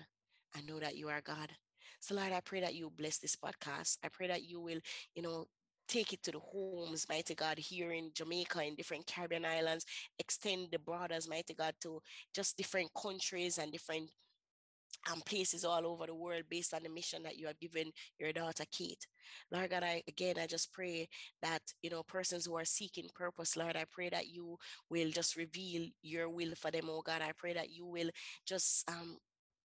and 0.55 0.67
know 0.69 0.79
that 0.79 0.97
you 0.97 1.09
are 1.09 1.21
god. 1.21 1.51
So 1.99 2.15
lord 2.15 2.31
i 2.31 2.39
pray 2.45 2.61
that 2.61 2.77
you 2.77 2.93
bless 2.97 3.19
this 3.19 3.35
podcast. 3.35 3.99
I 4.05 4.09
pray 4.09 4.29
that 4.29 4.45
you 4.45 4.61
will 4.61 4.79
you 5.17 5.23
know 5.23 5.47
take 5.89 6.13
it 6.13 6.23
to 6.25 6.33
the 6.33 6.39
homes, 6.39 7.07
mighty 7.09 7.35
God, 7.35 7.59
here 7.59 7.93
in 7.93 8.11
Jamaica, 8.15 8.63
in 8.65 8.75
different 8.75 9.07
Caribbean 9.07 9.45
islands, 9.45 9.85
extend 10.19 10.69
the 10.73 10.79
borders, 10.79 11.29
mighty 11.29 11.55
God, 11.55 11.75
to 11.83 12.01
just 12.35 12.57
different 12.57 12.91
countries 12.95 13.59
and 13.59 13.73
different 13.73 14.11
um, 15.11 15.21
places 15.27 15.65
all 15.65 15.87
over 15.87 16.07
the 16.07 16.15
world 16.15 16.45
based 16.49 16.75
on 16.75 16.83
the 16.83 16.89
mission 16.89 17.23
that 17.25 17.37
you 17.37 17.47
have 17.47 17.59
given 17.59 17.91
your 18.19 18.33
daughter 18.33 18.65
Kate. 18.71 19.07
Lord 19.51 19.71
God, 19.71 19.83
I 19.83 20.03
again 20.09 20.37
I 20.41 20.47
just 20.47 20.73
pray 20.73 21.09
that 21.43 21.63
you 21.83 21.91
know 21.91 22.03
persons 22.03 22.47
who 22.47 22.57
are 22.57 22.65
seeking 22.65 23.09
purpose, 23.15 23.57
Lord, 23.57 23.77
I 23.77 23.85
pray 23.91 24.11
that 24.11 24.29
you 24.29 24.59
will 24.91 25.11
just 25.11 25.37
reveal 25.37 25.89
your 26.03 26.29
will 26.29 26.55
for 26.57 26.71
them, 26.71 26.85
oh 26.89 27.03
God. 27.03 27.23
I 27.23 27.33
pray 27.37 27.55
that 27.55 27.71
you 27.71 27.87
will 27.87 28.11
just 28.47 28.89
um 28.89 29.17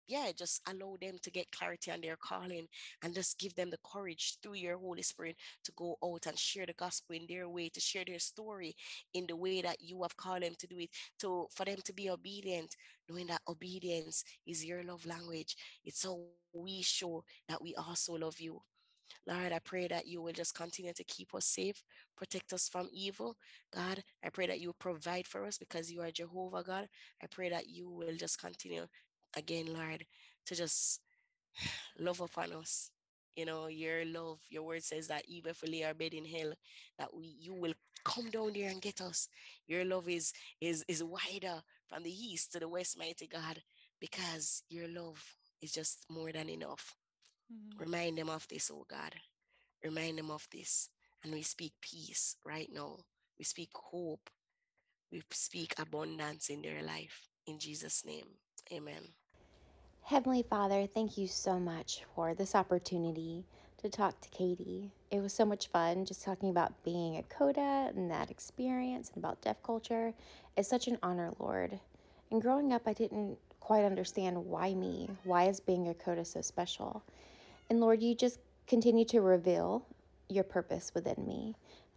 yeah, 0.06 0.30
just 0.36 0.60
allow 0.68 0.96
them 1.00 1.16
to 1.22 1.30
get 1.30 1.50
clarity 1.50 1.90
on 1.90 2.00
their 2.00 2.16
calling 2.16 2.66
and 3.02 3.14
just 3.14 3.38
give 3.38 3.54
them 3.54 3.70
the 3.70 3.78
courage 3.84 4.38
through 4.42 4.54
your 4.54 4.78
Holy 4.78 5.02
Spirit 5.02 5.36
to 5.64 5.72
go 5.76 5.96
out 6.04 6.26
and 6.26 6.38
share 6.38 6.66
the 6.66 6.72
gospel 6.74 7.16
in 7.16 7.26
their 7.28 7.48
way, 7.48 7.68
to 7.70 7.80
share 7.80 8.04
their 8.06 8.18
story 8.18 8.74
in 9.14 9.26
the 9.26 9.36
way 9.36 9.62
that 9.62 9.76
you 9.80 10.02
have 10.02 10.16
called 10.16 10.42
them 10.42 10.54
to 10.58 10.66
do 10.66 10.78
it, 10.78 10.90
to 11.20 11.46
for 11.54 11.64
them 11.64 11.78
to 11.84 11.92
be 11.92 12.10
obedient, 12.10 12.76
knowing 13.08 13.26
that 13.26 13.42
obedience 13.48 14.24
is 14.46 14.64
your 14.64 14.82
love 14.84 15.04
language. 15.06 15.56
It's 15.84 16.00
so 16.00 16.26
we 16.52 16.82
show 16.82 17.24
that 17.48 17.62
we 17.62 17.74
also 17.74 18.14
love 18.14 18.40
you. 18.40 18.60
Lord, 19.26 19.52
I 19.52 19.58
pray 19.58 19.88
that 19.88 20.06
you 20.06 20.22
will 20.22 20.32
just 20.32 20.54
continue 20.54 20.92
to 20.92 21.04
keep 21.04 21.34
us 21.34 21.46
safe, 21.46 21.82
protect 22.16 22.52
us 22.52 22.68
from 22.68 22.88
evil. 22.92 23.36
God, 23.74 24.02
I 24.24 24.30
pray 24.30 24.46
that 24.46 24.60
you 24.60 24.72
provide 24.78 25.26
for 25.26 25.44
us 25.44 25.58
because 25.58 25.90
you 25.90 26.00
are 26.02 26.12
Jehovah, 26.12 26.62
God. 26.62 26.86
I 27.22 27.26
pray 27.28 27.50
that 27.50 27.68
you 27.68 27.90
will 27.90 28.14
just 28.16 28.40
continue 28.40 28.86
again, 29.36 29.66
Lord, 29.72 30.04
to 30.46 30.54
just 30.54 31.00
love 31.98 32.20
upon 32.20 32.52
us. 32.52 32.90
You 33.36 33.44
know, 33.44 33.66
your 33.68 34.04
love, 34.06 34.40
your 34.48 34.62
word 34.62 34.82
says 34.82 35.08
that 35.08 35.24
even 35.28 35.50
if 35.50 35.62
we 35.62 35.70
lay 35.70 35.84
our 35.84 35.94
bed 35.94 36.14
in 36.14 36.24
hell, 36.24 36.54
that 36.98 37.14
we 37.14 37.36
you 37.38 37.54
will 37.54 37.74
come 38.04 38.30
down 38.30 38.52
there 38.54 38.70
and 38.70 38.80
get 38.80 39.00
us. 39.00 39.28
Your 39.66 39.84
love 39.84 40.08
is 40.08 40.32
is 40.60 40.84
is 40.88 41.04
wider 41.04 41.62
from 41.86 42.02
the 42.02 42.10
east 42.10 42.52
to 42.52 42.60
the 42.60 42.68
west, 42.68 42.98
mighty 42.98 43.26
God, 43.26 43.60
because 44.00 44.62
your 44.70 44.88
love 44.88 45.22
is 45.60 45.72
just 45.72 46.06
more 46.08 46.32
than 46.32 46.48
enough. 46.48 46.94
Mm-hmm. 47.52 47.80
Remind 47.82 48.18
them 48.18 48.30
of 48.30 48.46
this, 48.48 48.70
oh 48.72 48.86
God. 48.88 49.14
Remind 49.84 50.18
them 50.18 50.30
of 50.30 50.46
this. 50.50 50.88
And 51.22 51.32
we 51.32 51.42
speak 51.42 51.72
peace 51.80 52.36
right 52.44 52.68
now. 52.72 52.98
We 53.38 53.44
speak 53.44 53.70
hope. 53.74 54.30
We 55.12 55.22
speak 55.30 55.74
abundance 55.78 56.48
in 56.48 56.62
their 56.62 56.82
life. 56.82 57.28
In 57.46 57.58
Jesus' 57.58 58.04
name. 58.04 58.26
Amen. 58.72 59.02
Heavenly 60.06 60.44
Father, 60.44 60.86
thank 60.86 61.18
you 61.18 61.26
so 61.26 61.58
much 61.58 62.04
for 62.14 62.32
this 62.32 62.54
opportunity 62.54 63.44
to 63.82 63.88
talk 63.88 64.20
to 64.20 64.28
Katie. 64.28 64.92
It 65.10 65.20
was 65.20 65.32
so 65.32 65.44
much 65.44 65.66
fun 65.66 66.04
just 66.04 66.22
talking 66.22 66.48
about 66.48 66.84
being 66.84 67.16
a 67.16 67.24
CODA 67.24 67.90
and 67.92 68.08
that 68.08 68.30
experience 68.30 69.10
and 69.12 69.24
about 69.24 69.42
deaf 69.42 69.60
culture. 69.64 70.14
It's 70.56 70.68
such 70.68 70.86
an 70.86 70.96
honor, 71.02 71.32
Lord. 71.40 71.80
And 72.30 72.40
growing 72.40 72.72
up, 72.72 72.82
I 72.86 72.92
didn't 72.92 73.36
quite 73.58 73.84
understand 73.84 74.46
why 74.46 74.74
me. 74.74 75.10
Why 75.24 75.48
is 75.48 75.58
being 75.58 75.88
a 75.88 75.94
CODA 75.94 76.24
so 76.24 76.40
special? 76.40 77.02
And 77.68 77.80
Lord, 77.80 78.00
you 78.00 78.14
just 78.14 78.38
continue 78.68 79.06
to 79.06 79.20
reveal 79.20 79.84
your 80.28 80.44
purpose 80.44 80.92
within 80.94 81.26
me. 81.26 81.56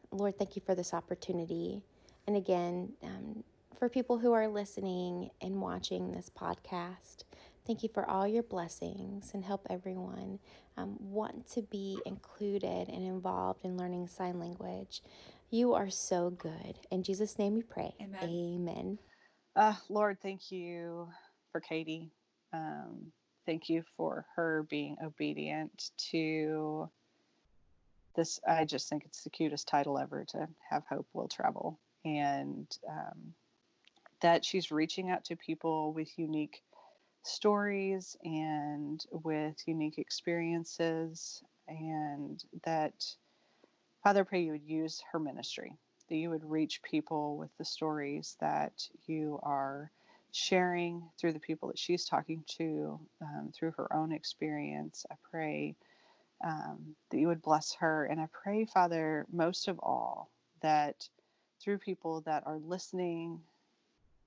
Lord, 0.10 0.36
thank 0.40 0.56
you 0.56 0.64
for 0.66 0.74
this 0.74 0.96
opportunity. 0.96 1.84
And 2.26 2.36
again, 2.36 2.92
um, 3.04 3.44
for 3.78 3.88
people 3.88 4.18
who 4.18 4.34
are 4.34 4.48
listening 4.48 5.30
and 5.42 5.62
watching 5.62 6.12
this 6.12 6.32
podcast, 6.36 7.24
Thank 7.70 7.84
you 7.84 7.90
for 7.94 8.10
all 8.10 8.28
your 8.28 8.42
blessings 8.42 9.30
and 9.36 9.46
help 9.46 9.68
everyone 9.70 10.40
um, 10.76 10.96
want 11.00 11.48
to 11.52 11.62
be 11.62 12.00
included 12.04 12.90
and 12.90 13.06
involved 13.06 13.64
in 13.64 13.78
learning 13.78 14.08
sign 14.08 14.40
language. 14.40 15.04
You 15.52 15.76
are 15.76 15.92
so 15.92 16.32
good. 16.32 16.80
In 16.90 17.04
Jesus' 17.04 17.38
name 17.38 17.54
we 17.54 17.62
pray. 17.62 17.94
Amen. 18.02 18.24
Amen. 18.24 19.00
Uh, 19.56 19.76
Lord, 19.88 20.18
thank 20.20 20.52
you 20.52 21.10
for 21.52 21.62
Katie. 21.62 22.10
Um, 22.54 23.12
thank 23.46 23.70
you 23.70 23.84
for 23.96 24.26
her 24.36 24.66
being 24.68 24.98
obedient 25.06 25.92
to 26.10 26.90
this. 28.16 28.40
I 28.48 28.66
just 28.66 28.90
think 28.90 29.04
it's 29.06 29.24
the 29.24 29.30
cutest 29.30 29.68
title 29.68 30.00
ever 30.00 30.26
to 30.30 30.48
have 30.72 30.82
Hope 30.90 31.06
Will 31.14 31.28
Travel. 31.28 31.80
And 32.04 32.66
um, 32.90 33.36
that 34.22 34.44
she's 34.44 34.72
reaching 34.72 35.12
out 35.12 35.24
to 35.26 35.36
people 35.36 35.94
with 35.94 36.18
unique 36.18 36.64
stories 37.30 38.18
and 38.24 39.06
with 39.12 39.56
unique 39.68 39.98
experiences, 39.98 41.44
and 41.68 42.44
that, 42.64 42.94
Father, 44.04 44.26
pray 44.26 44.42
you 44.42 44.52
would 44.54 44.68
use 44.68 45.04
her 45.12 45.20
ministry, 45.20 45.78
that 46.10 46.16
you 46.16 46.30
would 46.30 46.44
reach 46.50 46.82
people 46.84 47.38
with 47.38 47.50
the 47.58 47.66
stories 47.66 48.36
that 48.40 48.74
you 49.08 49.40
are 49.44 49.92
sharing 50.32 51.04
through 51.20 51.34
the 51.34 51.40
people 51.40 51.70
that 51.70 51.80
she's 51.80 52.06
talking 52.06 52.44
to, 52.48 53.00
um, 53.22 53.52
through 53.54 53.72
her 53.72 53.94
own 53.94 54.12
experience. 54.12 55.06
I 55.12 55.16
pray 55.32 55.76
um, 56.44 56.96
that 57.10 57.20
you 57.20 57.28
would 57.28 57.42
bless 57.42 57.74
her. 57.76 58.06
And 58.06 58.20
I 58.20 58.28
pray, 58.32 58.66
Father, 58.66 59.26
most 59.32 59.68
of 59.68 59.80
all, 59.80 60.30
that 60.62 61.08
through 61.62 61.80
people 61.80 62.22
that 62.22 62.44
are 62.46 62.60
listening 62.60 63.40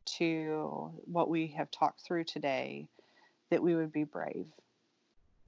to 0.05 0.93
what 1.05 1.29
we 1.29 1.49
have 1.49 1.71
talked 1.71 2.03
through 2.03 2.25
today, 2.25 2.89
that 3.51 3.63
we 3.63 3.75
would 3.75 3.93
be 3.93 4.05
brave. 4.05 4.47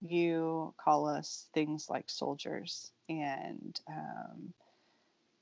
You 0.01 0.75
call 0.83 1.09
us 1.09 1.49
things 1.55 1.89
like 1.89 2.11
soldiers, 2.11 2.93
and 3.09 3.81
um, 3.89 4.53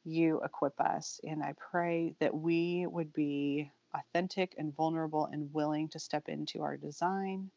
you 0.05 0.41
equip 0.45 0.81
us. 0.81 1.21
And 1.25 1.43
I 1.43 1.55
pray 1.71 2.15
that 2.21 2.35
we 2.35 2.87
would 2.87 3.13
be 3.13 3.71
authentic 3.95 4.55
and 4.59 4.75
vulnerable 4.75 5.27
and 5.27 5.53
willing 5.53 5.89
to 5.89 5.99
step 5.99 6.29
into 6.29 6.63
our 6.63 6.77
design 6.77 7.51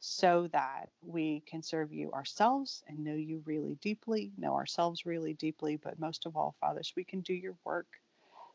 so 0.00 0.48
that 0.52 0.90
we 1.02 1.42
can 1.46 1.62
serve 1.62 1.92
you 1.92 2.12
ourselves 2.12 2.82
and 2.88 3.02
know 3.02 3.14
you 3.14 3.42
really 3.46 3.76
deeply, 3.80 4.32
know 4.36 4.54
ourselves 4.54 5.06
really 5.06 5.32
deeply, 5.34 5.76
but 5.76 5.98
most 5.98 6.26
of 6.26 6.36
all, 6.36 6.54
Father, 6.60 6.82
so 6.82 6.92
we 6.96 7.04
can 7.04 7.20
do 7.22 7.32
your 7.32 7.54
work, 7.64 7.86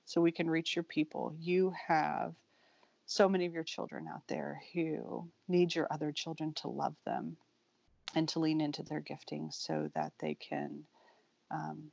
so 0.10 0.22
we 0.22 0.32
can 0.32 0.50
reach 0.50 0.76
your 0.76 0.82
people. 0.82 1.36
You 1.40 1.72
have 1.88 2.34
so 3.06 3.30
many 3.30 3.46
of 3.46 3.54
your 3.54 3.64
children 3.64 4.08
out 4.12 4.24
there 4.28 4.60
who 4.74 5.30
need 5.48 5.76
your 5.76 5.88
other 5.92 6.12
children 6.12 6.52
to 6.54 6.68
love 6.68 6.96
them 7.06 7.38
and 8.16 8.28
to 8.30 8.40
lean 8.40 8.60
into 8.60 8.82
their 8.82 9.02
gifting 9.02 9.52
so 9.52 9.88
that 9.94 10.14
they 10.20 10.34
can 10.34 10.84
um, 11.52 11.92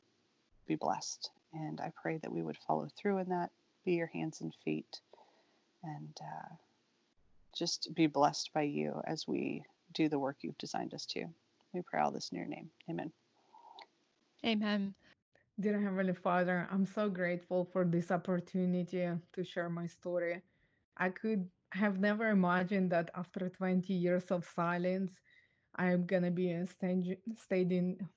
be 0.66 0.76
blessed. 0.76 1.28
And 1.52 1.78
I 1.78 1.92
pray 1.94 2.16
that 2.16 2.32
we 2.32 2.40
would 2.40 2.56
follow 2.66 2.88
through 2.96 3.18
in 3.18 3.28
that, 3.28 3.50
be 3.84 3.92
your 3.92 4.06
hands 4.06 4.40
and 4.40 4.54
feet, 4.64 5.02
and 5.84 6.16
uh, 6.18 6.54
just 7.54 7.94
be 7.94 8.06
blessed 8.06 8.50
by 8.54 8.62
you 8.62 8.98
as 9.06 9.28
we 9.28 9.62
do 9.92 10.08
the 10.08 10.18
work 10.18 10.38
you've 10.40 10.56
designed 10.56 10.94
us 10.94 11.04
to. 11.04 11.26
We 11.74 11.82
pray 11.82 12.00
all 12.00 12.12
this 12.12 12.30
in 12.32 12.38
your 12.38 12.46
name. 12.46 12.70
Amen. 12.88 13.12
Amen. 14.42 14.94
Dear 15.58 15.80
Heavenly 15.80 16.14
Father, 16.14 16.68
I'm 16.70 16.86
so 16.86 17.08
grateful 17.10 17.64
for 17.64 17.84
this 17.84 18.10
opportunity 18.10 19.08
to 19.32 19.44
share 19.44 19.68
my 19.68 19.86
story. 19.86 20.42
I 20.96 21.10
could 21.10 21.48
have 21.72 21.98
never 22.00 22.28
imagined 22.28 22.90
that 22.92 23.10
after 23.14 23.48
20 23.48 23.94
years 23.94 24.30
of 24.30 24.44
silence, 24.44 25.20
I'm 25.76 26.06
gonna 26.06 26.30
be 26.30 26.64
stand- 26.66 27.16
standing 27.34 28.08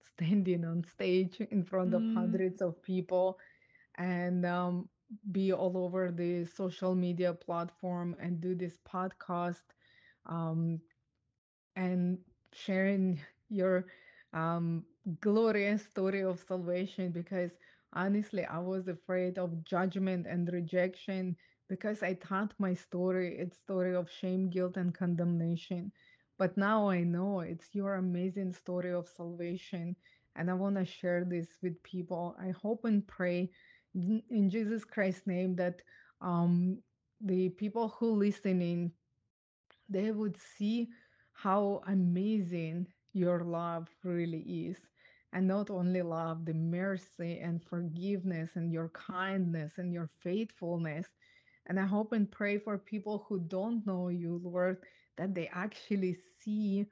standing 0.00 0.64
on 0.64 0.84
stage 0.84 1.40
in 1.40 1.62
front 1.64 1.94
of 1.94 2.04
Mm. 2.04 2.14
hundreds 2.14 2.60
of 2.62 2.82
people 2.82 3.38
and 3.96 4.44
um, 4.46 4.88
be 5.32 5.52
all 5.52 5.76
over 5.78 6.10
the 6.10 6.44
social 6.44 6.94
media 6.94 7.32
platform 7.34 8.16
and 8.20 8.40
do 8.40 8.54
this 8.54 8.78
podcast 8.78 9.62
um, 10.26 10.80
and 11.76 12.18
sharing 12.52 13.18
your 13.48 13.86
um, 14.36 14.84
glorious 15.22 15.84
story 15.84 16.22
of 16.22 16.40
salvation 16.48 17.12
because 17.12 17.52
honestly, 17.94 18.44
I 18.46 18.60
was 18.60 18.88
afraid 18.88 19.38
of 19.38 19.64
judgment 19.64 20.26
and 20.28 20.50
rejection 20.52 21.36
because 21.68 22.02
I 22.02 22.14
thought 22.14 22.54
my 22.58 22.74
story, 22.74 23.38
it's 23.38 23.58
story 23.58 23.96
of 23.96 24.10
shame, 24.10 24.50
guilt, 24.50 24.76
and 24.78 24.94
condemnation. 24.94 25.92
But 26.38 26.56
now 26.58 26.88
I 26.90 27.02
know 27.04 27.40
it's 27.40 27.74
your 27.74 27.96
amazing 27.96 28.52
story 28.52 28.92
of 28.92 29.08
salvation. 29.08 29.96
And 30.36 30.50
I 30.50 30.54
want 30.54 30.76
to 30.76 30.86
share 30.86 31.24
this 31.24 31.48
with 31.62 31.82
people. 31.84 32.36
I 32.40 32.50
hope 32.50 32.84
and 32.84 33.06
pray 33.06 33.50
in 33.94 34.50
Jesus 34.50 34.84
Christ's 34.84 35.26
name 35.26 35.56
that 35.56 35.82
um, 36.22 36.82
the 37.20 37.50
people 37.50 37.88
who 37.98 38.16
listening 38.16 38.92
they 39.88 40.10
would 40.12 40.36
see 40.38 40.88
how 41.32 41.82
amazing 41.86 42.86
your 43.16 43.44
love 43.44 43.88
really 44.04 44.42
is. 44.68 44.78
And 45.32 45.48
not 45.48 45.70
only 45.70 46.02
love, 46.02 46.44
the 46.46 46.54
mercy 46.54 47.40
and 47.40 47.62
forgiveness 47.64 48.56
and 48.56 48.72
your 48.72 48.90
kindness 48.90 49.78
and 49.78 49.92
your 49.92 50.10
faithfulness. 50.22 51.06
And 51.66 51.80
I 51.80 51.86
hope 51.86 52.12
and 52.12 52.30
pray 52.30 52.58
for 52.58 52.78
people 52.78 53.26
who 53.28 53.40
don't 53.40 53.86
know 53.86 54.08
you, 54.08 54.40
Lord, 54.44 54.78
that 55.16 55.34
they 55.34 55.48
actually 55.48 56.16
see 56.40 56.86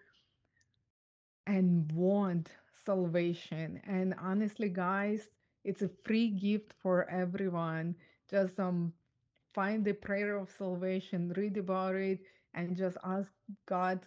and 1.46 1.90
want 1.92 2.50
salvation. 2.84 3.80
And 3.84 4.14
honestly, 4.18 4.68
guys, 4.68 5.28
it's 5.64 5.82
a 5.82 5.90
free 6.04 6.28
gift 6.30 6.74
for 6.82 7.08
everyone. 7.10 7.96
Just 8.30 8.58
um 8.60 8.92
find 9.54 9.84
the 9.84 9.94
prayer 9.94 10.36
of 10.36 10.50
salvation, 10.50 11.32
read 11.36 11.56
about 11.58 11.96
it, 11.96 12.20
and 12.54 12.76
just 12.76 12.96
ask 13.04 13.30
God 13.66 14.00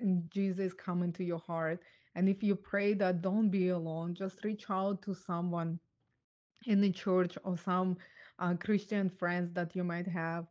and 0.00 0.30
Jesus 0.30 0.72
come 0.74 1.02
into 1.02 1.24
your 1.24 1.38
heart. 1.38 1.80
And 2.14 2.28
if 2.28 2.42
you 2.42 2.54
pray 2.56 2.94
that, 2.94 3.22
don't 3.22 3.50
be 3.50 3.68
alone. 3.68 4.14
Just 4.14 4.44
reach 4.44 4.64
out 4.70 5.02
to 5.02 5.14
someone 5.14 5.78
in 6.66 6.80
the 6.80 6.90
church 6.92 7.38
or 7.44 7.56
some 7.56 7.96
uh, 8.38 8.54
Christian 8.54 9.08
friends 9.08 9.52
that 9.54 9.74
you 9.76 9.84
might 9.84 10.06
have. 10.08 10.46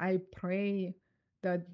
I 0.00 0.20
pray 0.34 0.94
that 1.42 1.66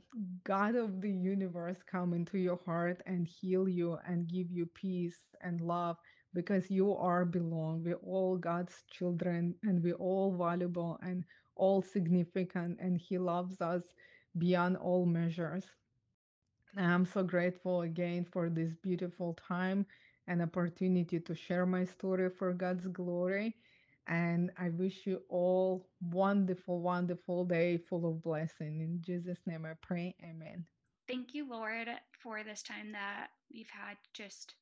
God 0.44 0.74
of 0.74 1.00
the 1.00 1.10
universe 1.10 1.78
come 1.90 2.12
into 2.12 2.38
your 2.38 2.60
heart 2.66 3.02
and 3.06 3.26
heal 3.26 3.68
you 3.68 3.98
and 4.06 4.28
give 4.28 4.50
you 4.50 4.66
peace 4.66 5.18
and 5.42 5.60
love 5.60 5.96
because 6.34 6.70
you 6.70 6.94
are 6.94 7.24
belong. 7.24 7.82
We're 7.84 7.94
all 7.96 8.36
God's 8.36 8.82
children 8.90 9.54
and 9.62 9.82
we're 9.82 9.94
all 9.94 10.36
valuable 10.36 10.98
and 11.02 11.24
all 11.56 11.82
significant 11.82 12.78
and 12.80 12.98
he 12.98 13.18
loves 13.18 13.60
us 13.60 13.82
beyond 14.38 14.76
all 14.76 15.06
measures. 15.06 15.64
I'm 16.76 17.06
so 17.06 17.22
grateful 17.22 17.82
again 17.82 18.24
for 18.24 18.48
this 18.48 18.72
beautiful 18.82 19.34
time 19.48 19.86
and 20.26 20.42
opportunity 20.42 21.20
to 21.20 21.34
share 21.34 21.66
my 21.66 21.84
story 21.84 22.30
for 22.30 22.52
God's 22.52 22.86
glory. 22.88 23.54
And 24.06 24.50
I 24.58 24.70
wish 24.70 25.06
you 25.06 25.22
all 25.28 25.86
wonderful, 26.10 26.80
wonderful 26.80 27.44
day 27.44 27.78
full 27.78 28.06
of 28.06 28.22
blessing. 28.22 28.80
In 28.80 29.00
Jesus' 29.00 29.38
name 29.46 29.64
I 29.64 29.74
pray. 29.80 30.14
Amen. 30.22 30.64
Thank 31.08 31.34
you, 31.34 31.48
Lord, 31.48 31.88
for 32.22 32.42
this 32.42 32.62
time 32.62 32.92
that 32.92 33.28
we've 33.52 33.70
had 33.70 33.96
just 34.12 34.54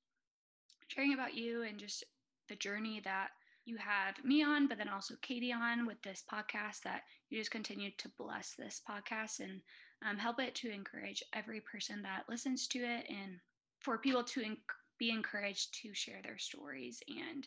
sharing 0.88 1.14
about 1.14 1.34
you 1.34 1.62
and 1.62 1.78
just 1.78 2.04
the 2.48 2.56
journey 2.56 3.00
that 3.04 3.30
you 3.64 3.76
have 3.76 4.22
me 4.24 4.42
on, 4.42 4.66
but 4.66 4.78
then 4.78 4.88
also 4.88 5.14
Katie 5.22 5.52
on 5.52 5.86
with 5.86 6.00
this 6.02 6.24
podcast, 6.30 6.82
that 6.82 7.02
you 7.30 7.38
just 7.38 7.50
continue 7.50 7.90
to 7.98 8.10
bless 8.18 8.54
this 8.54 8.80
podcast 8.88 9.40
and 9.40 9.60
um, 10.06 10.18
help 10.18 10.40
it 10.40 10.54
to 10.56 10.70
encourage 10.70 11.22
every 11.32 11.60
person 11.60 12.02
that 12.02 12.24
listens 12.28 12.66
to 12.68 12.78
it 12.80 13.06
and 13.08 13.38
for 13.80 13.98
people 13.98 14.24
to 14.24 14.56
be 14.98 15.10
encouraged 15.10 15.74
to 15.82 15.94
share 15.94 16.20
their 16.22 16.38
stories 16.38 17.02
and 17.08 17.46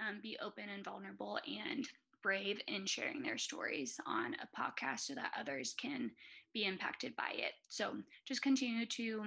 um, 0.00 0.20
be 0.22 0.36
open 0.42 0.64
and 0.74 0.84
vulnerable 0.84 1.38
and 1.46 1.88
brave 2.22 2.60
in 2.66 2.86
sharing 2.86 3.22
their 3.22 3.38
stories 3.38 3.98
on 4.06 4.34
a 4.34 4.60
podcast 4.60 5.00
so 5.00 5.14
that 5.14 5.32
others 5.38 5.74
can 5.80 6.10
be 6.52 6.64
impacted 6.64 7.14
by 7.16 7.30
it. 7.34 7.52
So 7.68 7.92
just 8.24 8.42
continue 8.42 8.86
to 8.86 9.26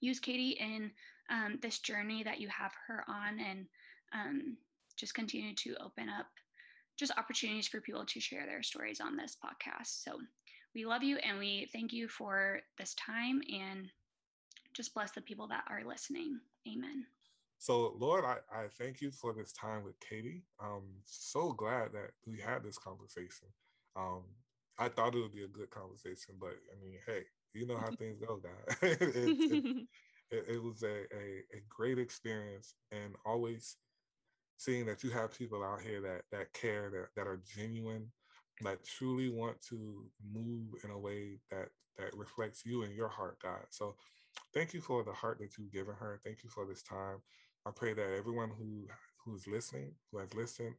use 0.00 0.20
Katie 0.20 0.56
in 0.60 0.90
um, 1.30 1.58
this 1.62 1.78
journey 1.78 2.22
that 2.22 2.40
you 2.40 2.48
have 2.48 2.72
her 2.86 3.04
on 3.08 3.38
and 3.38 3.66
um, 4.12 4.56
just 4.98 5.14
continue 5.14 5.54
to 5.54 5.76
open 5.80 6.08
up 6.08 6.26
just 6.98 7.12
opportunities 7.16 7.68
for 7.68 7.80
people 7.80 8.04
to 8.04 8.20
share 8.20 8.44
their 8.44 8.62
stories 8.62 9.00
on 9.00 9.16
this 9.16 9.36
podcast. 9.42 10.02
So 10.02 10.18
we 10.74 10.84
love 10.84 11.02
you 11.02 11.16
and 11.18 11.38
we 11.38 11.68
thank 11.72 11.92
you 11.92 12.08
for 12.08 12.60
this 12.76 12.94
time 12.94 13.40
and 13.52 13.88
just 14.74 14.92
bless 14.94 15.12
the 15.12 15.20
people 15.20 15.46
that 15.48 15.64
are 15.70 15.82
listening. 15.86 16.40
Amen. 16.66 17.06
So, 17.58 17.94
Lord, 17.98 18.24
I, 18.24 18.36
I 18.52 18.66
thank 18.78 19.00
you 19.00 19.10
for 19.10 19.32
this 19.32 19.52
time 19.52 19.84
with 19.84 19.98
Katie. 20.00 20.44
I'm 20.60 21.00
so 21.04 21.52
glad 21.52 21.92
that 21.92 22.10
we 22.26 22.38
had 22.38 22.62
this 22.62 22.78
conversation. 22.78 23.48
Um, 23.96 24.22
I 24.78 24.88
thought 24.88 25.14
it 25.14 25.20
would 25.20 25.34
be 25.34 25.44
a 25.44 25.48
good 25.48 25.70
conversation, 25.70 26.36
but 26.40 26.54
I 26.72 26.84
mean, 26.84 26.98
hey, 27.06 27.22
you 27.54 27.66
know 27.66 27.76
how 27.76 27.90
things 27.98 28.18
go, 28.20 28.36
God. 28.36 28.76
it, 28.82 29.02
it, 29.02 29.86
it, 30.30 30.44
it, 30.48 30.62
was 30.62 30.82
a, 30.82 31.02
a, 31.12 31.42
a 31.52 31.62
great 31.68 31.98
experience 31.98 32.74
and 32.92 33.14
always 33.24 33.76
seeing 34.58 34.84
that 34.86 35.02
you 35.02 35.10
have 35.10 35.36
people 35.36 35.64
out 35.64 35.80
here 35.80 36.00
that 36.02 36.22
that 36.32 36.52
care, 36.52 36.90
that, 36.90 37.08
that 37.16 37.28
are 37.28 37.40
genuine, 37.56 38.10
that 38.62 38.84
truly 38.84 39.30
want 39.30 39.60
to 39.70 40.04
move 40.32 40.74
in 40.84 40.90
a 40.90 40.98
way 40.98 41.38
that 41.50 41.68
that 41.96 42.14
reflects 42.16 42.66
you 42.66 42.82
and 42.82 42.94
your 42.94 43.08
heart, 43.08 43.38
God. 43.42 43.64
So 43.70 43.96
thank 44.54 44.74
you 44.74 44.80
for 44.80 45.02
the 45.02 45.12
heart 45.12 45.38
that 45.40 45.56
you've 45.58 45.72
given 45.72 45.94
her. 45.98 46.20
Thank 46.24 46.44
you 46.44 46.50
for 46.50 46.66
this 46.66 46.82
time. 46.82 47.22
I 47.66 47.70
pray 47.74 47.94
that 47.94 48.16
everyone 48.16 48.50
who 48.58 48.86
who's 49.24 49.46
listening, 49.46 49.92
who 50.10 50.18
has 50.18 50.34
listened, 50.34 50.74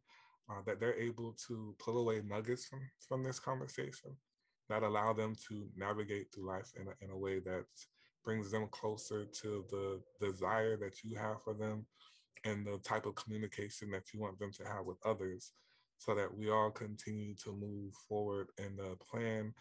uh, 0.49 0.61
that 0.65 0.79
they're 0.79 0.99
able 0.99 1.33
to 1.47 1.75
pull 1.79 1.97
away 1.97 2.21
nuggets 2.25 2.65
from 2.65 2.81
from 3.07 3.23
this 3.23 3.39
conversation 3.39 4.15
that 4.69 4.83
allow 4.83 5.13
them 5.13 5.35
to 5.47 5.67
navigate 5.75 6.27
through 6.33 6.47
life 6.47 6.71
in 6.79 6.87
a, 6.87 7.03
in 7.03 7.09
a 7.09 7.17
way 7.17 7.39
that 7.39 7.65
brings 8.23 8.51
them 8.51 8.67
closer 8.71 9.25
to 9.25 9.65
the 9.71 9.99
desire 10.23 10.77
that 10.77 11.03
you 11.03 11.17
have 11.17 11.41
for 11.41 11.53
them 11.53 11.85
and 12.45 12.65
the 12.65 12.77
type 12.79 13.05
of 13.05 13.15
communication 13.15 13.91
that 13.91 14.13
you 14.13 14.19
want 14.19 14.39
them 14.39 14.51
to 14.53 14.63
have 14.63 14.85
with 14.85 14.97
others 15.05 15.51
so 15.97 16.15
that 16.15 16.33
we 16.35 16.49
all 16.49 16.71
continue 16.71 17.35
to 17.35 17.51
move 17.51 17.93
forward 18.07 18.47
in 18.57 18.75
the 18.77 18.95
plan 19.11 19.53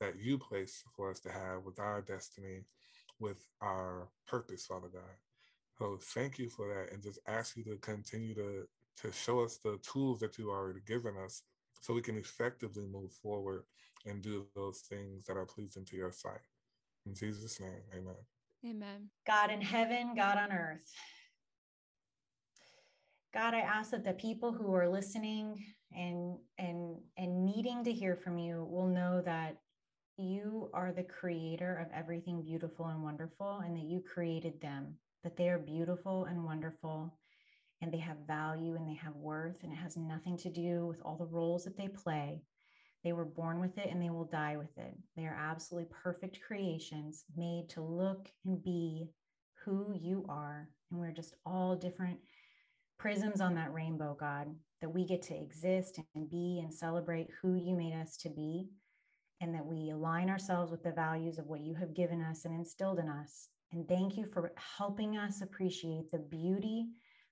that 0.00 0.14
you 0.20 0.38
place 0.38 0.84
for 0.94 1.10
us 1.10 1.20
to 1.20 1.30
have 1.30 1.62
with 1.64 1.78
our 1.78 2.02
destiny, 2.02 2.60
with 3.18 3.44
our 3.62 4.08
purpose, 4.26 4.66
Father 4.66 4.88
God. 4.92 5.02
So 5.78 5.98
thank 6.14 6.38
you 6.38 6.48
for 6.48 6.68
that 6.68 6.92
and 6.92 7.02
just 7.02 7.20
ask 7.26 7.56
you 7.56 7.64
to 7.64 7.76
continue 7.76 8.34
to, 8.34 8.64
to 9.02 9.12
show 9.12 9.40
us 9.40 9.58
the 9.58 9.78
tools 9.78 10.20
that 10.20 10.38
you've 10.38 10.48
already 10.48 10.80
given 10.86 11.14
us 11.24 11.42
so 11.80 11.94
we 11.94 12.02
can 12.02 12.18
effectively 12.18 12.86
move 12.86 13.12
forward 13.12 13.62
and 14.06 14.22
do 14.22 14.46
those 14.54 14.80
things 14.80 15.26
that 15.26 15.36
are 15.36 15.46
pleasing 15.46 15.84
to 15.86 15.96
your 15.96 16.12
sight. 16.12 16.40
In 17.06 17.14
Jesus' 17.14 17.60
name, 17.60 17.82
amen. 17.92 18.14
Amen. 18.66 19.08
God 19.26 19.50
in 19.50 19.60
heaven, 19.60 20.14
God 20.16 20.36
on 20.36 20.52
earth. 20.52 20.92
God, 23.34 23.52
I 23.52 23.60
ask 23.60 23.90
that 23.90 24.04
the 24.04 24.14
people 24.14 24.52
who 24.52 24.72
are 24.74 24.88
listening 24.88 25.62
and 25.94 26.38
and 26.58 26.96
and 27.16 27.44
needing 27.44 27.84
to 27.84 27.92
hear 27.92 28.16
from 28.16 28.38
you 28.38 28.66
will 28.70 28.86
know 28.86 29.20
that 29.22 29.58
you 30.16 30.70
are 30.72 30.92
the 30.92 31.04
creator 31.04 31.76
of 31.76 31.92
everything 31.94 32.42
beautiful 32.42 32.86
and 32.86 33.02
wonderful 33.02 33.62
and 33.64 33.76
that 33.76 33.84
you 33.84 34.00
created 34.00 34.60
them, 34.60 34.94
that 35.22 35.36
they 35.36 35.48
are 35.48 35.58
beautiful 35.58 36.24
and 36.24 36.42
wonderful 36.42 37.14
and 37.80 37.92
they 37.92 37.98
have 37.98 38.26
value 38.26 38.74
and 38.74 38.88
they 38.88 38.94
have 38.94 39.14
worth 39.14 39.62
and 39.62 39.72
it 39.72 39.76
has 39.76 39.96
nothing 39.96 40.36
to 40.38 40.50
do 40.50 40.86
with 40.86 41.00
all 41.04 41.16
the 41.16 41.26
roles 41.26 41.64
that 41.64 41.76
they 41.76 41.88
play. 41.88 42.42
They 43.04 43.12
were 43.12 43.26
born 43.26 43.60
with 43.60 43.78
it 43.78 43.90
and 43.90 44.02
they 44.02 44.10
will 44.10 44.24
die 44.24 44.56
with 44.56 44.76
it. 44.78 44.96
They 45.16 45.26
are 45.26 45.38
absolutely 45.38 45.90
perfect 46.02 46.40
creations 46.44 47.24
made 47.36 47.68
to 47.70 47.82
look 47.82 48.28
and 48.44 48.62
be 48.62 49.10
who 49.64 49.94
you 49.94 50.24
are. 50.28 50.68
And 50.90 50.98
we're 50.98 51.12
just 51.12 51.34
all 51.46 51.76
different 51.76 52.18
prisms 52.98 53.40
on 53.40 53.54
that 53.54 53.72
rainbow, 53.72 54.16
God, 54.18 54.48
that 54.80 54.92
we 54.92 55.04
get 55.04 55.22
to 55.22 55.34
exist 55.34 56.00
and 56.14 56.28
be 56.28 56.60
and 56.62 56.72
celebrate 56.72 57.28
who 57.40 57.54
you 57.54 57.74
made 57.76 57.94
us 57.94 58.16
to 58.18 58.28
be, 58.28 58.68
and 59.40 59.54
that 59.54 59.66
we 59.66 59.90
align 59.90 60.28
ourselves 60.28 60.70
with 60.70 60.82
the 60.82 60.92
values 60.92 61.38
of 61.38 61.46
what 61.46 61.60
you 61.60 61.74
have 61.74 61.94
given 61.94 62.20
us 62.20 62.44
and 62.44 62.54
instilled 62.54 62.98
in 62.98 63.08
us. 63.08 63.48
And 63.72 63.86
thank 63.86 64.16
you 64.16 64.26
for 64.26 64.52
helping 64.76 65.16
us 65.16 65.42
appreciate 65.42 66.10
the 66.10 66.18
beauty 66.18 66.86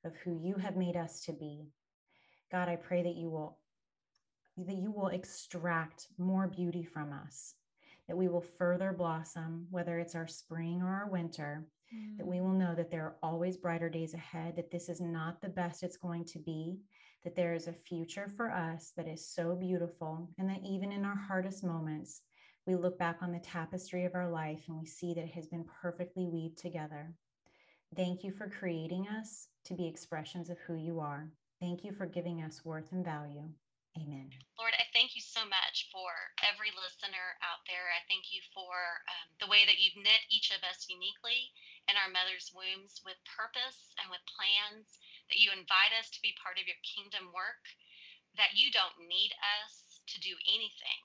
of 0.04 0.14
who 0.16 0.38
you 0.40 0.54
have 0.54 0.76
made 0.76 0.96
us 0.96 1.20
to 1.24 1.32
be. 1.32 1.66
God, 2.52 2.68
I 2.68 2.76
pray 2.76 3.02
that 3.02 3.16
you 3.16 3.30
will 3.30 3.58
that 4.58 4.76
you 4.76 4.90
will 4.90 5.08
extract 5.08 6.06
more 6.16 6.46
beauty 6.46 6.82
from 6.82 7.12
us, 7.12 7.56
that 8.08 8.16
we 8.16 8.26
will 8.26 8.40
further 8.40 8.90
blossom, 8.90 9.66
whether 9.70 9.98
it's 9.98 10.14
our 10.14 10.26
spring 10.26 10.80
or 10.80 10.88
our 10.88 11.10
winter, 11.10 11.66
mm. 11.94 12.16
that 12.18 12.26
we 12.26 12.40
will 12.40 12.52
know 12.52 12.74
that 12.74 12.90
there 12.90 13.04
are 13.04 13.16
always 13.22 13.56
brighter 13.56 13.88
days 13.88 14.14
ahead, 14.14 14.56
that 14.56 14.70
this 14.70 14.88
is 14.88 15.00
not 15.00 15.40
the 15.40 15.48
best 15.48 15.82
it's 15.82 15.96
going 15.96 16.24
to 16.26 16.38
be, 16.38 16.78
that 17.24 17.34
there 17.34 17.54
is 17.54 17.66
a 17.66 17.72
future 17.72 18.32
for 18.36 18.50
us 18.50 18.92
that 18.96 19.08
is 19.08 19.28
so 19.28 19.54
beautiful, 19.54 20.30
and 20.38 20.48
that 20.48 20.64
even 20.64 20.92
in 20.92 21.04
our 21.04 21.16
hardest 21.16 21.64
moments, 21.64 22.22
we 22.66 22.74
look 22.74 22.98
back 22.98 23.18
on 23.22 23.32
the 23.32 23.38
tapestry 23.38 24.04
of 24.04 24.14
our 24.14 24.28
life 24.28 24.64
and 24.68 24.76
we 24.76 24.86
see 24.86 25.14
that 25.14 25.24
it 25.24 25.34
has 25.34 25.46
been 25.46 25.64
perfectly 25.80 26.26
weaved 26.26 26.58
together. 26.58 27.14
Thank 27.94 28.24
you 28.24 28.32
for 28.32 28.50
creating 28.50 29.06
us 29.06 29.46
to 29.66 29.74
be 29.74 29.86
expressions 29.86 30.50
of 30.50 30.58
who 30.66 30.74
you 30.74 30.98
are. 30.98 31.30
Thank 31.60 31.84
you 31.84 31.92
for 31.92 32.06
giving 32.06 32.42
us 32.42 32.64
worth 32.64 32.90
and 32.90 33.04
value. 33.04 33.48
Amen. 33.96 34.28
Lord, 34.60 34.76
I 34.76 34.84
thank 34.92 35.16
you 35.16 35.24
so 35.24 35.40
much 35.48 35.88
for 35.88 36.12
every 36.44 36.68
listener 36.76 37.32
out 37.40 37.64
there. 37.64 37.88
I 37.96 38.04
thank 38.12 38.28
you 38.28 38.44
for 38.52 38.68
um, 39.08 39.26
the 39.40 39.48
way 39.48 39.64
that 39.64 39.80
you've 39.80 39.96
knit 39.96 40.20
each 40.28 40.52
of 40.52 40.60
us 40.68 40.84
uniquely 40.84 41.48
in 41.86 41.96
our 41.98 42.10
mother's 42.10 42.50
wombs 42.54 43.02
with 43.02 43.18
purpose 43.24 43.94
and 43.98 44.10
with 44.10 44.22
plans, 44.26 44.98
that 45.30 45.40
you 45.40 45.50
invite 45.50 45.94
us 45.96 46.10
to 46.14 46.22
be 46.22 46.36
part 46.38 46.58
of 46.58 46.66
your 46.66 46.78
kingdom 46.82 47.32
work, 47.34 47.62
that 48.38 48.54
you 48.58 48.70
don't 48.70 49.06
need 49.06 49.34
us 49.40 50.02
to 50.10 50.22
do 50.22 50.36
anything, 50.46 51.02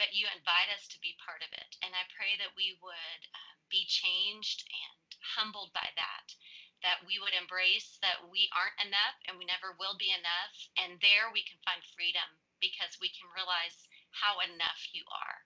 but 0.00 0.16
you 0.16 0.28
invite 0.32 0.70
us 0.72 0.88
to 0.92 0.98
be 1.00 1.18
part 1.20 1.44
of 1.44 1.50
it. 1.52 1.76
And 1.84 1.92
I 1.92 2.08
pray 2.12 2.36
that 2.40 2.56
we 2.56 2.76
would 2.80 3.22
um, 3.36 3.56
be 3.68 3.84
changed 3.88 4.64
and 4.68 4.96
humbled 5.36 5.72
by 5.76 5.92
that 5.96 6.36
that 6.82 7.04
we 7.04 7.20
would 7.20 7.36
embrace 7.36 8.00
that 8.00 8.24
we 8.32 8.48
aren't 8.56 8.80
enough 8.80 9.16
and 9.28 9.36
we 9.36 9.44
never 9.44 9.76
will 9.76 9.96
be 10.00 10.12
enough. 10.12 10.56
And 10.80 10.96
there 11.04 11.28
we 11.28 11.44
can 11.44 11.60
find 11.64 11.80
freedom 11.92 12.24
because 12.60 12.96
we 13.00 13.12
can 13.12 13.28
realize 13.36 13.76
how 14.16 14.40
enough 14.40 14.80
you 14.96 15.04
are. 15.12 15.44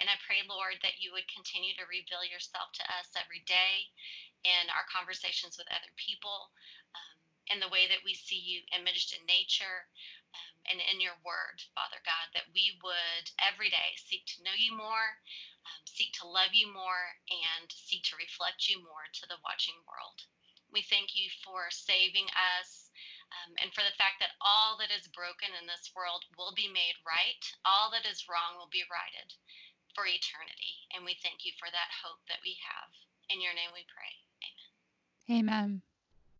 And 0.00 0.08
I 0.08 0.16
pray, 0.24 0.42
Lord, 0.48 0.80
that 0.82 0.98
you 0.98 1.12
would 1.12 1.28
continue 1.28 1.74
to 1.76 1.86
reveal 1.90 2.24
yourself 2.24 2.72
to 2.80 2.84
us 2.98 3.12
every 3.14 3.44
day 3.44 3.90
in 4.42 4.70
our 4.72 4.86
conversations 4.88 5.54
with 5.58 5.70
other 5.70 5.92
people, 5.94 6.50
um, 6.96 7.18
in 7.54 7.58
the 7.60 7.70
way 7.70 7.86
that 7.86 8.02
we 8.02 8.14
see 8.16 8.38
you 8.40 8.64
imaged 8.74 9.14
in 9.14 9.22
nature 9.28 9.86
um, 10.34 10.54
and 10.74 10.78
in 10.90 10.98
your 10.98 11.16
word, 11.22 11.62
Father 11.76 12.00
God, 12.02 12.32
that 12.34 12.50
we 12.50 12.74
would 12.82 13.26
every 13.38 13.70
day 13.70 13.94
seek 14.00 14.26
to 14.34 14.42
know 14.42 14.56
you 14.56 14.74
more, 14.74 15.20
um, 15.68 15.82
seek 15.86 16.10
to 16.18 16.26
love 16.26 16.56
you 16.56 16.66
more, 16.72 17.14
and 17.30 17.68
seek 17.70 18.02
to 18.10 18.18
reflect 18.18 18.66
you 18.66 18.82
more 18.82 19.06
to 19.12 19.24
the 19.28 19.38
watching 19.46 19.78
world. 19.86 20.24
We 20.72 20.82
thank 20.82 21.14
you 21.14 21.28
for 21.44 21.68
saving 21.70 22.26
us 22.32 22.88
um, 23.44 23.52
and 23.60 23.70
for 23.76 23.84
the 23.84 23.94
fact 24.00 24.18
that 24.24 24.34
all 24.40 24.80
that 24.80 24.90
is 24.90 25.12
broken 25.12 25.52
in 25.52 25.68
this 25.68 25.92
world 25.92 26.24
will 26.40 26.56
be 26.56 26.66
made 26.72 26.96
right. 27.04 27.44
All 27.68 27.92
that 27.92 28.08
is 28.08 28.26
wrong 28.26 28.56
will 28.56 28.72
be 28.72 28.88
righted 28.88 29.30
for 29.94 30.04
eternity. 30.06 30.74
And 30.94 31.04
we 31.04 31.16
thank 31.22 31.44
you 31.44 31.52
for 31.58 31.68
that 31.70 31.90
hope 32.02 32.20
that 32.28 32.42
we 32.44 32.56
have. 32.62 32.90
In 33.30 33.40
your 33.40 33.54
name 33.54 33.70
we 33.72 33.84
pray. 33.88 34.12
Amen. 35.30 35.48
Amen. 35.48 35.82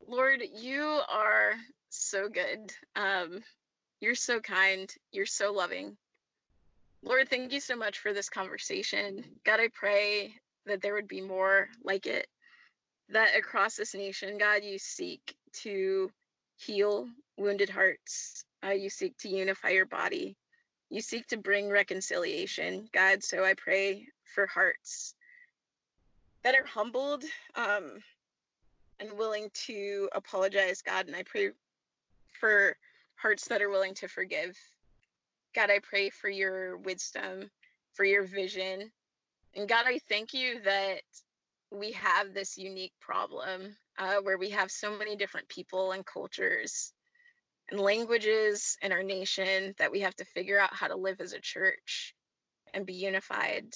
Lord, 0.07 0.43
you 0.55 1.01
are 1.09 1.55
so 1.91 2.29
good. 2.29 2.73
Um, 2.97 3.41
you're 4.01 4.15
so 4.15 4.41
kind. 4.41 4.93
You're 5.13 5.27
so 5.27 5.53
loving. 5.53 5.97
Lord, 7.03 7.29
thank 7.29 7.53
you 7.53 7.61
so 7.61 7.77
much 7.77 7.99
for 7.99 8.13
this 8.13 8.29
conversation. 8.29 9.25
God, 9.45 9.61
I 9.61 9.69
pray 9.73 10.35
that 10.67 10.83
there 10.83 10.95
would 10.95 11.09
be 11.09 11.21
more 11.21 11.69
like 11.85 12.07
it 12.07 12.27
that 13.13 13.37
across 13.37 13.77
this 13.77 13.95
nation, 13.95 14.39
God, 14.39 14.65
you 14.65 14.79
seek 14.79 15.35
to 15.63 16.11
heal 16.57 17.09
wounded 17.37 17.71
hearts. 17.71 18.45
Uh, 18.65 18.71
you 18.71 18.91
seek 18.91 19.17
to 19.19 19.29
unify 19.29 19.71
your 19.71 19.87
body. 19.87 20.37
You 20.93 21.01
seek 21.01 21.27
to 21.29 21.39
bring 21.39 21.71
reconciliation, 21.71 22.87
God. 22.93 23.25
So 23.25 23.43
I 23.43 23.55
pray 23.55 24.09
for 24.35 24.47
hearts 24.47 25.15
that 26.45 26.55
are 26.55 26.67
humbled 26.67 27.25
um, 27.55 27.93
and 29.01 29.11
willing 29.15 29.49
to 29.69 30.11
apologize, 30.15 30.83
God. 30.83 31.07
And 31.07 31.17
I 31.17 31.23
pray 31.23 31.53
for 32.39 32.77
hearts 33.17 33.49
that 33.49 33.63
are 33.63 33.71
willing 33.71 33.95
to 33.95 34.09
forgive. 34.09 34.55
God, 35.55 35.71
I 35.71 35.79
pray 35.83 36.11
for 36.11 36.29
your 36.29 36.77
wisdom, 36.77 37.51
for 37.95 38.05
your 38.05 38.25
vision. 38.25 38.93
And 39.55 39.67
God, 39.67 39.87
I 39.87 39.99
thank 40.11 40.35
you 40.35 40.61
that 40.61 41.01
we 41.71 41.93
have 41.93 42.35
this 42.35 42.59
unique 42.59 42.93
problem 43.01 43.75
uh, 43.99 44.17
where 44.17 44.37
we 44.37 44.51
have 44.51 44.71
so 44.71 44.99
many 44.99 45.17
different 45.17 45.49
people 45.49 45.93
and 45.93 46.05
cultures 46.05 46.93
and 47.71 47.81
languages 47.81 48.77
in 48.83 48.93
our 48.93 49.03
nation 49.03 49.75
that 49.79 49.93
we 49.93 50.01
have 50.01 50.15
to 50.17 50.25
figure 50.25 50.59
out 50.59 50.75
how 50.75 50.89
to 50.89 50.97
live 50.97 51.21
as 51.21 51.33
a 51.33 51.41
church 51.41 52.15
and 52.75 52.87
be 52.87 52.95
unified, 52.95 53.67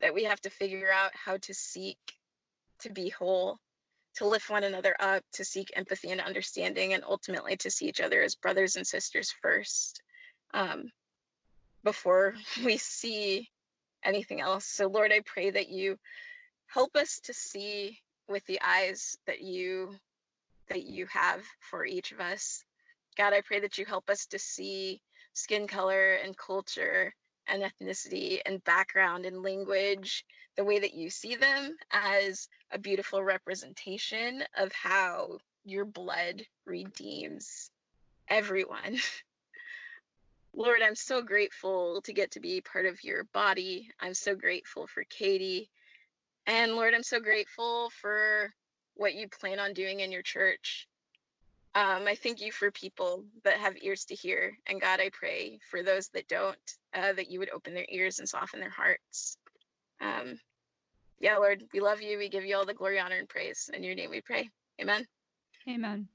that 0.00 0.14
we 0.14 0.24
have 0.24 0.40
to 0.42 0.50
figure 0.50 0.90
out 0.92 1.10
how 1.14 1.36
to 1.38 1.54
seek 1.54 1.98
to 2.80 2.90
be 2.90 3.08
whole, 3.08 3.58
to 4.16 4.26
lift 4.26 4.50
one 4.50 4.64
another 4.64 4.94
up, 4.98 5.22
to 5.32 5.44
seek 5.44 5.70
empathy 5.74 6.10
and 6.10 6.20
understanding, 6.20 6.92
and 6.92 7.04
ultimately 7.04 7.56
to 7.56 7.70
see 7.70 7.86
each 7.86 8.00
other 8.00 8.22
as 8.22 8.34
brothers 8.34 8.76
and 8.76 8.86
sisters 8.86 9.34
first 9.42 10.02
um, 10.54 10.90
before 11.84 12.34
we 12.64 12.76
see 12.76 13.48
anything 14.04 14.40
else. 14.40 14.66
So, 14.66 14.86
Lord, 14.86 15.12
I 15.12 15.20
pray 15.24 15.50
that 15.50 15.68
you 15.68 15.98
help 16.66 16.96
us 16.96 17.20
to 17.24 17.34
see 17.34 17.98
with 18.28 18.44
the 18.46 18.60
eyes 18.64 19.16
that 19.26 19.40
you 19.40 19.94
that 20.68 20.84
you 20.84 21.06
have 21.06 21.42
for 21.60 21.86
each 21.86 22.12
of 22.12 22.20
us 22.20 22.62
god 23.18 23.34
i 23.34 23.42
pray 23.42 23.60
that 23.60 23.76
you 23.76 23.84
help 23.84 24.08
us 24.08 24.26
to 24.26 24.38
see 24.38 25.00
skin 25.34 25.66
color 25.66 26.14
and 26.14 26.36
culture 26.36 27.12
and 27.48 27.62
ethnicity 27.62 28.40
and 28.44 28.62
background 28.64 29.24
and 29.24 29.42
language, 29.42 30.24
the 30.56 30.64
way 30.64 30.78
that 30.78 30.94
you 30.94 31.10
see 31.10 31.34
them 31.34 31.76
as 31.90 32.48
a 32.70 32.78
beautiful 32.78 33.22
representation 33.22 34.44
of 34.56 34.72
how 34.72 35.38
your 35.64 35.84
blood 35.84 36.42
redeems 36.66 37.70
everyone. 38.28 38.98
Lord, 40.54 40.80
I'm 40.82 40.96
so 40.96 41.22
grateful 41.22 42.00
to 42.02 42.12
get 42.12 42.32
to 42.32 42.40
be 42.40 42.60
part 42.60 42.86
of 42.86 43.04
your 43.04 43.24
body. 43.32 43.90
I'm 44.00 44.14
so 44.14 44.34
grateful 44.34 44.86
for 44.86 45.04
Katie. 45.04 45.70
And 46.46 46.72
Lord, 46.72 46.94
I'm 46.94 47.02
so 47.02 47.20
grateful 47.20 47.90
for 48.00 48.50
what 48.94 49.14
you 49.14 49.28
plan 49.28 49.60
on 49.60 49.72
doing 49.72 50.00
in 50.00 50.10
your 50.10 50.22
church. 50.22 50.88
Um, 51.78 52.08
I 52.08 52.16
thank 52.16 52.40
you 52.40 52.50
for 52.50 52.72
people 52.72 53.24
that 53.44 53.58
have 53.58 53.76
ears 53.80 54.04
to 54.06 54.14
hear. 54.16 54.58
And 54.66 54.80
God, 54.80 54.98
I 54.98 55.10
pray 55.12 55.60
for 55.70 55.84
those 55.84 56.08
that 56.08 56.26
don't, 56.26 56.56
uh, 56.92 57.12
that 57.12 57.30
you 57.30 57.38
would 57.38 57.52
open 57.54 57.72
their 57.72 57.86
ears 57.88 58.18
and 58.18 58.28
soften 58.28 58.58
their 58.58 58.68
hearts. 58.68 59.36
Um, 60.00 60.40
yeah, 61.20 61.36
Lord, 61.36 61.62
we 61.72 61.78
love 61.78 62.02
you. 62.02 62.18
We 62.18 62.30
give 62.30 62.44
you 62.44 62.56
all 62.56 62.66
the 62.66 62.74
glory, 62.74 62.98
honor, 62.98 63.18
and 63.18 63.28
praise. 63.28 63.70
In 63.72 63.84
your 63.84 63.94
name 63.94 64.10
we 64.10 64.20
pray. 64.20 64.50
Amen. 64.80 65.06
Amen. 65.68 66.08